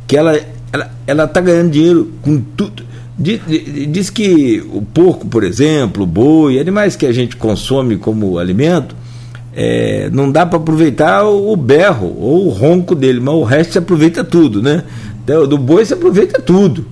que 0.07 0.17
ela 0.17 0.39
ela 0.73 0.91
ela 1.07 1.25
está 1.25 1.41
ganhando 1.41 1.71
dinheiro 1.71 2.13
com 2.23 2.41
tudo. 2.41 2.85
Diz, 3.19 3.41
diz 3.91 4.11
que 4.11 4.63
o 4.73 4.83
porco, 4.83 5.27
por 5.27 5.43
exemplo, 5.43 6.03
o 6.03 6.07
boi, 6.07 6.61
animais 6.61 6.97
que 6.97 7.07
a 7.07 7.13
gente 7.13 7.35
consome 7.37 7.97
como 7.97 8.39
alimento, 8.39 8.95
é, 9.55 10.11
não 10.13 10.31
dá 10.31 10.45
para 10.45 10.59
aproveitar 10.59 11.25
o 11.25 11.57
berro 11.57 12.15
ou 12.19 12.47
o 12.47 12.51
ronco 12.51 12.95
dele, 12.95 13.21
mas 13.21 13.35
o 13.35 13.43
resto 13.43 13.73
se 13.73 13.79
aproveita 13.79 14.23
tudo, 14.23 14.63
né? 14.63 14.85
Do, 15.25 15.57
boi 15.57 15.85
se 15.85 15.95
aproveita 15.95 16.43
tudo. 16.43 16.85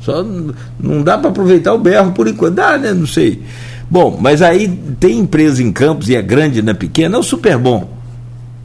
Só 0.00 0.24
não 0.80 1.02
dá 1.02 1.18
para 1.18 1.28
aproveitar 1.28 1.74
o 1.74 1.78
berro 1.78 2.12
por 2.12 2.26
enquanto. 2.26 2.54
Dá, 2.54 2.78
né? 2.78 2.94
Não 2.94 3.06
sei. 3.06 3.42
Bom, 3.90 4.18
mas 4.20 4.40
aí 4.40 4.68
tem 4.98 5.18
empresa 5.18 5.62
em 5.62 5.70
Campos, 5.70 6.08
e 6.08 6.16
é 6.16 6.22
grande, 6.22 6.62
não 6.62 6.70
é 6.70 6.74
pequena, 6.74 7.16
é 7.16 7.18
o 7.20 7.22
Super 7.22 7.58
Bom. 7.58 7.88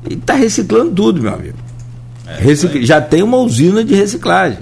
e 0.10 0.14
está 0.14 0.34
reciclando 0.34 0.92
tudo, 0.92 1.22
meu 1.22 1.34
amigo. 1.34 1.58
É, 2.40 2.84
já 2.84 3.02
tem 3.02 3.24
uma 3.24 3.38
usina 3.38 3.84
de 3.84 3.94
reciclagem. 3.94 4.60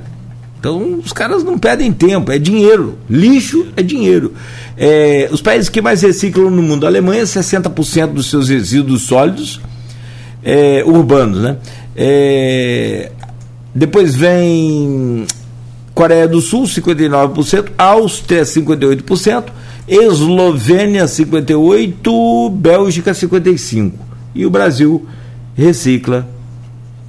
Então 0.60 1.00
os 1.04 1.14
caras 1.14 1.44
não 1.44 1.58
perdem 1.58 1.92
tempo, 1.92 2.32
é 2.32 2.38
dinheiro. 2.38 2.98
Lixo 3.10 3.68
é 3.78 3.82
dinheiro. 3.82 4.34
É, 4.78 5.30
os 5.32 5.42
países 5.42 5.70
que 5.70 5.82
mais 5.82 6.02
reciclam 6.02 6.50
no 6.50 6.62
mundo, 6.62 6.86
a 6.86 6.90
Alemanha, 6.90 7.24
60% 7.24 8.08
dos 8.14 8.30
seus 8.30 8.50
resíduos 8.50 9.04
sólidos 9.04 9.62
é, 10.44 10.84
urbanos, 10.86 11.40
né? 11.40 11.58
É, 11.96 13.12
depois 13.74 14.16
vem 14.16 15.26
Coreia 15.94 16.28
do 16.28 16.42
Sul, 16.42 16.64
59%, 16.64 17.72
Áustria, 17.78 18.44
58%, 18.44 19.46
Eslovênia, 19.88 21.06
58%, 21.06 22.52
Bélgica, 22.52 23.12
55%. 23.12 23.94
E 24.36 24.46
o 24.46 24.50
Brasil 24.50 25.06
recicla 25.56 26.28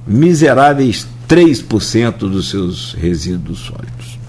miseráveis 0.05 1.07
3% 1.27 2.17
dos 2.17 2.49
seus 2.49 2.93
resíduos 2.93 3.59
sólidos. 3.59 4.19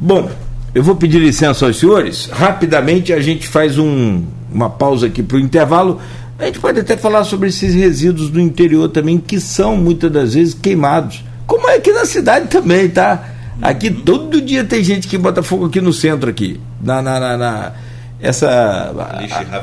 Bom, 0.00 0.30
eu 0.74 0.82
vou 0.82 0.96
pedir 0.96 1.18
licença 1.18 1.66
aos 1.66 1.78
senhores. 1.78 2.28
Rapidamente 2.32 3.12
a 3.12 3.20
gente 3.20 3.46
faz 3.46 3.78
um, 3.78 4.24
uma 4.52 4.70
pausa 4.70 5.06
aqui 5.06 5.22
para 5.22 5.36
o 5.36 5.40
intervalo. 5.40 6.00
A 6.38 6.46
gente 6.46 6.58
pode 6.58 6.80
até 6.80 6.96
falar 6.96 7.24
sobre 7.24 7.48
esses 7.48 7.74
resíduos 7.74 8.30
do 8.30 8.40
interior 8.40 8.88
também, 8.88 9.18
que 9.18 9.40
são 9.40 9.76
muitas 9.76 10.10
das 10.10 10.34
vezes 10.34 10.54
queimados. 10.54 11.24
Como 11.46 11.68
é 11.68 11.76
aqui 11.76 11.92
na 11.92 12.04
cidade 12.04 12.48
também, 12.48 12.88
tá? 12.88 13.28
Aqui 13.60 13.90
todo 13.90 14.40
dia 14.40 14.64
tem 14.64 14.82
gente 14.82 15.06
que 15.06 15.18
bota 15.18 15.42
fogo 15.42 15.66
aqui 15.66 15.80
no 15.80 15.92
centro 15.92 16.30
aqui. 16.30 16.58
Na, 16.80 17.02
na, 17.02 17.20
na, 17.20 17.36
na 17.36 17.72
essa. 18.20 18.92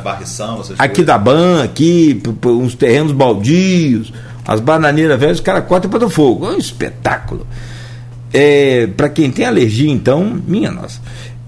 barrição, 0.03 0.61
aqui 0.77 1.03
da 1.03 1.17
ban, 1.17 1.63
aqui, 1.63 2.21
uns 2.45 2.75
terrenos 2.75 3.11
baldios 3.13 4.11
as 4.49 4.59
bananeiras 4.59 5.19
velhas, 5.19 5.37
os 5.37 5.43
caras 5.43 5.63
cortam 5.67 5.91
para 5.91 6.07
o 6.07 6.09
fogo. 6.09 6.47
É 6.47 6.55
um 6.55 6.57
espetáculo. 6.57 7.45
É, 8.33 8.87
para 8.87 9.07
quem 9.07 9.29
tem 9.29 9.45
alergia, 9.45 9.91
então, 9.91 10.41
minha 10.47 10.71
nossa. 10.71 10.99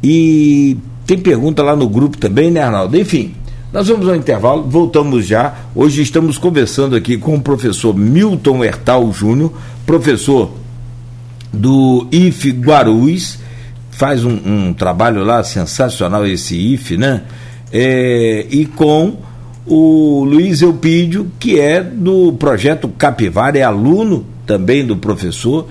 E 0.03 0.77
tem 1.03 1.17
pergunta 1.17 1.63
lá 1.63 1.75
no 1.75 1.89
grupo 1.89 2.15
também, 2.15 2.51
né, 2.51 2.61
Arnaldo? 2.61 2.95
Enfim, 2.95 3.33
nós 3.73 3.87
vamos 3.87 4.07
ao 4.07 4.15
intervalo, 4.15 4.69
voltamos 4.69 5.25
já. 5.25 5.55
Hoje 5.73 6.03
estamos 6.03 6.37
conversando 6.37 6.95
aqui 6.95 7.17
com 7.17 7.33
o 7.33 7.41
professor 7.41 7.97
Milton 7.97 8.63
Hertal 8.63 9.11
Júnior, 9.11 9.51
professor 9.83 10.51
do 11.51 12.05
IF 12.11 12.51
Guarulhos, 12.51 13.39
faz 13.89 14.23
um, 14.23 14.39
um, 14.45 14.73
trabalho 14.75 15.23
lá 15.23 15.43
sensacional 15.43 16.27
esse 16.27 16.55
IF, 16.55 16.97
né? 16.97 17.23
É, 17.73 18.45
e 18.47 18.67
com 18.67 19.17
o 19.65 20.23
Luiz 20.23 20.61
Eupídio, 20.61 21.31
que 21.39 21.59
é 21.59 21.81
do 21.81 22.33
projeto 22.33 22.87
Capivara, 22.89 23.57
é 23.57 23.63
aluno 23.63 24.25
também 24.45 24.85
do 24.85 24.97
professor, 24.97 25.67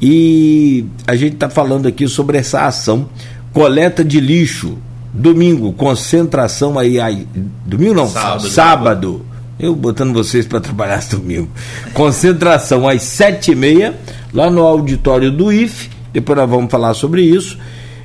e 0.00 0.84
a 1.06 1.14
gente 1.14 1.34
está 1.34 1.48
falando 1.48 1.86
aqui 1.86 2.06
sobre 2.08 2.38
essa 2.38 2.66
ação, 2.66 3.08
coleta 3.52 4.04
de 4.04 4.20
lixo, 4.20 4.78
domingo, 5.12 5.72
concentração 5.72 6.78
aí, 6.78 7.00
aí 7.00 7.26
domingo 7.66 7.94
não, 7.94 8.08
sábado, 8.08 8.48
sábado. 8.48 9.26
eu 9.58 9.74
botando 9.74 10.12
vocês 10.12 10.46
para 10.46 10.60
trabalhar 10.60 11.02
domingo, 11.10 11.48
concentração 11.92 12.88
às 12.88 13.02
sete 13.02 13.52
e 13.52 13.54
meia, 13.54 13.98
lá 14.32 14.50
no 14.50 14.62
auditório 14.62 15.30
do 15.30 15.52
IF, 15.52 15.90
depois 16.12 16.38
nós 16.38 16.48
vamos 16.48 16.70
falar 16.70 16.94
sobre 16.94 17.22
isso, 17.22 17.58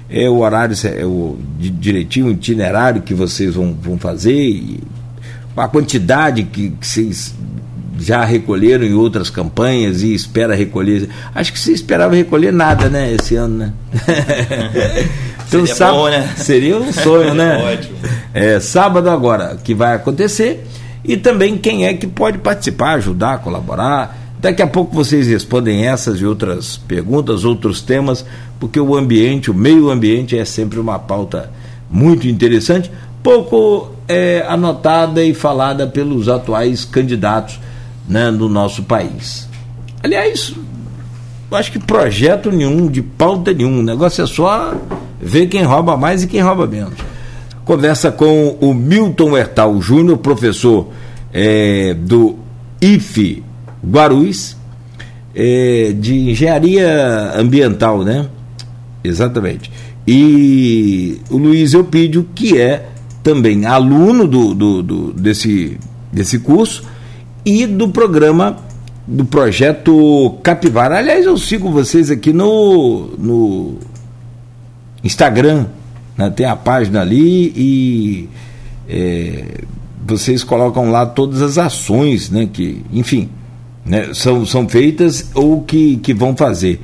é 0.10 0.30
o 0.30 0.40
horário, 0.40 0.76
é 0.86 1.06
o 1.06 1.38
direitinho, 1.60 2.28
o 2.28 2.32
itinerário 2.32 3.02
que 3.02 3.14
vocês 3.14 3.56
vão, 3.56 3.76
vão 3.80 3.98
fazer, 3.98 4.34
e 4.34 4.80
a 5.56 5.68
quantidade 5.68 6.44
que, 6.44 6.72
que 6.72 6.88
vocês 6.88 7.34
já 7.98 8.26
recolheram 8.26 8.84
em 8.84 8.94
outras 8.94 9.30
campanhas 9.30 10.02
e 10.02 10.14
espera 10.14 10.54
recolher. 10.54 11.10
Acho 11.34 11.54
que 11.54 11.60
você 11.60 11.72
esperava 11.72 12.16
recolher 12.16 12.52
nada, 12.52 12.90
né, 12.90 13.14
esse 13.14 13.36
ano, 13.36 13.58
né? 13.58 13.74
então, 15.48 15.66
seria 15.66 15.76
sábado, 15.76 15.98
bom, 15.98 16.10
né? 16.10 16.34
Seria 16.36 16.78
um 16.78 16.92
sonho, 16.92 17.34
né? 17.34 17.58
Ótimo. 17.74 17.98
É, 18.34 18.60
sábado 18.60 19.10
agora 19.10 19.58
que 19.64 19.74
vai 19.74 19.96
acontecer 19.96 20.66
e 21.04 21.16
também 21.16 21.58
quem 21.58 21.86
é 21.86 21.94
que 21.94 22.08
pode 22.08 22.38
participar, 22.38 22.96
ajudar, 22.96 23.40
colaborar. 23.40 24.24
Daqui 24.40 24.62
a 24.62 24.68
pouco 24.68 24.94
vocês 24.94 25.28
respondem 25.28 25.86
essas 25.88 26.20
e 26.20 26.26
outras 26.26 26.78
perguntas, 26.78 27.46
outros 27.46 27.82
temas, 27.82 28.26
porque 28.60 28.80
o 28.80 28.96
ambiente, 28.96 29.50
o 29.50 29.54
meio 29.54 29.90
ambiente 29.90 30.38
é 30.38 30.44
sempre 30.44 30.80
uma 30.80 31.00
pauta 31.00 31.50
muito 31.90 32.28
interessante 32.28 32.92
pouco 33.26 33.95
é, 34.08 34.46
anotada 34.48 35.24
e 35.24 35.34
falada 35.34 35.88
pelos 35.88 36.30
atuais 36.30 36.86
candidatos 36.86 37.60
né, 38.08 38.30
no 38.30 38.48
nosso 38.48 38.84
país. 38.84 39.48
Aliás, 40.04 40.54
acho 41.52 41.72
que 41.72 41.80
projeto 41.80 42.52
nenhum, 42.52 42.88
de 42.88 43.02
pauta 43.02 43.54
nenhum, 43.54 43.80
o 43.80 43.84
negócio 43.84 44.24
é 44.24 44.28
só 44.28 44.76
ver 45.20 45.48
quem 45.48 45.64
rouba 45.64 45.98
mais 45.98 46.24
e 46.24 46.28
quem 46.28 46.42
rouba 46.42 46.68
menos. 46.68 46.94
Conversa 47.64 48.12
com 48.12 48.58
o 48.62 48.74
Milton 48.74 49.36
Hertal 49.36 49.82
Júnior, 49.82 50.18
professor 50.20 50.90
é, 51.34 51.96
do 51.96 52.38
IFE 52.80 53.44
Guarulhos, 53.84 54.56
é, 55.34 55.94
de 55.98 56.32
engenharia 56.32 57.34
ambiental, 57.36 58.04
né? 58.04 58.28
Exatamente. 59.04 59.72
E 60.08 61.20
o 61.30 61.38
Luiz 61.38 61.74
Eupídio, 61.74 62.28
que 62.36 62.60
é 62.60 62.86
também 63.26 63.66
aluno 63.66 64.28
do, 64.28 64.54
do, 64.54 64.84
do, 64.84 65.12
desse, 65.14 65.80
desse 66.14 66.38
curso 66.38 66.84
e 67.44 67.66
do 67.66 67.90
programa 67.90 68.58
do 69.08 69.26
projeto 69.26 70.38
Capivara. 70.44 71.00
Aliás, 71.00 71.26
eu 71.26 71.36
sigo 71.36 71.72
vocês 71.72 72.12
aqui 72.12 72.32
no, 72.32 73.08
no 73.18 73.80
Instagram, 75.04 75.66
né? 76.16 76.30
tem 76.30 76.46
a 76.46 76.56
página 76.56 77.02
ali 77.02 77.52
e 77.56 78.30
é, 78.88 79.62
vocês 80.06 80.44
colocam 80.44 80.92
lá 80.92 81.04
todas 81.04 81.42
as 81.42 81.58
ações, 81.58 82.30
né? 82.30 82.48
Que, 82.54 82.84
enfim, 82.94 83.28
né? 83.84 84.14
são, 84.14 84.46
são 84.46 84.70
feitas 84.70 85.32
ou 85.34 85.64
que, 85.64 85.98
que 85.98 86.14
vão 86.14 86.38
fazer. 86.38 86.80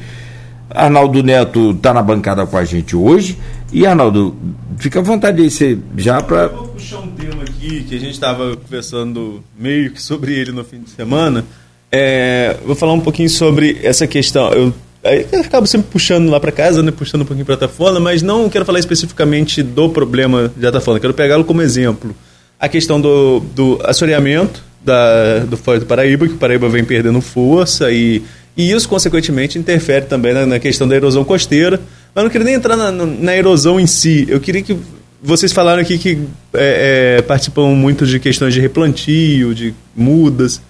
Arnaldo 0.71 1.21
Neto 1.21 1.69
está 1.69 1.93
na 1.93 2.01
bancada 2.01 2.47
com 2.47 2.57
a 2.57 2.65
gente 2.65 2.95
hoje. 2.95 3.37
E 3.73 3.85
Arnaldo, 3.85 4.35
fica 4.77 4.99
à 4.99 5.01
vontade 5.01 5.41
aí, 5.41 5.49
você 5.49 5.77
já 5.95 6.21
para. 6.21 6.43
Eu 6.43 6.55
vou 6.57 6.67
puxar 6.69 6.99
um 6.99 7.07
tema 7.11 7.43
aqui 7.43 7.83
que 7.83 7.95
a 7.95 7.99
gente 7.99 8.11
estava 8.11 8.57
conversando 8.57 9.41
meio 9.57 9.91
que 9.91 10.01
sobre 10.01 10.33
ele 10.33 10.51
no 10.51 10.63
fim 10.63 10.81
de 10.81 10.89
semana. 10.89 11.45
É, 11.89 12.57
vou 12.65 12.75
falar 12.75 12.91
um 12.91 12.99
pouquinho 12.99 13.29
sobre 13.29 13.79
essa 13.81 14.05
questão. 14.05 14.51
Eu, 14.51 14.73
eu 15.31 15.39
acabo 15.39 15.65
sempre 15.67 15.87
puxando 15.89 16.29
lá 16.29 16.37
para 16.37 16.51
casa, 16.51 16.83
né, 16.83 16.91
puxando 16.91 17.21
um 17.21 17.25
pouquinho 17.25 17.45
para 17.45 17.55
a 17.55 17.59
Tafona, 17.59 17.99
mas 17.99 18.21
não 18.21 18.49
quero 18.49 18.65
falar 18.65 18.79
especificamente 18.79 19.63
do 19.63 19.89
problema 19.89 20.51
de 20.55 20.67
Atafona, 20.67 20.99
quero 20.99 21.13
pegá-lo 21.13 21.45
como 21.45 21.61
exemplo. 21.61 22.13
A 22.59 22.67
questão 22.67 22.99
do, 22.99 23.39
do 23.55 23.79
assoreamento 23.85 24.61
da, 24.83 25.39
do 25.39 25.55
Foz 25.55 25.79
do 25.79 25.85
Paraíba, 25.85 26.27
que 26.27 26.33
o 26.33 26.37
Paraíba 26.37 26.67
vem 26.67 26.83
perdendo 26.83 27.21
força 27.21 27.89
e, 27.89 28.21
e 28.55 28.69
isso, 28.69 28.87
consequentemente, 28.89 29.57
interfere 29.57 30.05
também 30.05 30.33
na, 30.33 30.45
na 30.45 30.59
questão 30.59 30.87
da 30.87 30.95
erosão 30.95 31.23
costeira 31.23 31.79
mas 32.13 32.23
não 32.23 32.29
queria 32.29 32.45
nem 32.45 32.55
entrar 32.55 32.75
na, 32.75 32.91
na, 32.91 33.35
erosão 33.35 33.79
em 33.79 33.87
si. 33.87 34.25
Eu 34.29 34.39
queria 34.39 34.61
que 34.61 34.77
vocês 35.21 35.51
falaram 35.51 35.81
aqui 35.81 35.97
que 35.97 36.17
é, 36.53 37.17
é, 37.17 37.21
participam 37.21 37.67
muito 37.67 38.05
de 38.05 38.19
questões 38.19 38.53
de 38.53 38.59
replantio, 38.59 39.55
de 39.55 39.73
mudas. 39.95 40.61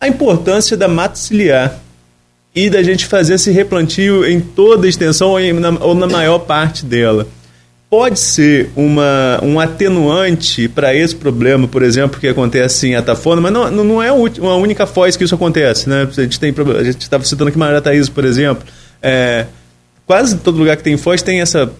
A 0.00 0.08
importância 0.08 0.76
da 0.76 0.88
mata 0.88 1.16
ciliar 1.16 1.80
e 2.54 2.70
da 2.70 2.82
gente 2.82 3.06
fazer 3.06 3.34
esse 3.34 3.50
replantio 3.50 4.24
em 4.24 4.40
toda 4.40 4.86
a 4.86 4.88
extensão 4.88 5.30
ou, 5.30 5.54
na, 5.54 5.70
ou 5.80 5.94
na 5.94 6.06
maior 6.06 6.40
parte 6.40 6.84
dela. 6.84 7.26
Pode 7.90 8.18
ser 8.20 8.70
uma, 8.76 9.40
um 9.42 9.58
atenuante 9.58 10.68
para 10.68 10.94
esse 10.94 11.16
problema, 11.16 11.66
por 11.66 11.82
exemplo, 11.82 12.20
que 12.20 12.28
acontece 12.28 12.86
em 12.86 12.94
Atafona, 12.94 13.40
mas 13.40 13.52
não, 13.52 13.70
não 13.70 14.02
é 14.02 14.12
uma 14.12 14.56
única 14.56 14.86
foz 14.86 15.16
que 15.16 15.24
isso 15.24 15.34
acontece. 15.34 15.88
Né? 15.88 16.06
A 16.06 16.84
gente 16.84 17.00
estava 17.00 17.24
citando 17.24 17.48
aqui 17.48 17.58
Marataízes, 17.58 18.10
por 18.10 18.24
exemplo. 18.24 18.62
É, 19.02 19.46
quase 20.08 20.38
todo 20.38 20.58
lugar 20.58 20.76
que 20.76 20.82
tem 20.82 20.96
foz 20.96 21.20
tem 21.20 21.40
essa, 21.40 21.70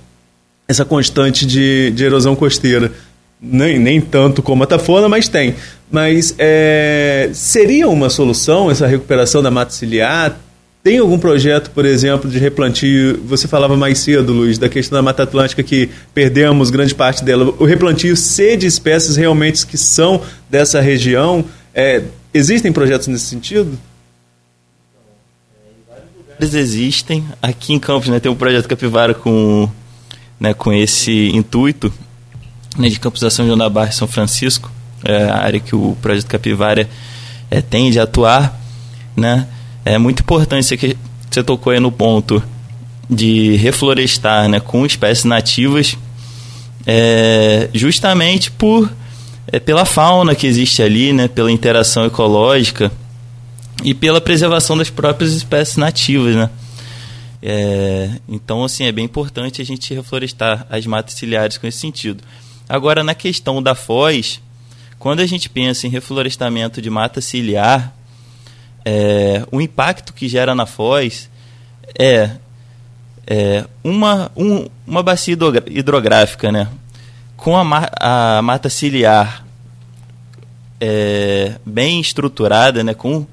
essa 0.69 0.85
constante 0.85 1.47
de, 1.47 1.91
de 1.91 2.05
erosão 2.05 2.37
costeira. 2.37 2.93
Nem, 3.41 3.79
nem 3.79 4.01
tanto 4.01 4.43
como 4.43 4.65
a 4.65 4.67
Tafona, 4.67 5.09
mas 5.09 5.29
tem. 5.29 5.55
Mas 5.91 6.35
é, 6.39 7.31
seria 7.33 7.89
uma 7.89 8.11
solução 8.11 8.71
essa 8.71 8.87
recuperação 8.87 9.43
da 9.43 9.51
mata 9.51 9.73
ciliar? 9.73 10.39
Tem 10.83 10.99
algum 10.99 11.19
projeto, 11.19 11.71
por 11.71 11.87
exemplo, 11.87 12.31
de 12.31 12.39
replantio? 12.39 13.21
Você 13.27 13.49
falava 13.49 13.77
mais 13.77 13.99
cedo, 13.99 14.33
Luiz, 14.33 14.59
da 14.59 14.69
questão 14.69 14.97
da 14.97 15.03
Mata 15.03 15.23
Atlântica 15.23 15.63
que 15.63 15.89
perdemos 16.15 16.71
grande 16.71 16.95
parte 16.95 17.25
dela. 17.25 17.55
O 17.59 17.65
replantio 17.65 18.17
ser 18.17 18.57
de 18.57 18.67
espécies 18.67 19.17
realmente 19.17 19.67
que 19.67 19.77
são 19.77 20.21
dessa 20.49 20.81
região. 20.81 21.45
É, 21.75 22.03
existem 22.33 22.73
projetos 22.73 23.09
nesse 23.09 23.27
sentido? 23.27 23.79
Existem. 26.41 27.25
Aqui 27.43 27.73
em 27.73 27.79
Campos 27.79 28.09
né, 28.09 28.21
tem 28.21 28.31
um 28.31 28.37
projeto 28.37 28.69
Capivara 28.69 29.15
com, 29.15 29.69
né, 30.39 30.55
com 30.55 30.73
esse 30.73 31.31
intuito 31.35 31.93
né, 32.79 32.89
de 32.89 32.99
Campos 33.01 33.21
da 33.21 33.31
São 33.31 33.45
João 33.45 33.59
da 33.59 33.69
Barra 33.69 33.91
e 33.91 33.93
São 33.93 34.07
Francisco, 34.07 34.71
é 35.05 35.25
a 35.25 35.39
área 35.39 35.61
que 35.61 35.75
o 35.75 35.97
projeto 36.01 36.27
Capivara 36.27 36.89
é, 37.51 37.61
tende 37.61 37.99
a 37.99 38.05
atuar, 38.05 38.59
né? 39.17 39.47
É 39.85 39.97
muito 39.99 40.21
importante 40.21 40.67
você 40.67 40.77
que 40.77 40.97
você 41.31 41.43
tocou 41.43 41.73
aí 41.73 41.81
no 41.81 41.91
ponto 41.91 42.43
de 43.09 43.57
reflorestar, 43.57 44.49
né, 44.49 44.61
com 44.61 44.85
espécies 44.85 45.25
nativas, 45.25 45.97
é, 46.87 47.69
justamente 47.73 48.51
por 48.51 48.91
é, 49.51 49.59
pela 49.59 49.85
fauna 49.85 50.35
que 50.35 50.47
existe 50.47 50.83
ali, 50.83 51.13
né, 51.13 51.27
pela 51.27 51.51
interação 51.51 52.05
ecológica 52.05 52.93
e 53.85 53.95
pela 53.95 54.21
preservação 54.21 54.77
das 54.77 54.91
próprias 54.91 55.33
espécies 55.33 55.77
nativas, 55.77 56.35
né? 56.35 56.51
É, 57.41 58.11
então, 58.29 58.65
assim, 58.65 58.85
é 58.85 58.93
bem 58.93 59.05
importante 59.05 59.63
a 59.63 59.65
gente 59.65 59.95
reflorestar 59.95 60.67
as 60.69 60.85
matas 60.87 61.15
ciliares 61.15 61.57
com 61.57 61.67
esse 61.67 61.79
sentido. 61.79 62.23
Agora, 62.69 63.05
na 63.05 63.15
questão 63.15 63.63
da 63.63 63.75
foz, 63.75 64.41
quando 64.99 65.21
a 65.21 65.27
gente 65.27 65.49
pensa 65.49 65.87
em 65.87 65.91
reflorestamento 65.91 66.83
de 66.83 66.91
mata 66.91 67.21
ciliar, 67.21 67.95
é, 68.85 69.47
o 69.53 69.61
impacto 69.61 70.13
que 70.13 70.29
gera 70.29 70.55
na 70.55 70.67
foz 70.67 71.31
é, 71.99 72.31
é 73.27 73.65
uma, 73.85 74.31
um, 74.37 74.67
uma 74.87 75.03
bacia 75.03 75.37
hidrográfica, 75.69 76.51
né? 76.51 76.69
Com 77.37 77.57
a, 77.57 77.89
a 78.01 78.43
mata 78.43 78.69
ciliar 78.69 79.47
é, 80.81 81.57
bem 81.65 82.01
estruturada, 82.01 82.83
né? 82.83 82.95
Com, 82.95 83.27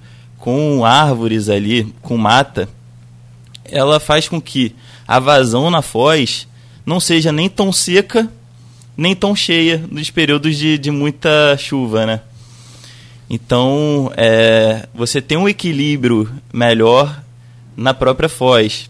com 0.45 0.85
árvores 0.85 1.49
ali, 1.49 1.91
com 2.03 2.15
mata, 2.17 2.69
ela 3.63 3.99
faz 3.99 4.29
com 4.29 4.39
que 4.39 4.75
a 5.07 5.17
vazão 5.17 5.71
na 5.71 5.81
foz 5.81 6.47
não 6.85 6.99
seja 6.99 7.31
nem 7.31 7.49
tão 7.49 7.73
seca 7.73 8.29
nem 8.95 9.15
tão 9.15 9.35
cheia 9.35 9.83
nos 9.89 10.11
períodos 10.11 10.55
de, 10.55 10.77
de 10.77 10.91
muita 10.91 11.57
chuva, 11.57 12.05
né? 12.05 12.21
Então, 13.27 14.11
é, 14.15 14.87
você 14.93 15.19
tem 15.19 15.35
um 15.35 15.49
equilíbrio 15.49 16.31
melhor 16.53 17.23
na 17.75 17.91
própria 17.91 18.29
foz. 18.29 18.87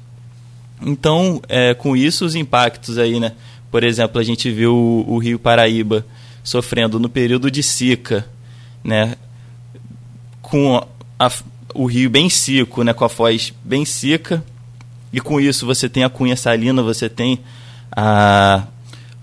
Então, 0.81 1.41
é, 1.47 1.73
com 1.73 1.95
isso, 1.95 2.25
os 2.25 2.35
impactos 2.35 2.97
aí, 2.97 3.17
né? 3.17 3.31
Por 3.71 3.81
exemplo, 3.81 4.19
a 4.19 4.23
gente 4.25 4.51
viu 4.51 4.75
o, 4.75 5.13
o 5.13 5.17
Rio 5.19 5.39
Paraíba 5.39 6.05
sofrendo 6.43 6.99
no 6.99 7.07
período 7.07 7.49
de 7.49 7.63
seca, 7.63 8.27
né? 8.83 9.15
Com 10.41 10.85
a, 11.19 11.31
o 11.73 11.85
rio 11.85 12.09
bem 12.09 12.29
seco, 12.29 12.83
né? 12.83 12.93
Com 12.93 13.05
a 13.05 13.09
foz 13.09 13.53
bem 13.63 13.85
seca 13.85 14.43
e 15.11 15.19
com 15.21 15.39
isso 15.39 15.65
você 15.65 15.87
tem 15.87 16.03
a 16.03 16.09
cunha 16.09 16.35
salina, 16.35 16.83
você 16.83 17.07
tem 17.07 17.39
a, 17.91 18.63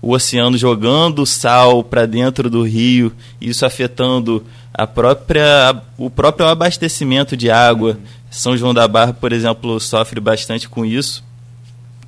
o 0.01 0.11
oceano 0.11 0.57
jogando 0.57 1.25
sal 1.25 1.83
para 1.83 2.05
dentro 2.05 2.49
do 2.49 2.63
rio, 2.63 3.13
isso 3.39 3.65
afetando 3.65 4.43
a 4.73 4.87
própria, 4.87 5.81
o 5.97 6.09
próprio 6.09 6.47
abastecimento 6.47 7.37
de 7.37 7.51
água. 7.51 7.99
São 8.31 8.57
João 8.57 8.73
da 8.73 8.87
Barra, 8.87 9.13
por 9.13 9.31
exemplo, 9.31 9.79
sofre 9.79 10.19
bastante 10.19 10.67
com 10.67 10.83
isso. 10.83 11.23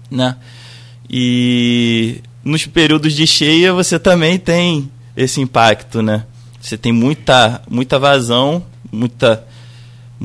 Né? 0.10 0.36
E 1.08 2.22
nos 2.44 2.66
períodos 2.66 3.14
de 3.14 3.28
cheia 3.28 3.72
você 3.72 4.00
também 4.00 4.40
tem 4.40 4.90
esse 5.16 5.40
impacto. 5.40 6.02
Né? 6.02 6.26
Você 6.60 6.78
tem 6.78 6.92
muita, 6.92 7.62
muita 7.70 8.00
vazão, 8.00 8.64
muita, 8.92 9.46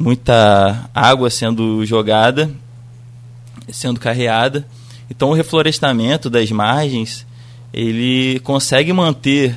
muita 0.00 0.88
água 0.94 1.28
sendo 1.28 1.84
jogada 1.84 2.50
sendo 3.72 4.00
carreada. 4.00 4.66
Então 5.10 5.30
o 5.30 5.34
reflorestamento 5.34 6.30
das 6.30 6.50
margens 6.50 7.26
ele 7.72 8.40
consegue 8.40 8.92
manter 8.92 9.56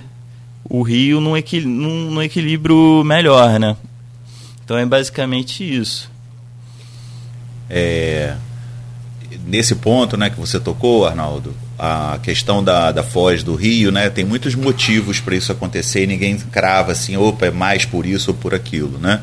o 0.63 0.81
rio 0.81 1.19
num, 1.19 1.33
num, 1.65 2.11
num 2.11 2.21
equilíbrio 2.21 3.03
melhor, 3.03 3.59
né? 3.59 3.75
Então 4.63 4.77
é 4.77 4.85
basicamente 4.85 5.63
isso. 5.63 6.11
É, 7.69 8.35
nesse 9.45 9.75
ponto 9.75 10.15
né, 10.15 10.29
que 10.29 10.39
você 10.39 10.59
tocou, 10.59 11.05
Arnaldo, 11.05 11.53
a 11.77 12.19
questão 12.21 12.63
da, 12.63 12.91
da 12.91 13.03
foz 13.03 13.43
do 13.43 13.55
rio, 13.55 13.91
né, 13.91 14.09
tem 14.09 14.23
muitos 14.23 14.55
motivos 14.55 15.19
para 15.19 15.35
isso 15.35 15.51
acontecer 15.51 16.03
e 16.03 16.07
ninguém 16.07 16.37
crava 16.37 16.91
assim, 16.91 17.17
opa, 17.17 17.47
é 17.47 17.51
mais 17.51 17.83
por 17.83 18.05
isso 18.05 18.31
ou 18.31 18.37
por 18.37 18.53
aquilo, 18.53 18.97
né? 18.99 19.21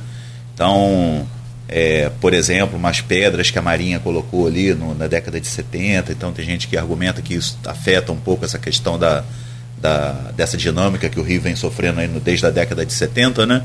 Então, 0.60 1.26
é, 1.66 2.10
por 2.20 2.34
exemplo, 2.34 2.76
umas 2.76 3.00
pedras 3.00 3.50
que 3.50 3.58
a 3.58 3.62
Marinha 3.62 3.98
colocou 3.98 4.46
ali 4.46 4.74
no, 4.74 4.94
na 4.94 5.06
década 5.06 5.40
de 5.40 5.46
70. 5.46 6.12
Então 6.12 6.32
tem 6.32 6.44
gente 6.44 6.68
que 6.68 6.76
argumenta 6.76 7.22
que 7.22 7.32
isso 7.32 7.58
afeta 7.64 8.12
um 8.12 8.18
pouco 8.18 8.44
essa 8.44 8.58
questão 8.58 8.98
da, 8.98 9.24
da, 9.80 10.10
dessa 10.36 10.58
dinâmica 10.58 11.08
que 11.08 11.18
o 11.18 11.22
Rio 11.22 11.40
vem 11.40 11.56
sofrendo 11.56 12.06
no, 12.08 12.20
desde 12.20 12.44
a 12.44 12.50
década 12.50 12.84
de 12.84 12.92
70, 12.92 13.46
né? 13.46 13.62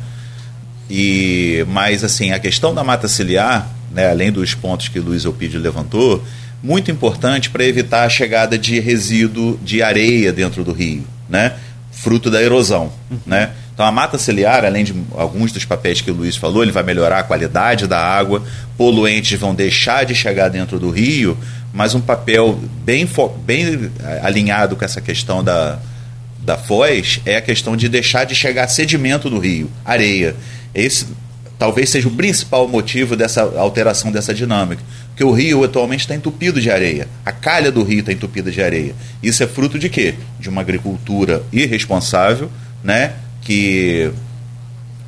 E, 0.90 1.66
mas 1.68 2.02
assim, 2.02 2.32
a 2.32 2.40
questão 2.40 2.74
da 2.74 2.82
mata 2.82 3.10
ciliar, 3.10 3.70
né, 3.92 4.10
além 4.10 4.32
dos 4.32 4.54
pontos 4.54 4.88
que 4.88 4.98
Luiz 4.98 5.26
Elpidio 5.26 5.60
levantou, 5.60 6.24
muito 6.64 6.90
importante 6.90 7.50
para 7.50 7.66
evitar 7.66 8.06
a 8.06 8.10
chegada 8.10 8.58
de 8.58 8.80
resíduo 8.80 9.60
de 9.62 9.84
areia 9.84 10.32
dentro 10.32 10.64
do 10.64 10.72
rio, 10.72 11.04
né? 11.28 11.58
fruto 11.96 12.30
da 12.30 12.42
erosão. 12.42 12.92
Né? 13.26 13.52
Então 13.76 13.86
a 13.86 13.92
mata 13.92 14.18
ciliar, 14.18 14.64
além 14.64 14.86
de 14.86 14.96
alguns 15.12 15.52
dos 15.52 15.66
papéis 15.66 16.00
que 16.00 16.10
o 16.10 16.14
Luiz 16.14 16.38
falou, 16.38 16.64
ele 16.64 16.72
vai 16.72 16.82
melhorar 16.82 17.20
a 17.20 17.24
qualidade 17.24 17.86
da 17.86 18.00
água, 18.00 18.42
poluentes 18.78 19.38
vão 19.38 19.54
deixar 19.54 20.06
de 20.06 20.16
chegar 20.16 20.48
dentro 20.48 20.80
do 20.80 20.90
rio, 20.90 21.38
mas 21.74 21.94
um 21.94 22.00
papel 22.00 22.58
bem, 22.86 23.06
bem 23.46 23.92
eh, 24.02 24.22
alinhado 24.24 24.78
com 24.78 24.86
essa 24.86 25.02
questão 25.02 25.44
da, 25.44 25.78
da 26.40 26.58
foz 26.58 27.20
é 27.26 27.36
a 27.36 27.42
questão 27.42 27.76
de 27.76 27.90
deixar 27.90 28.24
de 28.24 28.34
chegar 28.34 28.70
sedimento 28.70 29.30
do 29.30 29.40
rio, 29.40 29.70
areia. 29.84 30.38
Esse 30.74 31.08
talvez 31.60 31.90
seja 31.90 32.08
o 32.08 32.12
principal 32.12 32.70
motivo 32.70 33.14
dessa 33.18 33.42
alteração 33.42 34.10
dessa 34.10 34.34
dinâmica. 34.34 34.82
Porque 35.10 35.24
o 35.24 35.32
rio 35.32 35.66
atualmente 35.66 36.02
está 36.02 36.16
entupido 36.16 36.62
de 36.62 36.72
areia. 36.72 37.10
A 37.26 37.32
calha 37.34 37.72
do 37.72 37.84
rio 37.84 38.00
está 38.00 38.14
entupida 38.14 38.50
de 38.52 38.62
areia. 38.62 38.96
Isso 39.22 39.44
é 39.44 39.48
fruto 39.48 39.78
de 39.78 39.90
quê? 39.90 40.16
De 40.40 40.48
uma 40.48 40.62
agricultura 40.62 41.44
irresponsável, 41.52 42.50
né? 42.82 43.14
Que 43.46 44.12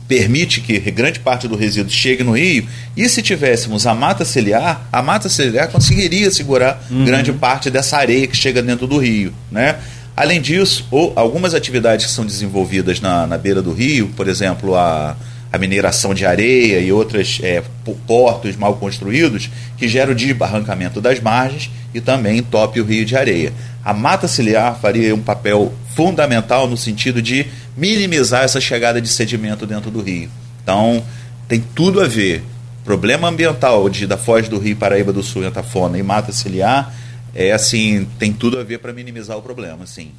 permite 0.07 0.61
que 0.61 0.79
grande 0.89 1.19
parte 1.19 1.47
do 1.47 1.57
resíduo 1.57 1.91
chegue 1.91 2.23
no 2.23 2.37
rio. 2.37 2.65
E 2.95 3.09
se 3.09 3.21
tivéssemos 3.21 3.85
a 3.85 3.93
mata 3.93 4.23
ciliar, 4.23 4.87
a 4.91 5.01
mata 5.01 5.27
ciliar 5.27 5.67
conseguiria 5.67 6.31
segurar 6.31 6.81
uhum. 6.89 7.03
grande 7.03 7.33
parte 7.33 7.69
dessa 7.69 7.97
areia 7.97 8.25
que 8.25 8.37
chega 8.37 8.61
dentro 8.61 8.87
do 8.87 8.97
rio. 8.97 9.33
Né? 9.51 9.75
Além 10.15 10.39
disso, 10.39 10.87
ou 10.89 11.11
algumas 11.15 11.53
atividades 11.53 12.05
que 12.05 12.11
são 12.11 12.25
desenvolvidas 12.25 13.01
na, 13.01 13.27
na 13.27 13.37
beira 13.37 13.61
do 13.61 13.73
rio, 13.73 14.07
por 14.15 14.29
exemplo, 14.29 14.75
a, 14.75 15.17
a 15.51 15.57
mineração 15.57 16.13
de 16.13 16.25
areia 16.25 16.79
e 16.79 16.91
outros 16.91 17.39
é, 17.43 17.61
portos 18.07 18.55
mal 18.55 18.75
construídos, 18.75 19.49
que 19.77 19.87
geram 19.87 20.13
o 20.13 20.15
desbarrancamento 20.15 21.01
das 21.01 21.19
margens 21.19 21.69
e 21.93 21.99
também 21.99 22.37
entope 22.37 22.79
o 22.79 22.85
rio 22.85 23.05
de 23.05 23.15
areia. 23.15 23.51
A 23.87 23.93
mata 23.93 24.27
ciliar 24.27 24.77
faria 24.81 25.15
um 25.15 25.21
papel 25.21 25.73
fundamental 25.95 26.67
no 26.67 26.75
sentido 26.75 27.21
de 27.21 27.45
minimizar 27.77 28.43
essa 28.43 28.59
chegada 28.59 28.99
de 28.99 29.07
sedimento 29.07 29.65
dentro 29.65 29.89
do 29.89 30.01
rio. 30.01 30.29
Então, 30.61 31.01
tem 31.47 31.63
tudo 31.73 32.01
a 32.01 32.05
ver. 32.05 32.43
Problema 32.83 33.29
ambiental 33.29 33.87
de, 33.87 34.05
da 34.05 34.17
foz 34.17 34.49
do 34.49 34.59
rio 34.59 34.75
Paraíba 34.75 35.13
do 35.13 35.23
Sul, 35.23 35.45
Antafona 35.45 35.97
e 35.97 36.03
mata 36.03 36.33
ciliar, 36.33 36.93
é 37.33 37.53
assim, 37.53 38.05
tem 38.19 38.33
tudo 38.33 38.59
a 38.59 38.63
ver 38.65 38.79
para 38.79 38.91
minimizar 38.91 39.37
o 39.37 39.41
problema, 39.41 39.87
sim. 39.87 40.11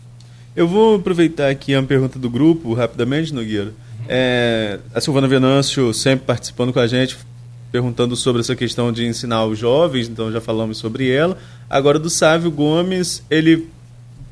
Eu 0.57 0.67
vou 0.67 0.97
aproveitar 0.97 1.51
aqui 1.51 1.77
uma 1.77 1.83
pergunta 1.83 2.19
do 2.19 2.31
grupo, 2.31 2.73
rapidamente, 2.73 3.35
Nogueira. 3.35 3.75
É, 4.09 4.79
a 4.95 5.01
Silvana 5.03 5.29
Venâncio 5.29 5.93
sempre 5.93 6.25
participando 6.25 6.73
com 6.73 6.81
a 6.81 6.87
gente, 6.87 7.19
perguntando 7.71 8.17
sobre 8.17 8.41
essa 8.41 8.57
questão 8.57 8.93
de 8.93 9.07
ensinar 9.07 9.45
os 9.45 9.59
jovens, 9.59 10.09
então 10.09 10.33
já 10.33 10.41
falamos 10.41 10.79
sobre 10.79 11.11
ela. 11.11 11.37
Agora 11.69 11.99
do 11.99 12.09
Sávio 12.09 12.51
Gomes, 12.51 13.23
ele 13.31 13.69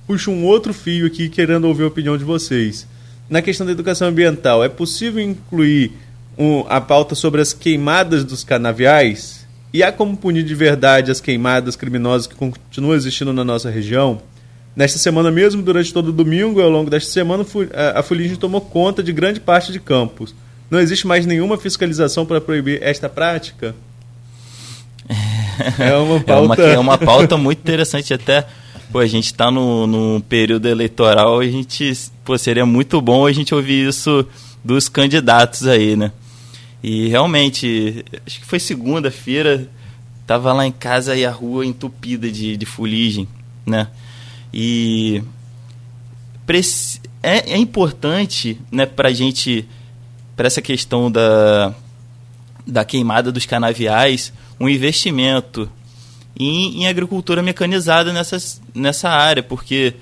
puxa 0.07 0.31
um 0.31 0.45
outro 0.45 0.73
fio 0.73 1.07
aqui 1.07 1.29
querendo 1.29 1.67
ouvir 1.67 1.85
a 1.85 1.89
opinião 1.89 2.17
de 2.17 2.25
vocês 2.25 2.87
na 3.29 3.43
questão 3.43 3.67
da 3.67 3.73
educação 3.73 4.09
ambiental, 4.09 4.63
é 4.63 4.69
possível 4.69 5.23
incluir 5.23 5.93
um, 6.39 6.65
a 6.69 6.81
pauta 6.81 7.15
sobre 7.15 7.41
as 7.41 7.53
queimadas 7.53 8.25
dos 8.25 8.45
canaviais? 8.45 9.47
E 9.73 9.83
há 9.83 9.91
como 9.93 10.17
punir 10.17 10.45
de 10.45 10.55
verdade 10.55 11.11
as 11.11 11.21
queimadas 11.21 11.77
criminosas 11.77 12.27
que 12.27 12.35
continuam 12.35 12.95
existindo 12.95 13.33
na 13.33 13.45
nossa 13.45 13.69
região? 13.69 14.23
Nesta 14.75 14.99
semana 14.99 15.31
mesmo, 15.31 15.63
durante 15.63 15.93
todo 15.93 16.09
o 16.09 16.13
domingo 16.13 16.61
e 16.61 16.63
ao 16.63 16.71
longo 16.71 16.89
desta 16.89 17.11
semana, 17.11 17.45
a 17.95 18.03
fuligem 18.03 18.37
tomou 18.37 18.61
conta 18.61 19.03
de 19.03 19.13
grande 19.13 19.41
parte 19.41 19.73
de 19.73 19.81
campos. 19.81 20.35
Não 20.71 20.81
existe 20.81 21.07
mais 21.07 21.27
nenhuma 21.27 21.57
fiscalização 21.57 22.27
para 22.27 22.41
proibir 22.41 22.83
esta 22.83 23.09
prática? 23.09 23.75
É 25.79 25.97
uma 25.97 26.21
pauta, 26.21 26.63
é 26.63 26.67
uma, 26.67 26.75
é 26.75 26.79
uma 26.79 26.99
pauta 26.99 27.37
muito 27.37 27.61
interessante 27.61 28.13
até 28.13 28.47
pô, 28.91 29.01
a 29.01 29.07
gente 29.07 29.27
está 29.27 29.51
no, 29.51 29.87
no 29.87 30.23
período 30.23 30.67
eleitoral, 30.67 31.41
a 31.41 31.47
gente, 31.47 31.93
pô, 32.25 32.37
seria 32.39 32.65
muito 32.65 33.01
bom 33.01 33.27
a 33.27 33.33
gente 33.33 33.55
ouvir 33.55 33.89
isso 33.89 34.27
dos 34.65 34.89
candidatos 34.89 35.67
aí, 35.67 35.97
né? 35.97 36.13
E 36.83 37.09
realmente, 37.09 38.05
acho 38.27 38.41
que 38.41 38.47
foi 38.47 38.59
segunda-feira, 38.59 39.69
tava 40.27 40.53
lá 40.53 40.67
em 40.67 40.73
casa 40.73 41.17
e 41.17 41.25
a 41.25 41.31
rua 41.31 41.67
entupida 41.67 42.31
de, 42.31 42.57
de 42.57 42.67
fuligem, 42.67 43.29
né? 43.65 43.89
E 44.53 45.23
é, 47.23 47.53
é 47.53 47.57
importante, 47.59 48.59
né, 48.71 48.87
pra 48.87 49.13
gente 49.13 49.67
para 50.37 50.47
essa 50.47 50.61
questão 50.61 51.11
da, 51.11 51.75
da 52.67 52.85
queimada 52.85 53.33
dos 53.33 53.47
canaviais 53.47 54.33
um 54.61 54.69
investimento 54.69 55.71
em, 56.39 56.83
em 56.83 56.87
agricultura 56.87 57.43
mecanizada 57.43 58.13
nessas, 58.13 58.61
nessa 58.75 59.09
área, 59.09 59.43
porque 59.43 59.95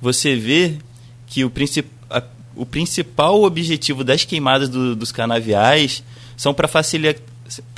você 0.00 0.34
vê 0.34 0.78
que 1.26 1.44
o, 1.44 1.50
princip, 1.50 1.88
a, 2.08 2.22
o 2.56 2.64
principal 2.64 3.42
objetivo 3.42 4.02
das 4.02 4.24
queimadas 4.24 4.68
do, 4.68 4.96
dos 4.96 5.12
canaviais 5.12 6.02
são 6.36 6.54
para 6.54 6.66
facilitar, 6.66 7.22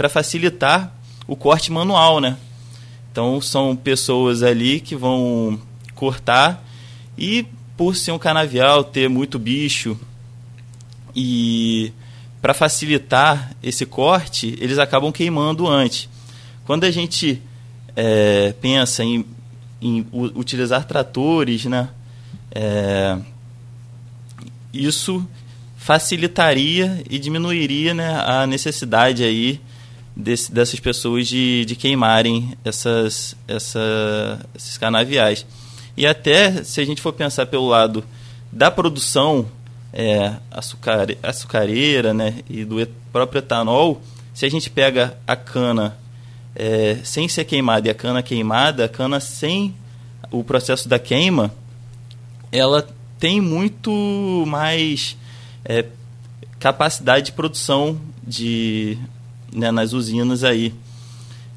facilitar 0.08 0.94
o 1.26 1.34
corte 1.34 1.72
manual, 1.72 2.20
né? 2.20 2.36
Então 3.10 3.40
são 3.40 3.74
pessoas 3.74 4.42
ali 4.42 4.78
que 4.78 4.94
vão 4.94 5.60
cortar 5.94 6.62
e 7.16 7.46
por 7.76 7.96
ser 7.96 8.12
um 8.12 8.18
canavial 8.18 8.84
ter 8.84 9.08
muito 9.08 9.38
bicho 9.38 9.98
e 11.16 11.92
para 12.42 12.52
facilitar 12.52 13.56
esse 13.62 13.86
corte 13.86 14.56
eles 14.60 14.78
acabam 14.78 15.10
queimando 15.10 15.66
antes. 15.66 16.08
Quando 16.66 16.84
a 16.84 16.90
gente 16.90 17.40
é, 17.96 18.52
pensa 18.60 19.02
em, 19.02 19.24
em, 19.80 20.06
utilizar 20.12 20.84
tratores, 20.84 21.64
né, 21.64 21.88
é, 22.54 23.18
isso 24.72 25.26
facilitaria 25.76 27.02
e 27.08 27.18
diminuiria 27.18 27.94
né, 27.94 28.20
a 28.26 28.46
necessidade 28.46 29.24
aí 29.24 29.60
desse, 30.14 30.52
dessas 30.52 30.80
pessoas 30.80 31.26
de, 31.26 31.64
de 31.64 31.76
queimarem 31.76 32.56
essas, 32.64 33.36
essa, 33.48 34.40
esses 34.54 34.76
canaviais. 34.76 35.46
E 35.96 36.06
até, 36.06 36.62
se 36.62 36.80
a 36.80 36.84
gente 36.84 37.00
for 37.00 37.12
pensar 37.12 37.46
pelo 37.46 37.68
lado 37.68 38.04
da 38.52 38.70
produção 38.70 39.46
é, 39.98 40.34
açucare, 40.50 41.18
açucareira 41.22 42.12
né, 42.12 42.42
e 42.50 42.66
do 42.66 42.86
próprio 43.10 43.38
etanol, 43.38 44.02
se 44.34 44.44
a 44.44 44.50
gente 44.50 44.68
pega 44.68 45.16
a 45.26 45.34
cana 45.34 45.96
é, 46.54 46.98
sem 47.02 47.26
ser 47.26 47.46
queimada 47.46 47.88
e 47.88 47.90
a 47.90 47.94
cana 47.94 48.22
queimada, 48.22 48.84
a 48.84 48.88
cana 48.90 49.18
sem 49.20 49.74
o 50.30 50.44
processo 50.44 50.86
da 50.86 50.98
queima, 50.98 51.50
ela 52.52 52.86
tem 53.18 53.40
muito 53.40 54.44
mais 54.46 55.16
é, 55.64 55.86
capacidade 56.58 57.26
de 57.26 57.32
produção 57.32 57.98
de 58.22 58.98
né, 59.50 59.70
nas 59.70 59.94
usinas 59.94 60.44
aí. 60.44 60.74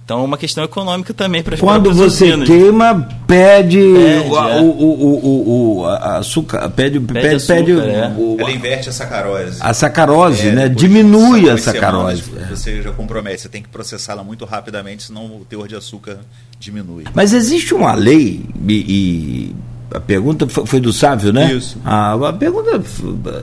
Então, 0.10 0.22
é 0.22 0.24
uma 0.24 0.40
questão 0.40 0.64
econômica 0.64 1.14
também 1.14 1.44
para 1.44 1.56
Quando 1.56 1.94
você 1.94 2.34
usinas. 2.34 2.50
queima, 2.50 3.08
pede, 3.28 3.78
pede 3.78 4.28
o, 4.28 4.38
é. 4.40 4.60
o, 4.60 4.66
o, 4.66 5.78
o, 5.82 5.86
a 5.86 6.18
açúcar, 6.18 6.68
pede, 6.72 7.00
pede, 7.00 7.22
pede, 7.22 7.36
açúcar, 7.36 7.54
pede 7.54 7.72
é. 7.74 8.16
o, 8.18 8.38
Ela 8.40 8.52
inverte 8.52 8.90
a 8.90 8.92
sacarose. 8.92 9.60
A 9.60 9.72
sacarose, 9.72 10.48
é, 10.48 10.52
né? 10.52 10.68
Diminui 10.68 11.48
a 11.48 11.60
sacarose. 11.60 12.24
Semanas, 12.24 12.50
você 12.50 12.82
já 12.82 12.92
compromete, 12.92 13.42
você 13.42 13.50
tem 13.50 13.62
que 13.62 13.70
processá-la 13.70 14.24
muito 14.24 14.46
rapidamente, 14.46 15.04
senão 15.04 15.28
o 15.28 15.46
teor 15.48 15.68
de 15.68 15.76
açúcar 15.76 16.18
diminui. 16.60 17.04
Mas 17.14 17.32
existe 17.32 17.76
uma 17.76 17.94
lei 17.94 18.44
e, 18.68 18.74
e 18.74 19.56
a 19.94 20.00
pergunta 20.00 20.48
foi 20.48 20.80
do 20.80 20.94
Sávio, 20.94 21.34
né? 21.34 21.52
Isso. 21.52 21.78
A, 21.84 22.14
a 22.14 22.34
pergunta. 22.34 22.82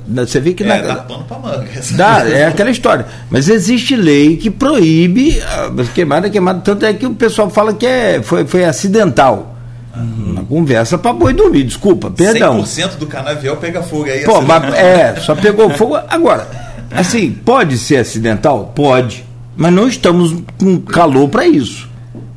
Você 0.08 0.40
vê 0.40 0.54
que. 0.54 0.62
É, 0.62 0.66
na, 0.66 0.78
dá 0.78 0.94
pano 0.96 1.24
pra 1.24 1.38
manga. 1.38 1.68
Dá, 1.92 2.28
é 2.28 2.46
aquela 2.46 2.70
história. 2.70 3.06
Mas 3.30 3.48
existe 3.48 3.96
lei 3.96 4.36
que 4.36 4.48
proíbe 4.48 5.40
a 5.40 5.84
queimada, 5.92 6.30
queimada. 6.30 6.60
Tanto 6.60 6.86
é 6.86 6.92
que 6.92 7.04
o 7.04 7.14
pessoal 7.14 7.50
fala 7.50 7.74
que 7.74 7.84
é, 7.84 8.22
foi, 8.22 8.46
foi 8.46 8.64
acidental. 8.64 9.56
Uhum. 9.96 10.32
Uma 10.32 10.44
conversa 10.44 10.96
para 10.96 11.12
boi 11.12 11.32
dormir, 11.32 11.64
desculpa, 11.64 12.10
perdão. 12.10 12.62
100% 12.62 12.96
do 12.96 13.06
canavial 13.06 13.56
pega 13.56 13.82
fogo 13.82 14.04
aí. 14.04 14.24
Pô, 14.24 14.40
mas, 14.40 14.74
é, 14.74 15.16
só 15.16 15.34
pegou 15.34 15.70
fogo. 15.70 15.96
Agora, 16.08 16.46
assim, 16.92 17.32
pode 17.32 17.76
ser 17.78 17.96
acidental? 17.96 18.72
Pode. 18.74 19.24
Mas 19.56 19.72
não 19.72 19.88
estamos 19.88 20.36
com 20.58 20.78
calor 20.80 21.28
para 21.28 21.46
isso. 21.46 21.88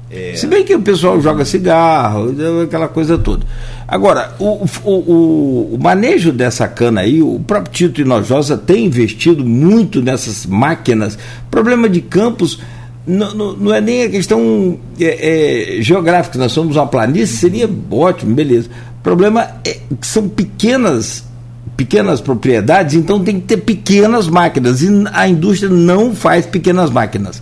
É. 0.10 0.34
Se 0.36 0.48
bem 0.48 0.64
que 0.64 0.74
o 0.74 0.82
pessoal 0.82 1.22
joga 1.22 1.46
cigarro, 1.46 2.34
aquela 2.64 2.88
coisa 2.88 3.18
toda. 3.18 3.46
Agora, 3.92 4.36
o, 4.38 4.68
o, 4.84 5.74
o, 5.74 5.78
manejo 5.82 6.32
dessa 6.32 6.68
cana 6.68 7.02
aí, 7.02 7.24
o 7.24 7.40
próprio 7.40 7.74
Tito 7.74 8.02
Inojosa 8.02 8.56
tem 8.56 8.86
investido 8.86 9.44
muito 9.44 10.00
nessas 10.00 10.46
máquinas. 10.46 11.18
Problema 11.50 11.90
de 11.90 12.00
campos 12.00 12.60
não, 13.08 13.34
não, 13.34 13.54
não 13.54 13.74
é 13.74 13.82
nem 13.82 14.04
a 14.04 14.10
questão 14.10 14.78
é, 15.00 15.78
é, 15.78 15.82
geográfica, 15.82 16.38
nós 16.38 16.52
somos 16.52 16.76
uma 16.76 16.86
planície, 16.86 17.38
seria 17.38 17.68
ótimo, 17.90 18.36
beleza. 18.36 18.70
O 19.00 19.02
problema 19.02 19.56
é 19.66 19.80
que 20.00 20.06
são 20.06 20.30
pequenas 20.30 21.28
pequenas 21.76 22.20
propriedades, 22.20 22.94
então 22.94 23.24
tem 23.24 23.40
que 23.40 23.48
ter 23.48 23.58
pequenas 23.58 24.28
máquinas. 24.28 24.84
E 24.84 24.90
a 25.14 25.28
indústria 25.28 25.70
não 25.70 26.14
faz 26.14 26.46
pequenas 26.46 26.92
máquinas 26.92 27.42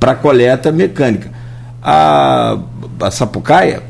para 0.00 0.14
coleta 0.14 0.72
mecânica 0.72 1.30
a, 1.84 2.58
a 3.00 3.10
Sapucaia, 3.10 3.82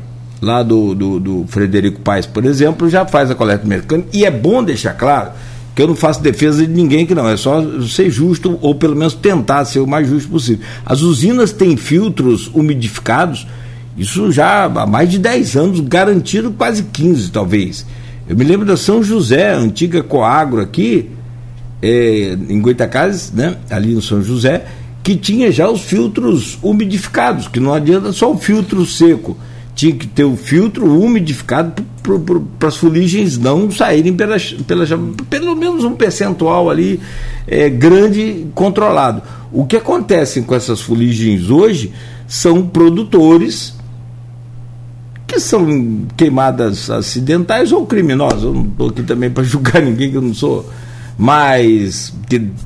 lá 0.45 0.61
do, 0.61 0.93
do, 0.93 1.19
do, 1.19 1.45
Frederico 1.47 1.99
Paes, 2.01 2.25
por 2.25 2.45
exemplo, 2.45 2.87
já 2.87 3.05
faz 3.05 3.31
a 3.31 3.35
coleta 3.35 3.67
mecânica. 3.67 4.07
E 4.13 4.23
é 4.23 4.31
bom 4.31 4.63
deixar 4.63 4.93
claro 4.93 5.31
que 5.73 5.81
eu 5.81 5.87
não 5.87 5.95
faço 5.95 6.21
defesa 6.21 6.65
de 6.65 6.71
ninguém 6.71 7.03
aqui, 7.03 7.15
não. 7.15 7.27
É 7.27 7.35
só 7.35 7.61
ser 7.81 8.09
justo, 8.11 8.57
ou 8.61 8.75
pelo 8.75 8.95
menos 8.95 9.15
tentar 9.15 9.65
ser 9.65 9.79
o 9.79 9.87
mais 9.87 10.07
justo 10.07 10.29
possível. 10.29 10.63
As 10.85 11.01
usinas 11.01 11.51
têm 11.51 11.75
filtros 11.75 12.49
umidificados, 12.53 13.47
isso 13.97 14.31
já 14.31 14.65
há 14.65 14.85
mais 14.85 15.09
de 15.09 15.17
10 15.17 15.55
anos, 15.55 15.79
garantido 15.79 16.51
quase 16.51 16.83
15, 16.83 17.31
talvez. 17.31 17.85
Eu 18.27 18.37
me 18.37 18.43
lembro 18.43 18.65
da 18.65 18.77
São 18.77 19.03
José, 19.03 19.53
antiga 19.53 20.03
Coagro 20.03 20.61
aqui, 20.61 21.09
é, 21.81 22.37
em 22.49 22.61
Goitacazes, 22.61 23.31
né, 23.31 23.57
ali 23.69 23.93
no 23.93 24.01
São 24.01 24.21
José, 24.23 24.65
que 25.03 25.15
tinha 25.15 25.51
já 25.51 25.69
os 25.69 25.81
filtros 25.81 26.57
umidificados, 26.63 27.47
que 27.47 27.59
não 27.59 27.73
adianta 27.73 28.11
só 28.11 28.31
o 28.31 28.37
filtro 28.37 28.85
seco. 28.85 29.37
Tinha 29.75 29.93
que 29.93 30.07
ter 30.07 30.23
o 30.23 30.37
filtro 30.37 30.99
umidificado 30.99 31.83
para 32.57 32.67
as 32.67 32.77
fuligens 32.77 33.37
não 33.37 33.69
saírem 33.69 34.13
pela, 34.13 34.37
pela, 34.65 34.85
pelo 35.29 35.55
menos 35.55 35.83
um 35.83 35.93
percentual 35.93 36.69
ali 36.69 36.99
é, 37.45 37.69
grande 37.69 38.47
controlado. 38.55 39.21
O 39.51 39.65
que 39.65 39.75
acontece 39.75 40.41
com 40.41 40.55
essas 40.55 40.81
fuligens 40.81 41.49
hoje 41.49 41.91
são 42.27 42.65
produtores 42.65 43.75
que 45.27 45.39
são 45.39 46.07
queimadas 46.15 46.89
acidentais 46.89 47.71
ou 47.73 47.85
criminosas. 47.85 48.43
Eu 48.43 48.53
não 48.53 48.63
estou 48.63 48.89
aqui 48.89 49.03
também 49.03 49.29
para 49.29 49.43
julgar 49.45 49.81
ninguém 49.81 50.09
que 50.09 50.17
eu 50.17 50.21
não 50.21 50.33
sou 50.33 50.65
mas 51.17 52.13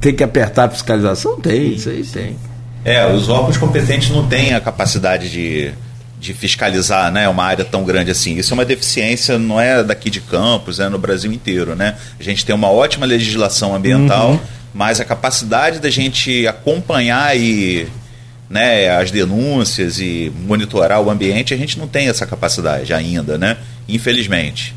tem 0.02 0.16
que 0.16 0.24
apertar 0.24 0.66
a 0.66 0.70
fiscalização? 0.70 1.40
Tem, 1.40 1.74
isso 1.74 1.90
aí 1.90 2.04
tem. 2.04 2.36
É, 2.84 3.12
os 3.14 3.30
órgãos 3.30 3.58
competentes 3.58 4.10
não 4.10 4.28
têm 4.28 4.54
a 4.54 4.60
capacidade 4.60 5.30
de, 5.30 5.72
de 6.20 6.34
fiscalizar 6.34 7.12
né, 7.12 7.30
uma 7.30 7.46
área 7.46 7.64
tão 7.64 7.84
grande 7.84 8.12
assim. 8.12 8.38
Isso 8.38 8.54
é 8.54 8.56
uma 8.56 8.66
deficiência, 8.66 9.40
não 9.40 9.60
é 9.60 9.82
daqui 9.84 10.10
de 10.10 10.20
Campos, 10.20 10.80
é 10.80 10.90
no 10.90 11.00
Brasil 11.00 11.32
inteiro. 11.32 11.76
Né? 11.76 11.96
A 12.20 12.24
gente 12.24 12.46
tem 12.46 12.54
uma 12.54 12.70
ótima 12.70 13.06
legislação 13.06 13.74
ambiental, 13.74 14.32
uhum. 14.32 14.40
mas 14.74 15.00
a 15.00 15.06
capacidade 15.06 15.80
da 15.80 15.90
gente 15.90 16.46
acompanhar 16.46 17.38
e 17.38 17.88
né, 18.50 18.90
as 18.98 19.12
denúncias 19.12 20.00
e 20.00 20.32
monitorar 20.46 21.02
o 21.02 21.10
ambiente, 21.10 21.54
a 21.54 21.58
gente 21.58 21.80
não 21.80 21.88
tem 21.88 22.10
essa 22.10 22.26
capacidade 22.26 22.94
ainda, 22.94 23.38
né? 23.38 23.58
Infelizmente. 23.88 24.76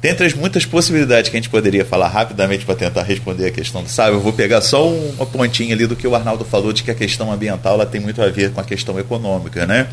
Dentre 0.00 0.24
as 0.24 0.32
muitas 0.32 0.64
possibilidades 0.64 1.28
que 1.28 1.36
a 1.36 1.40
gente 1.40 1.50
poderia 1.50 1.84
falar 1.84 2.08
rapidamente 2.08 2.64
para 2.64 2.74
tentar 2.74 3.02
responder 3.02 3.48
a 3.48 3.50
questão 3.50 3.82
do 3.82 3.88
sábio, 3.90 4.14
eu 4.14 4.20
vou 4.20 4.32
pegar 4.32 4.62
só 4.62 4.88
uma 4.88 5.26
pontinha 5.26 5.74
ali 5.74 5.86
do 5.86 5.94
que 5.94 6.06
o 6.06 6.14
Arnaldo 6.14 6.42
falou 6.42 6.72
de 6.72 6.82
que 6.82 6.90
a 6.90 6.94
questão 6.94 7.30
ambiental 7.30 7.74
ela 7.74 7.84
tem 7.84 8.00
muito 8.00 8.22
a 8.22 8.28
ver 8.28 8.50
com 8.52 8.60
a 8.60 8.64
questão 8.64 8.98
econômica, 8.98 9.66
né? 9.66 9.88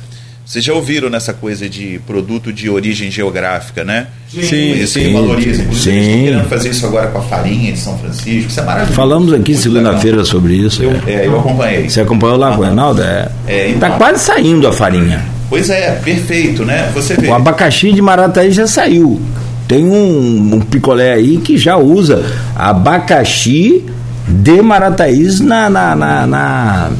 Vocês 0.47 0.63
já 0.63 0.73
ouviram 0.73 1.09
nessa 1.09 1.33
coisa 1.33 1.67
de 1.67 1.99
produto 2.07 2.53
de 2.53 2.69
origem 2.69 3.11
geográfica, 3.11 3.83
né? 3.83 4.07
Sim, 4.29 4.71
isso 4.75 4.93
sim. 4.93 5.01
que 5.01 5.13
valoriza. 5.13 5.61
Inclusive, 5.61 5.75
sim. 5.75 5.99
estão 5.99 6.23
querendo 6.23 6.47
fazer 6.47 6.69
isso 6.69 6.85
agora 6.85 7.07
com 7.07 7.17
a 7.17 7.21
farinha 7.21 7.73
de 7.73 7.77
São 7.77 7.97
Francisco. 7.97 8.49
Isso 8.49 8.59
é 8.61 8.63
maravilhoso. 8.63 8.93
Falamos 8.93 9.33
aqui 9.33 9.57
segunda-feira 9.57 10.23
sobre 10.23 10.53
isso. 10.53 10.81
Eu, 10.81 10.91
é. 11.05 11.11
é, 11.11 11.27
eu 11.27 11.37
acompanhei. 11.37 11.89
Você 11.89 11.99
acompanhou 11.99 12.37
lá 12.37 12.55
com 12.55 12.61
o 12.61 12.63
Reinaldo? 12.63 13.03
É. 13.03 13.29
é 13.45 13.69
então, 13.71 13.89
tá 13.89 13.97
quase 13.97 14.23
saindo 14.23 14.65
a 14.65 14.71
farinha. 14.71 15.21
Pois 15.49 15.69
é, 15.69 15.91
perfeito, 16.01 16.63
né? 16.63 16.91
Você 16.95 17.15
vê. 17.15 17.27
O 17.27 17.33
abacaxi 17.33 17.91
de 17.91 18.01
Marataí 18.01 18.49
já 18.49 18.67
saiu. 18.67 19.21
Tem 19.67 19.83
um, 19.83 20.55
um 20.55 20.61
picolé 20.61 21.11
aí 21.11 21.39
que 21.39 21.57
já 21.57 21.75
usa 21.75 22.25
abacaxi 22.55 23.83
de 24.25 24.61
Marataízes 24.61 25.41
na, 25.41 25.69
na, 25.69 25.93
na, 25.93 26.25
na, 26.25 26.91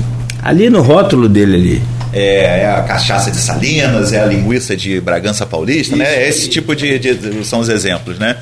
ali 0.44 0.70
no 0.70 0.82
rótulo 0.82 1.30
dele 1.30 1.56
ali. 1.56 1.97
É, 2.20 2.62
é, 2.62 2.66
a 2.66 2.82
cachaça 2.82 3.30
de 3.30 3.38
Salinas, 3.38 4.12
é 4.12 4.20
a 4.20 4.26
linguiça 4.26 4.76
de 4.76 5.00
Bragança 5.00 5.46
Paulista, 5.46 5.96
né? 5.96 6.04
Isso. 6.06 6.20
né? 6.20 6.28
Esse 6.28 6.50
tipo 6.50 6.76
de, 6.76 6.98
de, 6.98 7.46
são 7.46 7.60
os 7.60 7.70
exemplos, 7.70 8.18
né? 8.18 8.38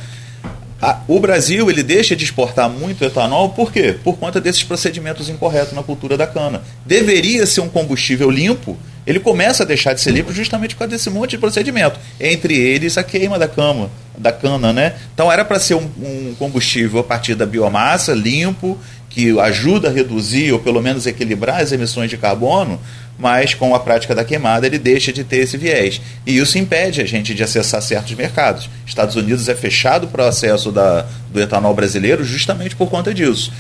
A, 0.82 1.00
o 1.10 1.20
Brasil 1.20 1.70
ele 1.70 1.84
deixa 1.84 2.16
de 2.16 2.24
exportar 2.24 2.70
muito 2.70 3.04
etanol, 3.04 3.50
por 3.50 3.74
quê? 3.74 3.98
Por 4.02 4.18
conta 4.18 4.40
desses 4.40 4.64
procedimentos 4.64 5.28
incorretos 5.28 5.74
na 5.74 5.84
cultura 5.84 6.16
da 6.16 6.26
cana. 6.26 6.62
Deveria 6.86 7.46
ser 7.46 7.60
um 7.62 7.68
combustível 7.68 8.32
limpo, 8.32 8.78
ele 9.06 9.20
começa 9.20 9.64
a 9.64 9.66
deixar 9.66 9.94
de 9.94 10.00
ser 10.00 10.12
limpo 10.12 10.32
justamente 10.32 10.74
por 10.74 10.80
causa 10.80 10.96
desse 10.96 11.10
monte 11.10 11.32
de 11.32 11.38
procedimento. 11.38 12.00
Entre 12.18 12.58
eles, 12.58 12.98
a 12.98 13.04
queima 13.04 13.38
da 13.38 13.48
cama 13.48 13.90
da 14.18 14.32
cana, 14.32 14.72
né? 14.72 14.96
Então 15.14 15.30
era 15.30 15.44
para 15.44 15.60
ser 15.60 15.76
um, 15.76 15.90
um 16.02 16.36
combustível 16.40 17.02
a 17.02 17.04
partir 17.04 17.36
da 17.36 17.46
biomassa, 17.46 18.14
limpo, 18.14 18.80
que 19.16 19.40
ajuda 19.40 19.88
a 19.88 19.92
reduzir 19.92 20.52
ou 20.52 20.60
pelo 20.60 20.82
menos 20.82 21.08
equilibrar 21.08 21.62
as 21.62 21.72
emissões 21.72 22.10
de 22.10 22.18
carbono, 22.18 22.78
mas 23.18 23.54
com 23.54 23.74
a 23.74 23.80
prática 23.80 24.14
da 24.14 24.26
queimada 24.26 24.68
ele 24.68 24.78
deixa 24.78 25.14
de 25.14 25.24
ter 25.24 25.38
esse 25.38 25.56
viés. 25.56 26.02
E 26.28 26.38
isso 26.38 26.58
impede 26.58 27.00
a 27.00 27.06
gente 27.06 27.34
de 27.34 27.42
acessar 27.42 27.82
certos 27.82 28.14
mercados. 28.14 28.70
Estados 28.86 29.16
Unidos 29.16 29.48
é 29.48 29.56
fechado 29.56 30.08
para 30.08 30.26
o 30.26 30.28
acesso 30.28 30.70
da, 30.70 31.06
do 31.32 31.40
etanol 31.40 31.74
brasileiro 31.74 32.26
justamente 32.26 32.76
por 32.76 32.90
conta 32.90 33.14
disso. 33.14 33.54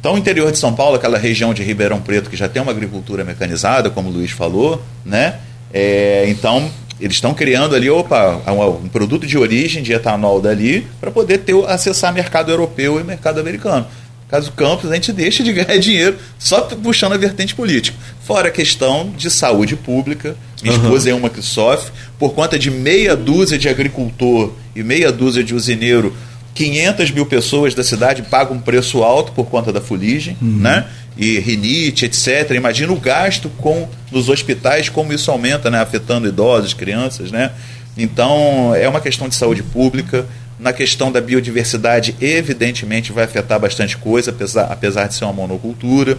Então, 0.00 0.14
o 0.14 0.18
interior 0.18 0.50
de 0.50 0.56
São 0.56 0.74
Paulo, 0.74 0.96
aquela 0.96 1.18
região 1.18 1.52
de 1.52 1.62
Ribeirão 1.62 2.00
Preto 2.00 2.30
que 2.30 2.36
já 2.36 2.48
tem 2.48 2.62
uma 2.62 2.72
agricultura 2.72 3.22
mecanizada, 3.22 3.90
como 3.90 4.08
o 4.08 4.12
Luiz 4.12 4.30
falou, 4.30 4.82
né? 5.04 5.34
É, 5.74 6.24
então, 6.26 6.70
eles 6.98 7.16
estão 7.16 7.34
criando 7.34 7.76
ali, 7.76 7.90
opa, 7.90 8.40
um, 8.46 8.86
um, 8.86 8.88
produto 8.88 9.26
de 9.26 9.36
origem 9.36 9.82
de 9.82 9.92
etanol 9.92 10.40
dali 10.40 10.86
para 10.98 11.10
poder 11.10 11.38
ter, 11.38 11.54
acessar 11.66 12.14
mercado 12.14 12.50
europeu 12.50 12.98
e 12.98 13.04
mercado 13.04 13.38
americano. 13.40 13.86
Caso 14.32 14.50
Campos, 14.52 14.90
a 14.90 14.94
gente 14.94 15.12
deixa 15.12 15.44
de 15.44 15.52
ganhar 15.52 15.76
dinheiro 15.78 16.16
só 16.38 16.62
puxando 16.62 17.12
a 17.12 17.18
vertente 17.18 17.54
política. 17.54 17.98
Fora 18.24 18.48
a 18.48 18.50
questão 18.50 19.12
de 19.14 19.30
saúde 19.30 19.76
pública. 19.76 20.34
Minha 20.62 20.74
uhum. 20.74 20.84
esposa 20.84 21.10
é 21.10 21.14
uma 21.14 21.28
que 21.28 21.42
sofre. 21.42 21.92
Por 22.18 22.32
conta 22.32 22.58
de 22.58 22.70
meia 22.70 23.14
dúzia 23.14 23.58
de 23.58 23.68
agricultor 23.68 24.54
e 24.74 24.82
meia 24.82 25.12
dúzia 25.12 25.44
de 25.44 25.54
usineiro, 25.54 26.16
500 26.54 27.10
mil 27.10 27.26
pessoas 27.26 27.74
da 27.74 27.84
cidade 27.84 28.22
pagam 28.22 28.56
um 28.56 28.60
preço 28.60 29.02
alto 29.02 29.32
por 29.32 29.44
conta 29.50 29.70
da 29.70 29.82
fuligem, 29.82 30.34
uhum. 30.40 30.60
né? 30.60 30.86
E 31.14 31.38
rinite, 31.38 32.06
etc. 32.06 32.52
Imagina 32.52 32.90
o 32.90 32.96
gasto 32.98 33.50
com 33.58 33.86
nos 34.10 34.30
hospitais, 34.30 34.88
como 34.88 35.12
isso 35.12 35.30
aumenta, 35.30 35.70
né? 35.70 35.78
Afetando 35.78 36.26
idosos, 36.26 36.72
crianças, 36.72 37.30
né? 37.30 37.50
Então, 37.98 38.74
é 38.74 38.88
uma 38.88 39.02
questão 39.02 39.28
de 39.28 39.34
saúde 39.34 39.62
pública. 39.62 40.26
Na 40.62 40.72
questão 40.72 41.10
da 41.10 41.20
biodiversidade, 41.20 42.14
evidentemente 42.20 43.10
vai 43.10 43.24
afetar 43.24 43.58
bastante 43.58 43.96
coisa, 43.96 44.30
apesar, 44.30 44.66
apesar 44.66 45.08
de 45.08 45.14
ser 45.16 45.24
uma 45.24 45.32
monocultura. 45.32 46.16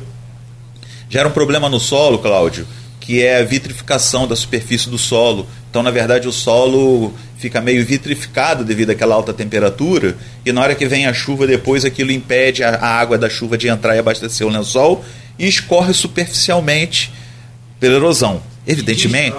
Gera 1.10 1.30
um 1.30 1.32
problema 1.32 1.70
no 1.70 1.80
solo, 1.80 2.20
Cláudio, 2.20 2.68
que 3.00 3.24
é 3.24 3.40
a 3.40 3.44
vitrificação 3.46 4.28
da 4.28 4.36
superfície 4.36 4.90
do 4.90 4.98
solo. 4.98 5.48
Então, 5.70 5.82
na 5.82 5.92
verdade, 5.92 6.28
o 6.28 6.32
solo 6.34 7.14
fica 7.38 7.62
meio 7.62 7.86
vitrificado 7.86 8.66
devido 8.66 8.90
àquela 8.90 9.16
alta 9.16 9.32
temperatura, 9.32 10.18
e 10.46 10.52
na 10.52 10.60
hora 10.60 10.76
que 10.76 10.86
vem 10.86 11.06
a 11.06 11.14
chuva 11.14 11.48
depois, 11.48 11.86
aquilo 11.86 12.12
impede 12.12 12.66
a, 12.66 12.86
água 12.86 13.18
da 13.18 13.30
chuva 13.30 13.58
de 13.58 13.70
entrar 13.70 13.96
e 13.96 14.00
abastecer 14.00 14.46
o 14.46 14.50
lençol 14.50 15.06
e 15.40 15.48
escorre 15.48 15.94
superficialmente 15.94 17.14
pela 17.80 17.96
erosão. 17.96 18.44
Evidentemente. 18.68 19.38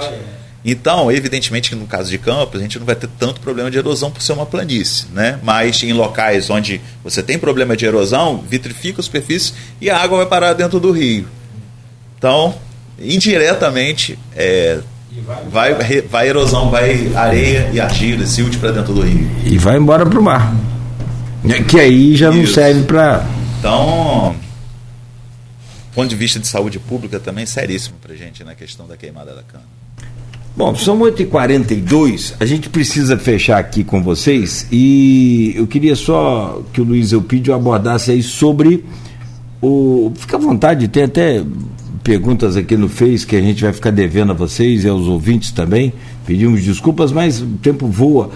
Então, 0.64 1.12
evidentemente 1.12 1.68
que 1.68 1.76
no 1.76 1.86
caso 1.86 2.08
de 2.08 2.16
Campos, 2.16 2.58
a 2.58 2.62
gente 2.62 2.78
não 2.78 2.86
vai 2.86 2.96
ter 2.96 3.08
tanto 3.18 3.40
problema 3.40 3.70
de 3.70 3.76
erosão 3.76 4.10
por 4.10 4.22
ser 4.22 4.32
uma 4.32 4.46
planície, 4.46 5.06
né? 5.12 5.38
Mas 5.42 5.82
em 5.82 5.92
locais 5.92 6.48
onde 6.48 6.80
você 7.02 7.22
tem 7.22 7.38
problema 7.38 7.76
de 7.76 7.84
erosão, 7.84 8.42
vitrifica 8.48 9.00
a 9.00 9.04
superfície 9.04 9.52
e 9.80 9.90
a 9.90 9.98
água 9.98 10.18
vai 10.18 10.26
parar 10.26 10.54
dentro 10.54 10.80
do 10.80 10.90
rio. 10.90 11.28
Então, 12.16 12.54
indiretamente, 12.98 14.18
é, 14.34 14.78
vai, 15.50 15.74
vai, 15.74 16.00
vai 16.00 16.28
erosão, 16.28 16.70
vai 16.70 17.14
areia 17.14 17.68
e 17.72 17.78
argila, 17.78 18.24
silt 18.24 18.56
para 18.56 18.72
dentro 18.72 18.94
do 18.94 19.02
rio. 19.02 19.28
E 19.44 19.58
vai 19.58 19.76
embora 19.76 20.06
para 20.06 20.18
o 20.18 20.22
mar. 20.22 20.54
Que 21.68 21.78
aí 21.78 22.16
já 22.16 22.30
Isso. 22.30 22.38
não 22.38 22.46
serve 22.46 22.82
para. 22.84 23.26
Então, 23.58 24.34
ponto 25.94 26.08
de 26.08 26.16
vista 26.16 26.40
de 26.40 26.46
saúde 26.46 26.78
pública 26.78 27.20
também 27.20 27.46
seríssimo 27.46 27.96
para 28.02 28.14
gente 28.14 28.42
na 28.42 28.54
questão 28.54 28.86
da 28.86 28.96
queimada 28.96 29.34
da 29.34 29.42
cana. 29.42 29.64
Bom, 30.56 30.72
são 30.76 31.00
8h42, 31.00 32.34
a 32.38 32.46
gente 32.46 32.68
precisa 32.68 33.18
fechar 33.18 33.58
aqui 33.58 33.82
com 33.82 34.00
vocês 34.00 34.68
e 34.70 35.52
eu 35.56 35.66
queria 35.66 35.96
só 35.96 36.62
que 36.72 36.80
o 36.80 36.84
Luiz 36.84 37.10
Eupídio 37.10 37.52
abordasse 37.52 38.12
aí 38.12 38.22
sobre 38.22 38.84
o. 39.60 40.12
Fica 40.14 40.36
à 40.36 40.38
vontade, 40.38 40.86
tem 40.86 41.02
até 41.02 41.42
perguntas 42.04 42.56
aqui 42.56 42.76
no 42.76 42.88
Face 42.88 43.26
que 43.26 43.34
a 43.34 43.40
gente 43.40 43.64
vai 43.64 43.72
ficar 43.72 43.90
devendo 43.90 44.30
a 44.30 44.34
vocês 44.34 44.84
e 44.84 44.88
aos 44.88 45.08
ouvintes 45.08 45.50
também. 45.50 45.92
Pedimos 46.24 46.62
desculpas, 46.62 47.10
mas 47.10 47.42
o 47.42 47.46
tempo 47.60 47.88
voa. 47.88 48.30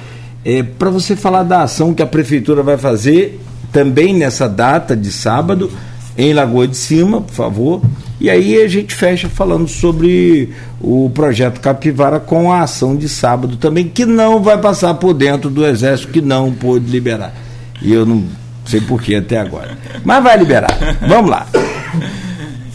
É, 0.44 0.64
Para 0.64 0.90
você 0.90 1.14
falar 1.14 1.44
da 1.44 1.62
ação 1.62 1.94
que 1.94 2.02
a 2.02 2.06
Prefeitura 2.06 2.64
vai 2.64 2.76
fazer 2.76 3.38
também 3.70 4.12
nessa 4.12 4.48
data 4.48 4.96
de 4.96 5.12
sábado, 5.12 5.70
em 6.18 6.34
Lagoa 6.34 6.68
de 6.68 6.76
Cima, 6.76 7.22
por 7.22 7.34
favor 7.34 7.82
e 8.20 8.28
aí 8.28 8.60
a 8.60 8.66
gente 8.66 8.94
fecha 8.94 9.28
falando 9.28 9.68
sobre 9.68 10.52
o 10.80 11.08
projeto 11.10 11.60
Capivara 11.60 12.18
com 12.18 12.50
a 12.50 12.62
ação 12.62 12.96
de 12.96 13.08
sábado 13.08 13.56
também, 13.56 13.88
que 13.88 14.04
não 14.04 14.42
vai 14.42 14.58
passar 14.58 14.94
por 14.94 15.14
dentro 15.14 15.48
do 15.48 15.64
Exército, 15.64 16.12
que 16.12 16.20
não 16.20 16.52
pôde 16.52 16.90
liberar. 16.90 17.32
E 17.80 17.92
eu 17.92 18.04
não 18.04 18.24
sei 18.66 18.80
porquê 18.80 19.14
até 19.14 19.38
agora. 19.38 19.78
Mas 20.04 20.22
vai 20.22 20.36
liberar. 20.36 20.98
Vamos 21.06 21.30
lá. 21.30 21.46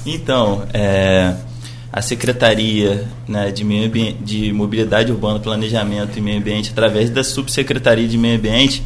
Então, 0.05 0.63
é, 0.73 1.33
a 1.91 2.01
Secretaria 2.01 3.05
né, 3.27 3.51
de, 3.51 3.65
Meio 3.65 3.87
Ambiente, 3.87 4.23
de 4.23 4.53
Mobilidade 4.53 5.11
Urbana, 5.11 5.39
Planejamento 5.39 6.17
e 6.17 6.21
Meio 6.21 6.39
Ambiente, 6.39 6.71
através 6.71 7.09
da 7.09 7.21
Subsecretaria 7.21 8.07
de 8.07 8.17
Meio 8.17 8.37
Ambiente, 8.37 8.81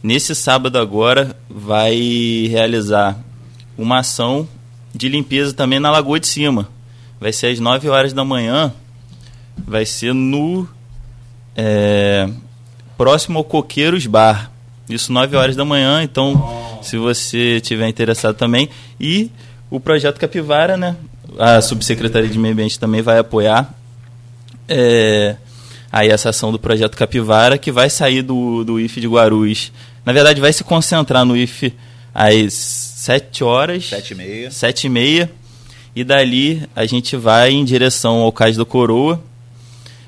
nesse 0.00 0.32
sábado 0.32 0.78
agora 0.78 1.34
vai 1.50 2.48
realizar 2.48 3.18
uma 3.82 3.98
ação 3.98 4.48
de 4.94 5.08
limpeza 5.08 5.52
também 5.52 5.80
na 5.80 5.90
Lagoa 5.90 6.20
de 6.20 6.26
Cima. 6.26 6.68
Vai 7.20 7.32
ser 7.32 7.48
às 7.48 7.60
9 7.60 7.88
horas 7.88 8.12
da 8.12 8.24
manhã. 8.24 8.72
Vai 9.66 9.84
ser 9.84 10.14
no. 10.14 10.68
É, 11.56 12.28
próximo 12.96 13.38
ao 13.38 13.44
Coqueiros 13.44 14.06
Bar. 14.06 14.50
Isso 14.88 15.12
9 15.12 15.36
horas 15.36 15.56
da 15.56 15.64
manhã. 15.64 16.02
Então, 16.02 16.78
se 16.82 16.96
você 16.96 17.60
tiver 17.60 17.88
interessado 17.88 18.34
também. 18.34 18.68
E 19.00 19.30
o 19.70 19.78
projeto 19.80 20.18
Capivara, 20.18 20.76
né? 20.76 20.96
A 21.38 21.60
Subsecretaria 21.60 22.28
de 22.28 22.38
Meio 22.38 22.52
Ambiente 22.52 22.78
também 22.78 23.02
vai 23.02 23.18
apoiar. 23.18 23.72
É, 24.68 25.36
aí 25.90 26.08
essa 26.08 26.30
ação 26.30 26.50
do 26.50 26.58
projeto 26.58 26.96
Capivara, 26.96 27.56
que 27.56 27.70
vai 27.70 27.88
sair 27.88 28.22
do, 28.22 28.64
do 28.64 28.80
IFE 28.80 29.00
de 29.00 29.08
Guarulhos. 29.08 29.72
Na 30.04 30.12
verdade, 30.12 30.40
vai 30.40 30.52
se 30.52 30.64
concentrar 30.64 31.24
no 31.24 31.36
IFE 31.36 31.74
às 32.14 32.81
sete 33.02 33.42
horas. 33.42 33.88
Sete 33.88 34.12
e 34.12 34.14
meia. 34.14 34.50
Sete 34.52 34.86
e 34.86 34.88
meia. 34.88 35.30
E 35.94 36.04
dali 36.04 36.62
a 36.74 36.86
gente 36.86 37.16
vai 37.16 37.50
em 37.50 37.64
direção 37.64 38.18
ao 38.18 38.30
Cais 38.30 38.56
do 38.56 38.64
Coroa 38.64 39.20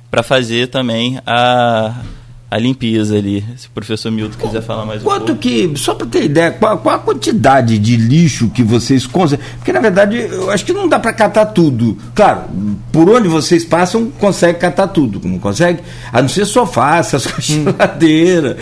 para 0.09 0.23
fazer 0.23 0.69
também 0.69 1.19
a, 1.27 2.03
a 2.49 2.57
limpeza 2.57 3.17
ali. 3.17 3.45
Se 3.57 3.67
o 3.67 3.71
professor 3.71 4.13
Milton 4.13 4.39
quiser 4.39 4.63
falar 4.63 4.87
mais 4.87 5.03
Quanto 5.03 5.33
um 5.33 5.37
pouco. 5.37 5.41
que, 5.41 5.73
só 5.77 5.93
para 5.97 6.07
ter 6.07 6.23
ideia, 6.23 6.53
qual, 6.53 6.79
qual, 6.79 6.95
a 6.95 6.99
quantidade 7.01 7.81
de 7.81 7.97
lixo 7.97 8.49
que 8.51 8.63
vocês 8.63 9.09
conseguem? 9.09 9.45
Porque 9.57 9.73
na 9.73 9.81
verdade 9.81 10.17
eu 10.17 10.49
acho 10.51 10.65
que 10.65 10.73
não 10.73 10.89
dá 10.89 11.01
para 11.01 11.13
catar 11.13 11.47
tudo. 11.47 11.99
Claro, 12.15 12.45
por 12.93 13.11
onde 13.11 13.27
vocês 13.27 13.65
passam, 13.65 14.09
consegue 14.21 14.61
catar 14.61 14.87
tudo. 14.87 15.21
Não 15.29 15.41
consegue? 15.41 15.83
A 16.13 16.23
não 16.23 16.29
ser 16.29 16.45
sofá, 16.45 16.99
essas 16.99 17.25
geladeiras. 17.43 18.57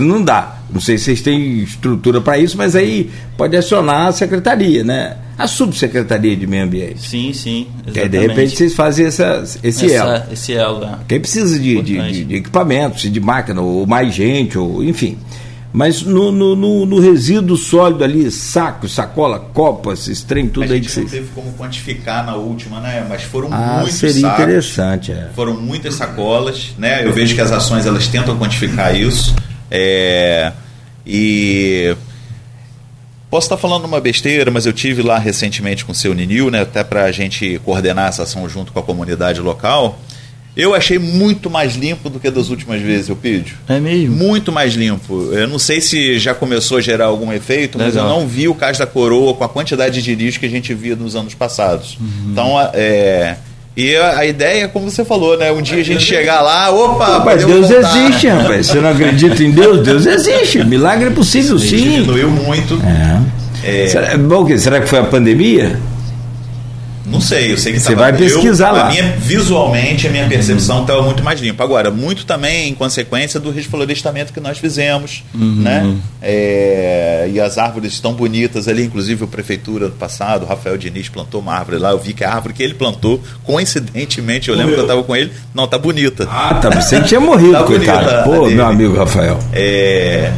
não 0.00 0.24
dá. 0.24 0.63
Não 0.74 0.80
sei 0.80 0.98
se 0.98 1.04
vocês 1.04 1.22
têm 1.22 1.60
estrutura 1.60 2.20
para 2.20 2.36
isso, 2.36 2.58
mas 2.58 2.74
aí 2.74 3.08
pode 3.36 3.56
acionar 3.56 4.08
a 4.08 4.12
secretaria, 4.12 4.82
né? 4.82 5.16
A 5.38 5.46
subsecretaria 5.46 6.36
de 6.36 6.48
meio 6.48 6.64
ambiente. 6.64 7.08
Sim, 7.08 7.32
sim. 7.32 7.68
Exatamente. 7.86 8.08
de 8.08 8.18
repente 8.18 8.56
vocês 8.56 8.74
fazem 8.74 9.06
essa, 9.06 9.44
esse 9.62 9.86
essa, 9.86 9.94
elo. 9.94 10.32
Esse 10.32 10.52
elo, 10.52 10.80
né? 10.80 10.98
Quem 11.06 11.20
precisa 11.20 11.56
de, 11.60 11.80
de, 11.80 12.12
de, 12.12 12.24
de, 12.24 12.34
equipamentos, 12.34 13.02
de 13.02 13.20
máquina, 13.20 13.60
ou 13.60 13.86
mais 13.86 14.12
gente, 14.12 14.58
ou 14.58 14.82
enfim. 14.82 15.16
Mas 15.72 16.02
no, 16.02 16.32
no, 16.32 16.56
no, 16.56 16.86
no 16.86 16.98
resíduo 16.98 17.56
sólido 17.56 18.02
ali, 18.02 18.28
saco, 18.32 18.88
sacola, 18.88 19.38
copas, 19.38 20.08
esse 20.08 20.26
trem, 20.26 20.48
tudo 20.48 20.72
a 20.72 20.74
aí 20.74 20.80
que 20.80 20.90
vocês. 20.90 21.04
não 21.04 21.12
teve 21.12 21.28
como 21.32 21.52
quantificar 21.52 22.26
na 22.26 22.34
última, 22.34 22.80
né? 22.80 23.06
Mas 23.08 23.22
foram 23.22 23.48
ah, 23.52 23.78
muitos 23.78 23.94
seria 23.94 24.22
sacos, 24.22 24.42
interessante, 24.42 25.12
é. 25.12 25.30
Foram 25.36 25.54
muitas 25.54 25.94
sacolas, 25.94 26.74
né? 26.76 27.06
Eu 27.06 27.12
vejo 27.12 27.36
que 27.36 27.40
as 27.40 27.52
ações 27.52 27.86
elas 27.86 28.08
tentam 28.08 28.36
quantificar 28.36 28.96
isso. 28.96 29.36
É, 29.70 30.52
e 31.06 31.96
posso 33.30 33.46
estar 33.46 33.56
falando 33.56 33.84
uma 33.84 34.00
besteira, 34.00 34.50
mas 34.50 34.64
eu 34.66 34.72
tive 34.72 35.02
lá 35.02 35.18
recentemente 35.18 35.84
com 35.84 35.92
o 35.92 35.94
seu 35.94 36.14
Ninil, 36.14 36.50
né, 36.50 36.62
até 36.62 36.84
para 36.84 37.04
a 37.04 37.12
gente 37.12 37.60
coordenar 37.64 38.08
essa 38.08 38.22
ação 38.22 38.48
junto 38.48 38.72
com 38.72 38.78
a 38.78 38.82
comunidade 38.82 39.40
local. 39.40 39.98
Eu 40.56 40.72
achei 40.72 41.00
muito 41.00 41.50
mais 41.50 41.74
limpo 41.74 42.08
do 42.08 42.20
que 42.20 42.30
das 42.30 42.48
últimas 42.48 42.80
vezes, 42.80 43.08
eu 43.08 43.16
pido. 43.16 43.50
É 43.68 43.80
mesmo? 43.80 44.14
Muito 44.14 44.52
mais 44.52 44.74
limpo. 44.74 45.32
Eu 45.32 45.48
não 45.48 45.58
sei 45.58 45.80
se 45.80 46.16
já 46.20 46.32
começou 46.32 46.78
a 46.78 46.80
gerar 46.80 47.06
algum 47.06 47.32
efeito, 47.32 47.76
mas 47.76 47.94
Legal. 47.94 48.08
eu 48.08 48.20
não 48.20 48.28
vi 48.28 48.46
o 48.46 48.54
Cais 48.54 48.78
da 48.78 48.86
Coroa 48.86 49.34
com 49.34 49.42
a 49.42 49.48
quantidade 49.48 50.00
de 50.00 50.14
lixo 50.14 50.38
que 50.38 50.46
a 50.46 50.50
gente 50.50 50.72
via 50.72 50.94
nos 50.94 51.16
anos 51.16 51.34
passados. 51.34 51.98
Uhum. 52.00 52.30
Então, 52.30 52.70
é, 52.72 53.36
e 53.76 53.96
a, 53.96 54.24
ideia, 54.24 54.68
como 54.68 54.88
você 54.88 55.04
falou, 55.04 55.36
né? 55.36 55.50
Um 55.50 55.60
dia 55.60 55.80
a 55.80 55.84
gente 55.84 56.02
chegar 56.02 56.40
lá, 56.40 56.70
opa, 56.70 57.18
rapaz, 57.18 57.44
Deus 57.44 57.68
voltar. 57.68 57.98
existe, 57.98 58.28
rapaz. 58.28 58.66
Você 58.68 58.80
não 58.80 58.90
acredita 58.90 59.42
em 59.42 59.50
Deus? 59.50 59.84
Deus 59.84 60.06
existe. 60.06 60.64
Milagre 60.64 61.08
é 61.08 61.10
possível, 61.10 61.58
sim. 61.58 61.76
Diminuiu 61.76 62.30
muito. 62.30 62.80
É. 63.64 63.82
É. 63.84 63.88
Será, 63.88 64.16
bom, 64.16 64.46
será 64.56 64.80
que 64.80 64.86
foi 64.86 65.00
a 65.00 65.04
pandemia? 65.04 65.78
Não 67.06 67.20
sei, 67.20 67.52
eu 67.52 67.58
sei 67.58 67.72
que 67.74 67.80
Você 67.80 67.94
vai 67.94 68.12
pesquisar 68.12 68.68
eu, 68.70 68.74
lá. 68.76 68.86
A 68.86 68.90
minha, 68.90 69.12
visualmente, 69.18 70.06
a 70.06 70.10
minha 70.10 70.26
percepção 70.26 70.82
estava 70.82 71.02
muito 71.02 71.22
mais 71.22 71.38
limpa. 71.40 71.62
Agora, 71.62 71.90
muito 71.90 72.24
também 72.24 72.68
em 72.70 72.74
consequência 72.74 73.38
do 73.38 73.50
reflorestamento 73.50 74.32
que 74.32 74.40
nós 74.40 74.58
fizemos, 74.58 75.22
Uhum. 75.34 75.56
né? 75.62 75.94
É, 76.22 77.28
e 77.32 77.38
as 77.40 77.58
árvores 77.58 77.92
estão 77.92 78.12
bonitas 78.14 78.68
ali, 78.68 78.84
inclusive 78.84 79.22
a 79.24 79.26
prefeitura 79.26 79.88
do 79.88 79.94
passado, 79.96 80.44
o 80.44 80.46
Rafael 80.46 80.76
Diniz 80.78 81.08
plantou 81.08 81.40
uma 81.40 81.52
árvore 81.54 81.78
lá, 81.78 81.90
eu 81.90 81.98
vi 81.98 82.14
que 82.14 82.24
a 82.24 82.32
árvore 82.32 82.54
que 82.54 82.62
ele 82.62 82.74
plantou, 82.74 83.20
coincidentemente, 83.42 84.48
eu 84.48 84.54
lembro 84.56 84.72
que 84.74 84.78
eu 84.80 84.84
estava 84.84 85.02
com 85.02 85.14
ele, 85.14 85.30
não, 85.54 85.66
tá 85.66 85.76
bonita. 85.78 86.26
Ah, 86.30 86.54
tá. 86.54 86.70
Você 86.80 87.00
tinha 87.02 87.20
morrido, 87.20 87.52
Tá 87.54 87.64
coitado. 87.64 88.04
bonita 88.04 88.22
Pô, 88.24 88.44
ali. 88.46 88.54
meu 88.54 88.66
amigo 88.66 88.96
Rafael. 88.96 89.38
É, 89.52 90.32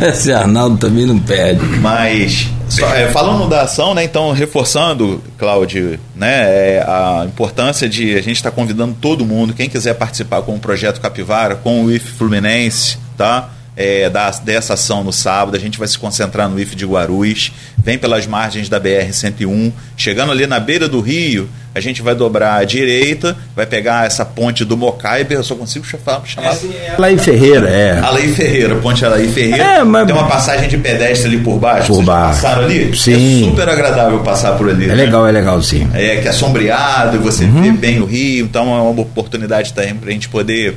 Esse 0.08 0.32
Arnaldo 0.32 0.76
também 0.78 1.06
não 1.06 1.18
perde. 1.18 1.64
Mas 1.80 2.46
só, 2.68 2.86
é, 2.94 3.08
falando 3.08 3.48
da 3.48 3.62
ação, 3.62 3.94
né? 3.94 4.04
Então 4.04 4.32
reforçando, 4.32 5.22
Cláudio, 5.44 6.00
né? 6.16 6.76
é, 6.76 6.84
a 6.88 7.26
importância 7.26 7.86
de 7.86 8.14
a 8.14 8.22
gente 8.22 8.36
estar 8.36 8.50
convidando 8.50 8.96
todo 8.98 9.26
mundo, 9.26 9.52
quem 9.52 9.68
quiser 9.68 9.92
participar 9.92 10.40
com 10.40 10.54
o 10.54 10.58
projeto 10.58 11.02
Capivara, 11.02 11.54
com 11.54 11.84
o 11.84 11.92
IF 11.92 12.12
Fluminense, 12.12 12.96
tá? 13.14 13.50
É, 13.76 14.08
da, 14.08 14.30
dessa 14.30 14.72
ação 14.72 15.04
no 15.04 15.12
sábado, 15.12 15.54
a 15.54 15.60
gente 15.60 15.78
vai 15.78 15.86
se 15.86 15.98
concentrar 15.98 16.48
no 16.48 16.58
IF 16.58 16.74
de 16.74 16.86
Guarulhos, 16.86 17.52
vem 17.76 17.98
pelas 17.98 18.26
margens 18.26 18.70
da 18.70 18.80
BR-101, 18.80 19.70
chegando 19.98 20.32
ali 20.32 20.46
na 20.46 20.58
beira 20.58 20.88
do 20.88 21.02
rio, 21.02 21.46
a 21.74 21.80
gente 21.80 22.00
vai 22.02 22.14
dobrar 22.14 22.54
à 22.60 22.64
direita, 22.64 23.36
vai 23.56 23.66
pegar 23.66 24.06
essa 24.06 24.24
ponte 24.24 24.64
do 24.64 24.76
Mocaibe, 24.76 25.34
eu 25.34 25.42
só 25.42 25.54
consigo 25.56 25.84
chamar, 25.84 26.22
chamar 26.24 26.56
Lá 26.98 27.10
em 27.10 27.18
Ferreira, 27.18 27.68
é. 27.68 27.98
Alaí 27.98 28.32
Ferreira, 28.32 28.76
Ponte 28.76 29.04
Alaí 29.04 29.26
Ferreira. 29.28 29.62
É, 29.62 29.82
mas- 29.84 30.06
Tem 30.06 30.14
uma 30.14 30.28
passagem 30.28 30.68
de 30.68 30.78
pedestre 30.78 31.26
ali 31.28 31.38
por 31.38 31.58
baixo. 31.58 31.88
Por 31.88 32.04
baixo. 32.04 32.40
passaram 32.42 32.64
ali? 32.64 32.96
Sim. 32.96 33.46
É 33.46 33.50
super 33.50 33.68
agradável 33.68 34.20
passar 34.20 34.52
por 34.56 34.68
ali. 34.70 34.84
É 34.84 34.88
né? 34.88 34.94
legal, 34.94 35.26
é 35.26 35.32
legal 35.32 35.60
sim. 35.62 35.88
É, 35.94 36.16
que 36.18 36.28
é 36.28 36.32
sombreado, 36.32 37.16
e 37.16 37.18
você 37.18 37.44
vê 37.44 37.72
bem 37.72 38.00
o 38.00 38.04
rio, 38.04 38.44
então 38.44 38.62
é 38.76 38.80
uma 38.80 39.00
oportunidade 39.02 39.72
também 39.72 39.94
para 39.96 40.10
a 40.10 40.12
gente 40.12 40.28
poder 40.28 40.76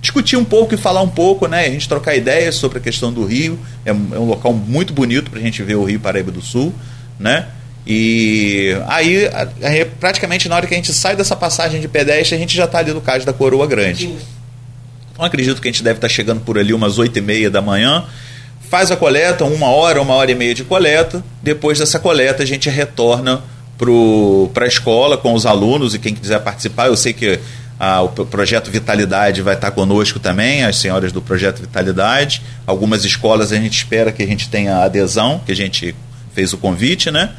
discutir 0.00 0.36
um 0.36 0.44
pouco 0.44 0.72
e 0.72 0.76
falar 0.76 1.02
um 1.02 1.08
pouco, 1.08 1.48
né? 1.48 1.66
A 1.66 1.70
gente 1.70 1.88
trocar 1.88 2.14
ideias 2.14 2.54
sobre 2.54 2.78
a 2.78 2.80
questão 2.80 3.12
do 3.12 3.24
rio. 3.24 3.58
É, 3.84 3.92
um- 3.92 4.08
é 4.14 4.18
um 4.18 4.26
local 4.26 4.52
muito 4.52 4.92
bonito 4.92 5.28
para 5.30 5.40
a 5.40 5.42
gente 5.42 5.60
ver 5.64 5.74
o 5.74 5.82
Rio 5.82 5.98
Paraíba 5.98 6.30
do 6.30 6.40
Sul, 6.40 6.72
né? 7.18 7.46
E 7.90 8.76
aí, 8.86 9.26
a- 9.28 9.48
praticamente 9.98 10.46
na 10.46 10.56
hora 10.56 10.66
que 10.66 10.74
a 10.74 10.76
gente 10.76 10.92
sai 10.92 11.16
dessa 11.16 11.34
passagem 11.34 11.80
de 11.80 11.88
pedestre, 11.88 12.36
a 12.36 12.38
gente 12.38 12.54
já 12.54 12.66
está 12.66 12.78
ali 12.80 12.92
no 12.92 13.00
cais 13.00 13.24
da 13.24 13.32
Coroa 13.32 13.66
Grande. 13.66 14.04
Então 15.12 15.24
acredito 15.24 15.60
que 15.60 15.68
a 15.68 15.72
gente 15.72 15.82
deve 15.82 15.96
estar 15.96 16.08
chegando 16.08 16.40
por 16.42 16.58
ali 16.58 16.74
umas 16.74 16.98
8 16.98 17.18
e 17.18 17.22
meia 17.22 17.50
da 17.50 17.62
manhã. 17.62 18.04
Faz 18.68 18.90
a 18.90 18.96
coleta, 18.96 19.46
uma 19.46 19.68
hora, 19.68 20.02
uma 20.02 20.12
hora 20.14 20.30
e 20.30 20.34
meia 20.34 20.54
de 20.54 20.64
coleta. 20.64 21.24
Depois 21.42 21.78
dessa 21.78 21.98
coleta, 21.98 22.42
a 22.42 22.46
gente 22.46 22.68
retorna 22.68 23.42
para 24.52 24.64
a 24.64 24.68
escola 24.68 25.16
com 25.16 25.32
os 25.32 25.46
alunos 25.46 25.94
e 25.94 25.98
quem 25.98 26.14
quiser 26.14 26.40
participar. 26.40 26.88
Eu 26.88 26.96
sei 26.96 27.14
que 27.14 27.40
ah, 27.80 28.02
o 28.02 28.10
pro- 28.10 28.26
projeto 28.26 28.70
Vitalidade 28.70 29.40
vai 29.40 29.54
estar 29.54 29.70
conosco 29.70 30.18
também, 30.18 30.62
as 30.62 30.76
senhoras 30.76 31.10
do 31.10 31.22
projeto 31.22 31.60
Vitalidade. 31.60 32.42
Algumas 32.66 33.04
escolas 33.06 33.50
a 33.50 33.56
gente 33.56 33.78
espera 33.78 34.12
que 34.12 34.22
a 34.22 34.26
gente 34.26 34.50
tenha 34.50 34.78
adesão, 34.84 35.40
que 35.46 35.52
a 35.52 35.56
gente 35.56 35.94
fez 36.34 36.52
o 36.52 36.58
convite, 36.58 37.10
né? 37.10 37.30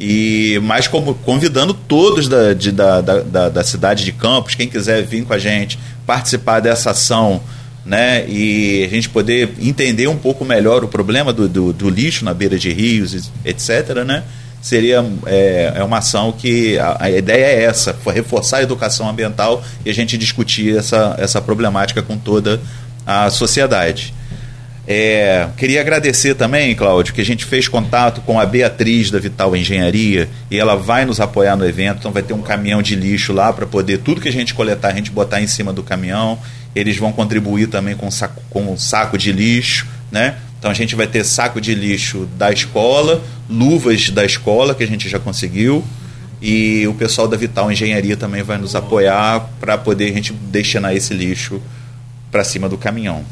E 0.00 0.58
mais 0.62 0.88
como 0.88 1.14
convidando 1.14 1.74
todos 1.74 2.26
da, 2.26 2.54
de- 2.54 2.72
da, 2.72 3.02
da, 3.02 3.20
da, 3.20 3.48
da 3.50 3.62
cidade 3.64 4.02
de 4.02 4.12
Campos, 4.12 4.54
quem 4.54 4.66
quiser 4.66 5.02
vir 5.04 5.24
com 5.24 5.34
a 5.34 5.38
gente, 5.38 5.78
participar 6.06 6.60
dessa 6.60 6.92
ação, 6.92 7.42
né? 7.84 8.24
E 8.26 8.82
a 8.82 8.88
gente 8.88 9.10
poder 9.10 9.50
entender 9.60 10.06
um 10.06 10.16
pouco 10.16 10.42
melhor 10.42 10.82
o 10.82 10.88
problema 10.88 11.32
do, 11.34 11.46
do, 11.46 11.72
do 11.72 11.90
lixo 11.90 12.24
na 12.24 12.32
beira 12.32 12.58
de 12.58 12.72
rios, 12.72 13.30
etc., 13.44 14.02
né? 14.06 14.22
Seria 14.62 15.04
é, 15.26 15.72
é 15.76 15.84
uma 15.84 15.98
ação 15.98 16.32
que 16.32 16.78
a, 16.78 16.96
a 17.00 17.10
ideia 17.10 17.44
é 17.44 17.62
essa, 17.64 17.94
reforçar 18.12 18.58
a 18.58 18.62
educação 18.62 19.08
ambiental 19.08 19.62
e 19.84 19.90
a 19.90 19.94
gente 19.94 20.16
discutir 20.18 20.76
essa, 20.76 21.14
essa 21.18 21.40
problemática 21.42 22.02
com 22.02 22.16
toda 22.16 22.58
a 23.06 23.28
sociedade. 23.30 24.14
É, 24.92 25.48
queria 25.56 25.80
agradecer 25.80 26.34
também, 26.34 26.74
Cláudio, 26.74 27.14
que 27.14 27.20
a 27.20 27.24
gente 27.24 27.44
fez 27.44 27.68
contato 27.68 28.20
com 28.22 28.40
a 28.40 28.44
Beatriz 28.44 29.08
da 29.08 29.20
Vital 29.20 29.54
Engenharia 29.54 30.28
e 30.50 30.58
ela 30.58 30.74
vai 30.74 31.04
nos 31.04 31.20
apoiar 31.20 31.54
no 31.54 31.64
evento. 31.64 31.98
Então 31.98 32.10
vai 32.10 32.24
ter 32.24 32.34
um 32.34 32.42
caminhão 32.42 32.82
de 32.82 32.96
lixo 32.96 33.32
lá 33.32 33.52
para 33.52 33.68
poder 33.68 33.98
tudo 33.98 34.20
que 34.20 34.28
a 34.28 34.32
gente 34.32 34.52
coletar, 34.52 34.88
a 34.88 34.92
gente 34.92 35.12
botar 35.12 35.40
em 35.40 35.46
cima 35.46 35.72
do 35.72 35.84
caminhão. 35.84 36.40
Eles 36.74 36.96
vão 36.96 37.12
contribuir 37.12 37.68
também 37.68 37.94
com 37.94 38.10
saco, 38.10 38.42
com 38.50 38.76
saco 38.76 39.16
de 39.16 39.30
lixo, 39.30 39.86
né? 40.10 40.34
Então 40.58 40.68
a 40.68 40.74
gente 40.74 40.96
vai 40.96 41.06
ter 41.06 41.22
saco 41.22 41.60
de 41.60 41.72
lixo 41.72 42.28
da 42.36 42.50
escola, 42.50 43.22
luvas 43.48 44.10
da 44.10 44.24
escola 44.24 44.74
que 44.74 44.82
a 44.82 44.88
gente 44.88 45.08
já 45.08 45.20
conseguiu 45.20 45.84
e 46.42 46.84
o 46.88 46.94
pessoal 46.94 47.28
da 47.28 47.36
Vital 47.36 47.70
Engenharia 47.70 48.16
também 48.16 48.42
vai 48.42 48.58
nos 48.58 48.74
apoiar 48.74 49.50
para 49.60 49.78
poder 49.78 50.10
a 50.10 50.14
gente 50.14 50.32
destinar 50.32 50.96
esse 50.96 51.14
lixo 51.14 51.62
para 52.28 52.42
cima 52.42 52.68
do 52.68 52.76
caminhão. 52.76 53.24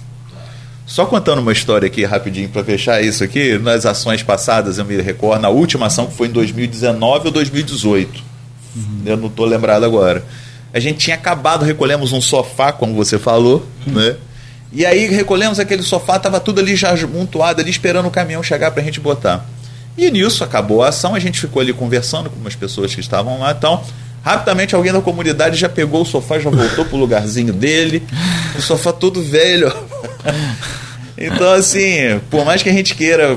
Só 0.88 1.04
contando 1.04 1.40
uma 1.40 1.52
história 1.52 1.86
aqui 1.86 2.02
rapidinho 2.02 2.48
para 2.48 2.64
fechar 2.64 3.02
isso 3.04 3.22
aqui, 3.22 3.58
nas 3.58 3.84
ações 3.84 4.22
passadas 4.22 4.78
eu 4.78 4.86
me 4.86 4.98
recordo, 5.02 5.42
na 5.42 5.50
última 5.50 5.86
ação 5.86 6.06
que 6.06 6.14
foi 6.14 6.28
em 6.28 6.30
2019 6.30 7.26
ou 7.26 7.30
2018. 7.30 8.24
Eu 9.04 9.18
não 9.18 9.28
estou 9.28 9.44
lembrado 9.44 9.84
agora. 9.84 10.24
A 10.72 10.80
gente 10.80 10.96
tinha 10.96 11.14
acabado, 11.14 11.62
recolhemos 11.62 12.14
um 12.14 12.22
sofá, 12.22 12.72
como 12.72 12.94
você 12.94 13.18
falou, 13.18 13.66
né? 13.86 14.16
E 14.72 14.86
aí 14.86 15.06
recolhemos 15.08 15.58
aquele 15.60 15.82
sofá, 15.82 16.18
tava 16.18 16.40
tudo 16.40 16.58
ali 16.58 16.74
já 16.74 16.90
amontoado 16.90 17.60
ali 17.60 17.70
esperando 17.70 18.06
o 18.06 18.10
caminhão 18.10 18.42
chegar 18.42 18.70
para 18.70 18.80
a 18.80 18.84
gente 18.84 18.98
botar. 18.98 19.44
E 19.96 20.10
nisso 20.10 20.42
acabou 20.42 20.82
a 20.82 20.88
ação, 20.88 21.14
a 21.14 21.18
gente 21.18 21.38
ficou 21.38 21.60
ali 21.60 21.74
conversando 21.74 22.30
com 22.30 22.36
umas 22.36 22.56
pessoas 22.56 22.94
que 22.94 23.00
estavam 23.02 23.38
lá, 23.40 23.50
então 23.52 23.84
rapidamente 24.22 24.74
alguém 24.74 24.92
da 24.92 25.00
comunidade 25.00 25.56
já 25.56 25.68
pegou 25.68 26.02
o 26.02 26.04
sofá, 26.04 26.38
já 26.38 26.50
voltou 26.50 26.84
pro 26.84 26.96
lugarzinho 26.96 27.52
dele, 27.52 28.02
o 28.56 28.62
sofá 28.62 28.92
todo 28.92 29.22
velho. 29.22 29.72
Então, 31.20 31.52
assim, 31.54 32.20
por 32.30 32.44
mais 32.44 32.62
que 32.62 32.68
a 32.68 32.72
gente 32.72 32.94
queira 32.94 33.36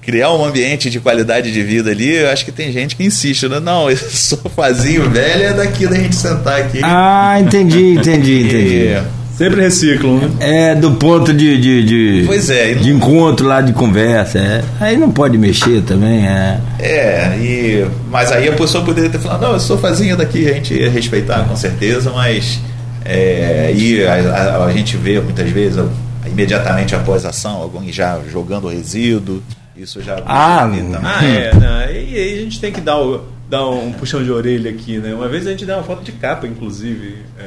criar 0.00 0.32
um 0.32 0.42
ambiente 0.42 0.88
de 0.88 0.98
qualidade 0.98 1.52
de 1.52 1.62
vida 1.62 1.90
ali, 1.90 2.14
eu 2.14 2.30
acho 2.30 2.42
que 2.42 2.50
tem 2.50 2.72
gente 2.72 2.96
que 2.96 3.04
insiste, 3.04 3.46
né? 3.46 3.60
Não, 3.60 3.88
esse 3.92 4.16
sofazinho 4.16 5.10
velho 5.10 5.42
é 5.42 5.52
daqui 5.52 5.86
da 5.86 5.96
gente 5.96 6.16
sentar 6.16 6.58
aqui. 6.58 6.80
Ah, 6.82 7.38
entendi, 7.38 7.92
entendi, 7.92 8.40
entendi. 8.44 8.76
E- 8.76 9.02
Sempre 9.38 9.60
reciclam, 9.62 10.16
né? 10.18 10.30
É 10.40 10.74
do 10.74 10.90
ponto 10.96 11.32
de, 11.32 11.60
de, 11.60 11.84
de, 11.84 12.26
Pois 12.26 12.50
é, 12.50 12.74
não- 12.74 12.82
de 12.82 12.90
encontro 12.90 13.46
lá 13.46 13.60
de 13.60 13.72
conversa. 13.72 14.38
É. 14.40 14.64
Aí 14.80 14.96
não 14.96 15.12
pode 15.12 15.38
mexer 15.38 15.80
também, 15.82 16.26
é. 16.26 16.58
É, 16.80 17.36
e, 17.38 17.86
mas 18.10 18.32
aí 18.32 18.48
a 18.48 18.52
pessoa 18.52 18.84
poderia 18.84 19.08
ter 19.08 19.20
falado, 19.20 19.42
não, 19.42 19.56
esse 19.56 19.66
sofazinho 19.66 20.16
daqui 20.16 20.48
a 20.50 20.54
gente 20.54 20.74
ia 20.74 20.90
respeitar 20.90 21.44
com 21.44 21.54
certeza, 21.54 22.10
mas 22.10 22.58
é, 23.04 23.72
e 23.74 24.04
a, 24.04 24.14
a- 24.14 24.64
a 24.66 24.72
gente 24.72 24.96
vê 24.96 25.20
muitas 25.20 25.48
vezes, 25.50 25.80
imediatamente 26.26 26.96
após 26.96 27.24
a 27.24 27.28
ação, 27.28 27.58
alguém 27.62 27.92
já 27.92 28.18
jogando 28.28 28.66
resíduo, 28.66 29.40
isso 29.76 30.02
já... 30.02 30.20
Ah, 30.26 30.62
também. 30.62 30.90
Ah, 31.04 31.24
é. 31.24 31.54
Não, 31.54 31.80
e 31.94 32.16
aí 32.16 32.38
a 32.40 32.42
gente 32.42 32.60
tem 32.60 32.72
que 32.72 32.80
dar, 32.80 32.98
o- 33.00 33.22
dar 33.48 33.64
um 33.68 33.92
puxão 33.92 34.20
de 34.22 34.32
orelha 34.32 34.68
aqui, 34.70 34.98
né? 34.98 35.14
Uma 35.14 35.28
vez 35.28 35.46
a 35.46 35.50
gente 35.50 35.64
deu 35.64 35.76
uma 35.76 35.84
foto 35.84 36.02
de 36.02 36.10
capa, 36.10 36.44
inclusive, 36.48 37.18
é, 37.38 37.44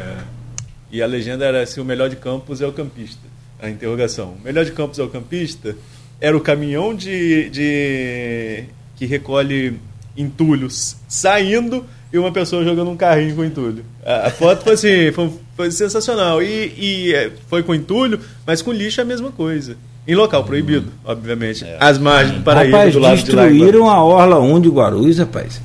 e 0.91 1.01
a 1.01 1.05
legenda 1.05 1.45
era 1.45 1.61
assim, 1.61 1.79
o 1.79 1.85
melhor 1.85 2.09
de 2.09 2.15
Campos 2.15 2.61
é 2.61 2.67
o 2.67 2.71
campista. 2.73 3.29
A 3.61 3.69
interrogação. 3.69 4.35
O 4.39 4.43
melhor 4.43 4.65
de 4.65 4.71
Campos 4.71 4.97
é 4.99 5.03
o 5.03 5.09
campista 5.09 5.75
era 6.21 6.37
o 6.37 6.39
caminhão 6.39 6.93
de, 6.93 7.49
de 7.49 8.63
que 8.95 9.07
recolhe 9.07 9.73
entulhos 10.15 10.95
saindo 11.07 11.83
e 12.13 12.17
uma 12.19 12.31
pessoa 12.31 12.63
jogando 12.63 12.91
um 12.91 12.95
carrinho 12.95 13.35
com 13.35 13.43
entulho. 13.43 13.83
A, 14.05 14.29
foto 14.29 14.63
foi 14.63 14.73
assim, 14.73 15.11
foi, 15.11 15.31
foi 15.55 15.71
sensacional. 15.71 16.43
E, 16.43 16.73
e, 16.77 17.13
é, 17.15 17.31
foi 17.47 17.63
com 17.63 17.73
entulho, 17.73 18.19
mas 18.45 18.61
com 18.61 18.71
lixo 18.71 19.01
é 19.01 19.03
a 19.03 19.07
mesma 19.07 19.31
coisa. 19.31 19.75
Em 20.07 20.13
local 20.13 20.43
proibido, 20.43 20.91
obviamente. 21.05 21.65
As 21.79 21.97
margens 21.97 22.37
do 22.37 22.43
Paraíba, 22.43 22.77
rapaz, 22.77 22.93
do 22.93 22.99
lado 22.99 23.23
de 23.23 23.31
lá. 23.31 23.43
destruíram 23.43 23.89
a 23.89 24.03
Orla 24.03 24.39
1 24.39 24.61
de 24.61 24.69
Guarulhos, 24.69 25.17
rapaz. 25.17 25.61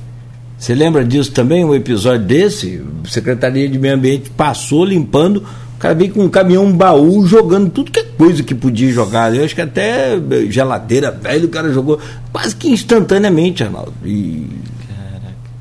Você 0.57 0.73
lembra 0.73 1.05
disso 1.05 1.31
também? 1.31 1.63
Um 1.63 1.75
episódio 1.75 2.25
desse? 2.25 2.81
A 3.05 3.09
Secretaria 3.09 3.69
de 3.69 3.77
Meio 3.77 3.95
Ambiente 3.95 4.29
passou 4.31 4.83
limpando. 4.83 5.37
O 5.75 5.79
cara 5.79 5.93
veio 5.93 6.11
com 6.11 6.23
um 6.23 6.29
caminhão 6.29 6.65
um 6.65 6.75
baú 6.75 7.25
jogando 7.27 7.69
tudo 7.69 7.91
que 7.91 7.99
é 7.99 8.03
coisa 8.03 8.41
que 8.41 8.55
podia 8.55 8.91
jogar. 8.91 9.35
Eu 9.35 9.45
acho 9.45 9.53
que 9.53 9.61
até 9.61 10.19
geladeira 10.49 11.11
velha 11.11 11.45
o 11.45 11.49
cara 11.49 11.71
jogou 11.71 11.99
quase 12.33 12.55
que 12.55 12.69
instantaneamente, 12.69 13.63
Arnaldo. 13.63 13.93
E 14.03 14.47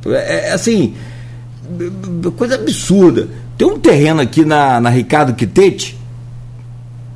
é, 0.07 0.49
é 0.49 0.53
assim, 0.53 0.95
coisa 2.37 2.55
absurda. 2.55 3.29
Tem 3.59 3.67
um 3.67 3.79
terreno 3.79 4.21
aqui 4.21 4.45
na, 4.45 4.81
na 4.81 4.89
Ricardo 4.89 5.35
Quitete, 5.35 5.99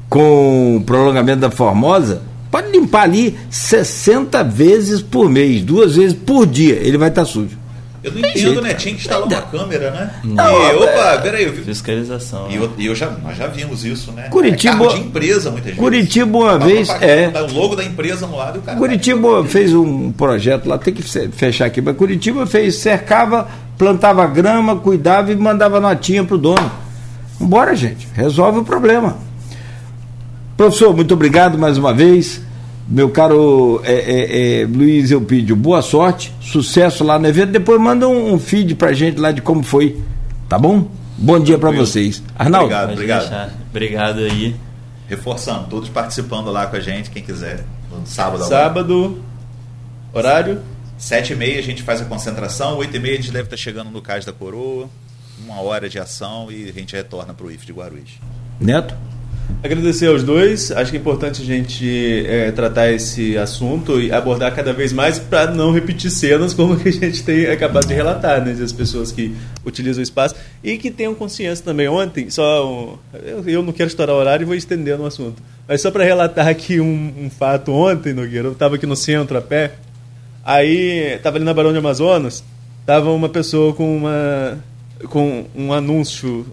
com 0.08 0.76
o 0.76 0.80
prolongamento 0.82 1.40
da 1.40 1.50
Formosa, 1.50 2.22
pode 2.50 2.70
limpar 2.70 3.02
ali 3.02 3.38
60 3.48 4.42
vezes 4.42 5.00
por 5.00 5.30
mês, 5.30 5.62
duas 5.62 5.96
vezes 5.96 6.14
por 6.14 6.46
dia, 6.46 6.74
ele 6.74 6.98
vai 6.98 7.08
estar 7.08 7.24
sujo. 7.24 7.59
Eu 8.02 8.12
não 8.12 8.18
entendo, 8.18 8.38
jeito, 8.38 8.62
né? 8.62 8.74
Tinha 8.74 8.94
que 8.94 9.00
instalar 9.00 9.28
uma 9.28 9.42
câmera, 9.42 9.90
né? 9.90 10.10
Não, 10.24 10.72
e, 10.72 10.76
opa, 10.76 11.18
peraí. 11.22 11.44
Eu 11.44 11.52
vi... 11.52 11.62
Fiscalização. 11.62 12.50
E 12.50 12.56
eu, 12.56 12.72
eu, 12.78 12.94
já, 12.94 13.10
nós 13.10 13.36
já 13.36 13.46
vimos 13.46 13.84
isso, 13.84 14.10
né? 14.12 14.28
Curitiba. 14.30 14.86
É 14.86 14.88
de 14.88 15.00
empresa, 15.00 15.50
muitas 15.50 15.66
vezes. 15.66 15.80
Curitiba, 15.80 16.38
uma 16.38 16.58
vez. 16.58 16.88
É. 17.00 17.28
Tá 17.28 17.42
o 17.42 17.52
logo 17.52 17.76
da 17.76 17.84
empresa 17.84 18.26
no 18.26 18.36
lado 18.36 18.56
e 18.56 18.58
o 18.60 18.62
cara. 18.62 18.78
Curitiba 18.78 19.44
fez 19.44 19.74
um 19.74 20.10
projeto 20.12 20.66
lá, 20.66 20.78
tem 20.78 20.94
que 20.94 21.02
fechar 21.02 21.66
aqui, 21.66 21.82
mas 21.82 21.94
Curitiba 21.96 22.46
fez, 22.46 22.76
cercava, 22.76 23.48
plantava 23.76 24.26
grama, 24.26 24.76
cuidava 24.76 25.30
e 25.30 25.36
mandava 25.36 25.78
notinha 25.78 26.24
pro 26.24 26.38
dono. 26.38 26.70
Vambora, 27.38 27.74
gente. 27.76 28.08
Resolve 28.14 28.60
o 28.60 28.64
problema. 28.64 29.18
Professor, 30.56 30.94
muito 30.94 31.12
obrigado 31.12 31.58
mais 31.58 31.76
uma 31.76 31.92
vez. 31.92 32.40
Meu 32.90 33.08
caro 33.08 33.80
é, 33.84 33.92
é, 33.92 34.62
é, 34.62 34.66
Luiz 34.66 35.12
Eupídio, 35.12 35.54
boa 35.54 35.80
sorte, 35.80 36.34
sucesso 36.40 37.04
lá 37.04 37.20
no 37.20 37.28
evento. 37.28 37.52
Depois 37.52 37.80
manda 37.80 38.08
um, 38.08 38.34
um 38.34 38.38
feed 38.38 38.74
pra 38.74 38.92
gente 38.92 39.16
lá 39.16 39.30
de 39.30 39.40
como 39.40 39.62
foi, 39.62 40.02
tá 40.48 40.58
bom? 40.58 40.90
Bom 41.16 41.38
dia 41.38 41.56
para 41.56 41.70
vocês. 41.70 42.20
Arnaldo. 42.36 42.64
Obrigado, 42.66 42.92
obrigado. 42.92 43.20
Deixar. 43.20 43.54
Obrigado 43.70 44.18
aí. 44.18 44.56
Reforçando, 45.08 45.68
todos 45.68 45.88
participando 45.88 46.50
lá 46.50 46.66
com 46.66 46.74
a 46.74 46.80
gente, 46.80 47.10
quem 47.10 47.22
quiser. 47.22 47.64
Sábado. 48.04 48.44
Sábado, 48.44 49.22
horário? 50.12 50.60
Sete 50.98 51.32
e 51.32 51.36
meia 51.36 51.60
a 51.60 51.62
gente 51.62 51.84
faz 51.84 52.00
a 52.00 52.04
concentração, 52.04 52.76
oito 52.78 52.96
e 52.96 52.98
meia 52.98 53.14
a 53.14 53.16
gente 53.18 53.30
deve 53.30 53.44
estar 53.44 53.56
chegando 53.56 53.90
no 53.90 54.02
Cais 54.02 54.24
da 54.24 54.32
Coroa, 54.32 54.90
uma 55.44 55.60
hora 55.60 55.88
de 55.88 55.98
ação 56.00 56.50
e 56.50 56.68
a 56.68 56.72
gente 56.72 56.96
retorna 56.96 57.32
para 57.34 57.46
o 57.46 57.52
IF 57.52 57.64
de 57.64 57.72
Guarulhos. 57.72 58.18
Neto? 58.60 58.96
Agradecer 59.62 60.06
aos 60.06 60.22
dois. 60.22 60.72
Acho 60.72 60.90
que 60.90 60.96
é 60.96 61.00
importante 61.00 61.42
a 61.42 61.44
gente 61.44 62.24
é, 62.26 62.50
tratar 62.50 62.90
esse 62.90 63.36
assunto 63.36 64.00
e 64.00 64.10
abordar 64.10 64.54
cada 64.54 64.72
vez 64.72 64.90
mais 64.90 65.18
para 65.18 65.50
não 65.50 65.70
repetir 65.70 66.10
cenas 66.10 66.54
como 66.54 66.78
que 66.78 66.88
a 66.88 66.92
gente 66.92 67.22
tem 67.22 67.46
acabado 67.46 67.86
de 67.86 67.92
relatar, 67.92 68.42
né? 68.42 68.52
As 68.52 68.72
pessoas 68.72 69.12
que 69.12 69.34
utilizam 69.64 70.00
o 70.00 70.02
espaço 70.02 70.34
e 70.64 70.78
que 70.78 70.90
tenham 70.90 71.14
consciência 71.14 71.62
também. 71.62 71.88
Ontem, 71.88 72.30
só 72.30 72.98
eu, 73.12 73.44
eu, 73.46 73.62
não 73.62 73.72
quero 73.72 73.88
estourar 73.88 74.16
o 74.16 74.18
horário 74.18 74.44
e 74.44 74.46
vou 74.46 74.54
estender 74.54 74.96
no 74.96 75.04
assunto. 75.04 75.42
Mas 75.68 75.82
só 75.82 75.90
para 75.90 76.04
relatar 76.04 76.48
aqui 76.48 76.80
um, 76.80 77.12
um, 77.18 77.28
fato 77.28 77.70
ontem, 77.70 78.14
Nogueira, 78.14 78.48
eu 78.48 78.52
estava 78.52 78.76
aqui 78.76 78.86
no 78.86 78.96
centro 78.96 79.36
a 79.36 79.42
pé, 79.42 79.72
aí 80.42 81.16
estava 81.16 81.36
ali 81.36 81.44
na 81.44 81.52
Barão 81.52 81.70
de 81.70 81.78
Amazonas, 81.78 82.42
estava 82.80 83.12
uma 83.12 83.28
pessoa 83.28 83.74
com 83.74 83.94
uma 83.94 84.58
com 85.08 85.46
um 85.54 85.72
anúncio 85.72 86.46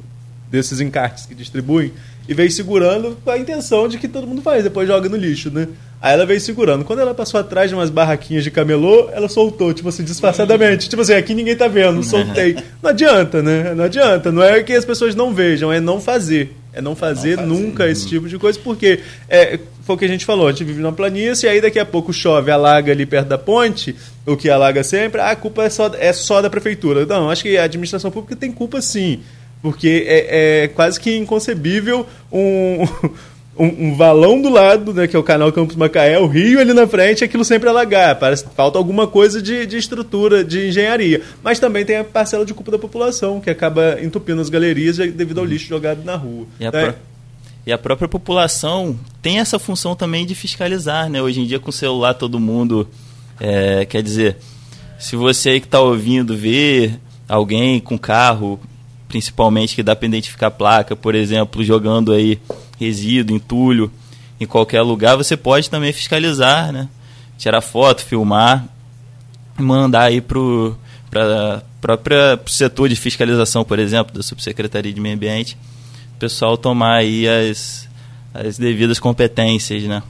desses 0.49 0.79
encartes 0.79 1.25
que 1.25 1.35
distribuem 1.35 1.91
e 2.27 2.33
veio 2.33 2.51
segurando 2.51 3.17
com 3.23 3.31
a 3.31 3.37
intenção 3.37 3.87
de 3.87 3.97
que 3.97 4.07
todo 4.07 4.27
mundo 4.27 4.41
faz, 4.41 4.63
depois 4.63 4.87
joga 4.87 5.07
no 5.07 5.15
lixo, 5.15 5.49
né? 5.49 5.67
Aí 5.99 6.13
ela 6.13 6.25
veio 6.25 6.39
segurando. 6.39 6.85
Quando 6.85 6.99
ela 6.99 7.13
passou 7.13 7.39
atrás 7.39 7.69
de 7.69 7.75
umas 7.75 7.89
barraquinhas 7.89 8.43
de 8.43 8.51
camelô, 8.51 9.09
ela 9.11 9.27
soltou, 9.27 9.73
tipo 9.73 9.89
assim, 9.89 10.03
disfarçadamente. 10.03 10.87
Tipo 10.87 11.01
assim, 11.01 11.13
aqui 11.13 11.33
ninguém 11.33 11.55
tá 11.55 11.67
vendo, 11.67 12.03
soltei. 12.03 12.55
Não 12.83 12.91
adianta, 12.91 13.41
né? 13.41 13.73
Não 13.73 13.85
adianta. 13.85 14.31
Não 14.31 14.43
é 14.43 14.61
que 14.61 14.73
as 14.73 14.85
pessoas 14.85 15.15
não 15.15 15.33
vejam, 15.33 15.73
é 15.73 15.79
não 15.79 15.99
fazer. 15.99 16.55
É 16.71 16.81
não 16.81 16.95
fazer, 16.95 17.37
não 17.37 17.47
fazer. 17.47 17.61
nunca 17.63 17.89
esse 17.89 18.07
tipo 18.07 18.29
de 18.29 18.37
coisa, 18.37 18.59
porque 18.63 18.99
é, 19.27 19.59
foi 19.81 19.95
o 19.95 19.97
que 19.97 20.05
a 20.05 20.07
gente 20.07 20.25
falou, 20.25 20.47
a 20.47 20.51
gente 20.51 20.63
vive 20.63 20.79
numa 20.79 20.93
planície, 20.93 21.47
e 21.47 21.49
aí 21.49 21.59
daqui 21.59 21.79
a 21.79 21.85
pouco 21.85 22.13
chove, 22.13 22.51
alaga 22.51 22.91
ali 22.91 23.03
perto 23.03 23.29
da 23.29 23.37
ponte, 23.37 23.95
o 24.27 24.37
que 24.37 24.47
alaga 24.47 24.83
sempre, 24.83 25.19
ah, 25.19 25.31
a 25.31 25.35
culpa 25.35 25.63
é 25.63 25.69
só, 25.71 25.89
é 25.97 26.13
só 26.13 26.39
da 26.39 26.51
prefeitura. 26.51 27.03
Não, 27.07 27.31
acho 27.31 27.41
que 27.41 27.57
a 27.57 27.63
administração 27.63 28.11
pública 28.11 28.35
tem 28.35 28.51
culpa 28.51 28.79
sim. 28.79 29.21
Porque 29.67 30.05
é, 30.07 30.63
é 30.63 30.67
quase 30.69 30.97
que 30.97 31.17
inconcebível 31.17 32.07
um, 32.31 32.85
um, 33.59 33.87
um, 33.87 33.95
valão 33.97 34.41
do 34.41 34.47
lado, 34.47 34.93
né, 34.93 35.07
que 35.07 35.15
é 35.15 35.19
o 35.19 35.23
canal 35.23 35.51
Campos 35.51 35.75
Macaé, 35.75 36.17
o 36.17 36.25
rio 36.25 36.57
ali 36.61 36.73
na 36.73 36.87
frente, 36.87 37.21
aquilo 37.21 37.43
sempre 37.43 37.67
alagar. 37.67 38.17
Parece, 38.17 38.45
falta 38.55 38.77
alguma 38.77 39.07
coisa 39.07 39.41
de, 39.41 39.65
de 39.65 39.75
estrutura, 39.75 40.41
de 40.41 40.69
engenharia. 40.69 41.21
Mas 41.43 41.59
também 41.59 41.83
tem 41.83 41.97
a 41.97 42.03
parcela 42.05 42.45
de 42.45 42.53
culpa 42.53 42.71
da 42.71 42.79
população, 42.79 43.41
que 43.41 43.49
acaba 43.49 44.01
entupindo 44.01 44.39
as 44.39 44.47
galerias 44.47 44.95
devido 44.95 45.39
ao 45.39 45.43
uhum. 45.43 45.49
lixo 45.49 45.67
jogado 45.67 46.01
na 46.05 46.15
rua. 46.15 46.45
E 46.61 46.65
a, 46.65 46.69
é. 46.73 46.95
e 47.65 47.73
a 47.73 47.77
própria 47.77 48.07
população 48.07 48.97
tem 49.21 49.39
essa 49.39 49.59
função 49.59 49.97
também 49.97 50.25
de 50.25 50.33
fiscalizar, 50.33 51.09
né? 51.09 51.21
Hoje 51.21 51.41
em 51.41 51.45
dia 51.45 51.59
com 51.59 51.71
o 51.71 51.73
celular 51.73 52.13
todo 52.13 52.39
mundo, 52.39 52.87
é, 53.37 53.83
quer 53.83 54.01
dizer, 54.01 54.37
se 54.97 55.17
você 55.17 55.49
aí 55.49 55.59
que 55.59 55.67
está 55.67 55.81
ouvindo 55.81 56.37
ver 56.37 56.97
alguém 57.27 57.79
com 57.79 57.97
carro 57.97 58.59
principalmente 59.07 59.75
que 59.75 59.83
dá 59.83 59.95
para 59.95 60.07
identificar 60.07 60.51
placa, 60.51 60.95
por 60.95 61.15
exemplo, 61.15 61.63
jogando 61.63 62.11
aí 62.11 62.39
resíduo, 62.79 63.35
entulho 63.35 63.91
em 64.39 64.45
qualquer 64.45 64.81
lugar, 64.81 65.15
você 65.15 65.35
pode 65.35 65.69
também 65.69 65.91
fiscalizar, 65.91 66.71
né? 66.71 66.87
Tirar 67.37 67.61
foto, 67.61 68.03
filmar, 68.03 68.65
mandar 69.57 70.03
aí 70.03 70.21
pro 70.21 70.77
para 71.09 71.63
própria 71.81 72.37
pro 72.37 72.51
setor 72.51 72.89
de 72.89 72.95
fiscalização, 72.95 73.63
por 73.63 73.79
exemplo, 73.79 74.15
da 74.15 74.21
Subsecretaria 74.21 74.91
de 74.91 74.99
Meio 74.99 75.15
Ambiente, 75.15 75.57
o 76.15 76.19
pessoal 76.19 76.57
tomar 76.57 76.95
aí 76.95 77.27
as, 77.27 77.87
as 78.33 78.57
devidas 78.57 78.99
competências, 78.99 79.83
né? 79.83 80.03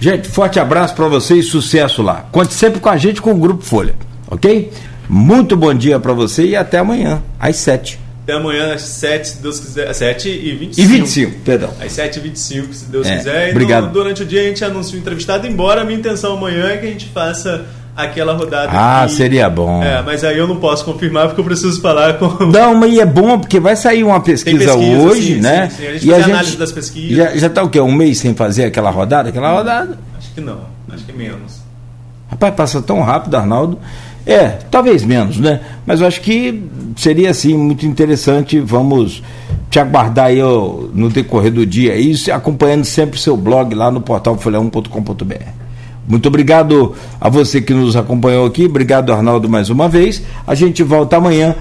Gente, 0.00 0.28
forte 0.28 0.60
abraço 0.60 0.94
para 0.94 1.08
vocês, 1.08 1.46
sucesso 1.46 2.02
lá. 2.02 2.28
Conte 2.30 2.54
sempre 2.54 2.80
com 2.80 2.88
a 2.88 2.96
gente 2.96 3.20
com 3.20 3.32
o 3.32 3.36
Grupo 3.36 3.62
Folha, 3.62 3.96
ok? 4.28 4.70
Muito 5.08 5.56
bom 5.56 5.72
dia 5.72 5.98
para 5.98 6.12
você 6.12 6.48
e 6.48 6.56
até 6.56 6.78
amanhã, 6.78 7.22
às 7.40 7.56
7. 7.56 7.98
Até 8.24 8.34
amanhã 8.34 8.74
às 8.74 8.82
7, 8.82 9.28
se 9.28 9.42
Deus 9.42 9.58
quiser. 9.58 9.90
7 9.90 10.28
e 10.28 10.54
25. 10.54 10.80
E 10.80 10.84
25, 10.84 11.40
perdão. 11.40 11.70
Às 11.80 11.92
7 11.92 12.16
e 12.16 12.20
25, 12.20 12.74
se 12.74 12.84
Deus 12.84 13.06
é, 13.06 13.16
quiser. 13.16 13.50
Obrigado. 13.52 13.86
No, 13.86 13.92
durante 13.92 14.22
o 14.22 14.26
dia 14.26 14.42
a 14.42 14.44
gente 14.44 14.62
anuncia 14.62 14.98
o 14.98 15.00
entrevistado, 15.00 15.46
embora 15.46 15.80
a 15.80 15.84
minha 15.84 15.98
intenção 15.98 16.36
amanhã 16.36 16.68
é 16.68 16.76
que 16.76 16.86
a 16.86 16.90
gente 16.90 17.06
faça 17.06 17.64
aquela 17.96 18.34
rodada. 18.34 18.70
Ah, 18.70 19.06
que... 19.06 19.14
seria 19.14 19.48
bom. 19.48 19.82
É, 19.82 20.02
mas 20.02 20.22
aí 20.24 20.36
eu 20.36 20.46
não 20.46 20.56
posso 20.56 20.84
confirmar 20.84 21.28
porque 21.28 21.40
eu 21.40 21.44
preciso 21.44 21.80
falar 21.80 22.18
com. 22.18 22.44
Não, 22.44 22.74
mas 22.74 22.98
é 22.98 23.06
bom 23.06 23.38
porque 23.38 23.58
vai 23.58 23.76
sair 23.76 24.04
uma 24.04 24.20
pesquisa, 24.20 24.58
pesquisa 24.58 24.76
hoje, 24.76 25.36
sim, 25.36 25.40
né? 25.40 25.70
Sim, 25.70 25.76
sim. 25.76 25.86
A 25.86 25.92
gente 25.94 26.06
e 26.06 26.12
a 26.12 26.24
análise 26.24 26.56
das 26.58 26.70
pesquisas. 26.70 27.16
Já, 27.16 27.34
já 27.34 27.48
tá 27.48 27.62
o 27.62 27.70
quê? 27.70 27.80
Um 27.80 27.92
mês 27.92 28.18
sem 28.18 28.34
fazer 28.34 28.66
aquela 28.66 28.90
rodada? 28.90 29.30
Aquela 29.30 29.52
rodada? 29.52 29.98
Acho 30.18 30.34
que 30.34 30.40
não, 30.42 30.60
acho 30.92 31.02
que 31.04 31.12
menos. 31.14 31.62
Rapaz, 32.30 32.54
passa 32.54 32.82
tão 32.82 33.00
rápido, 33.00 33.34
Arnaldo. 33.36 33.78
É, 34.28 34.58
talvez 34.70 35.02
menos, 35.04 35.38
né? 35.38 35.58
Mas 35.86 36.02
eu 36.02 36.06
acho 36.06 36.20
que 36.20 36.62
seria 36.94 37.30
assim 37.30 37.56
muito 37.56 37.86
interessante. 37.86 38.60
Vamos 38.60 39.22
te 39.70 39.78
aguardar 39.78 40.26
aí 40.26 40.42
no 40.42 41.08
decorrer 41.08 41.50
do 41.50 41.64
dia 41.64 41.96
isso, 41.96 42.30
acompanhando 42.30 42.84
sempre 42.84 43.16
o 43.16 43.18
seu 43.18 43.38
blog 43.38 43.74
lá 43.74 43.90
no 43.90 44.02
portal 44.02 44.36
folha1.com.br. 44.36 45.34
Muito 46.06 46.28
obrigado 46.28 46.94
a 47.18 47.30
você 47.30 47.62
que 47.62 47.72
nos 47.72 47.96
acompanhou 47.96 48.46
aqui. 48.46 48.66
Obrigado, 48.66 49.14
Arnaldo, 49.14 49.48
mais 49.48 49.70
uma 49.70 49.88
vez. 49.88 50.22
A 50.46 50.54
gente 50.54 50.82
volta 50.82 51.16
amanhã. 51.16 51.56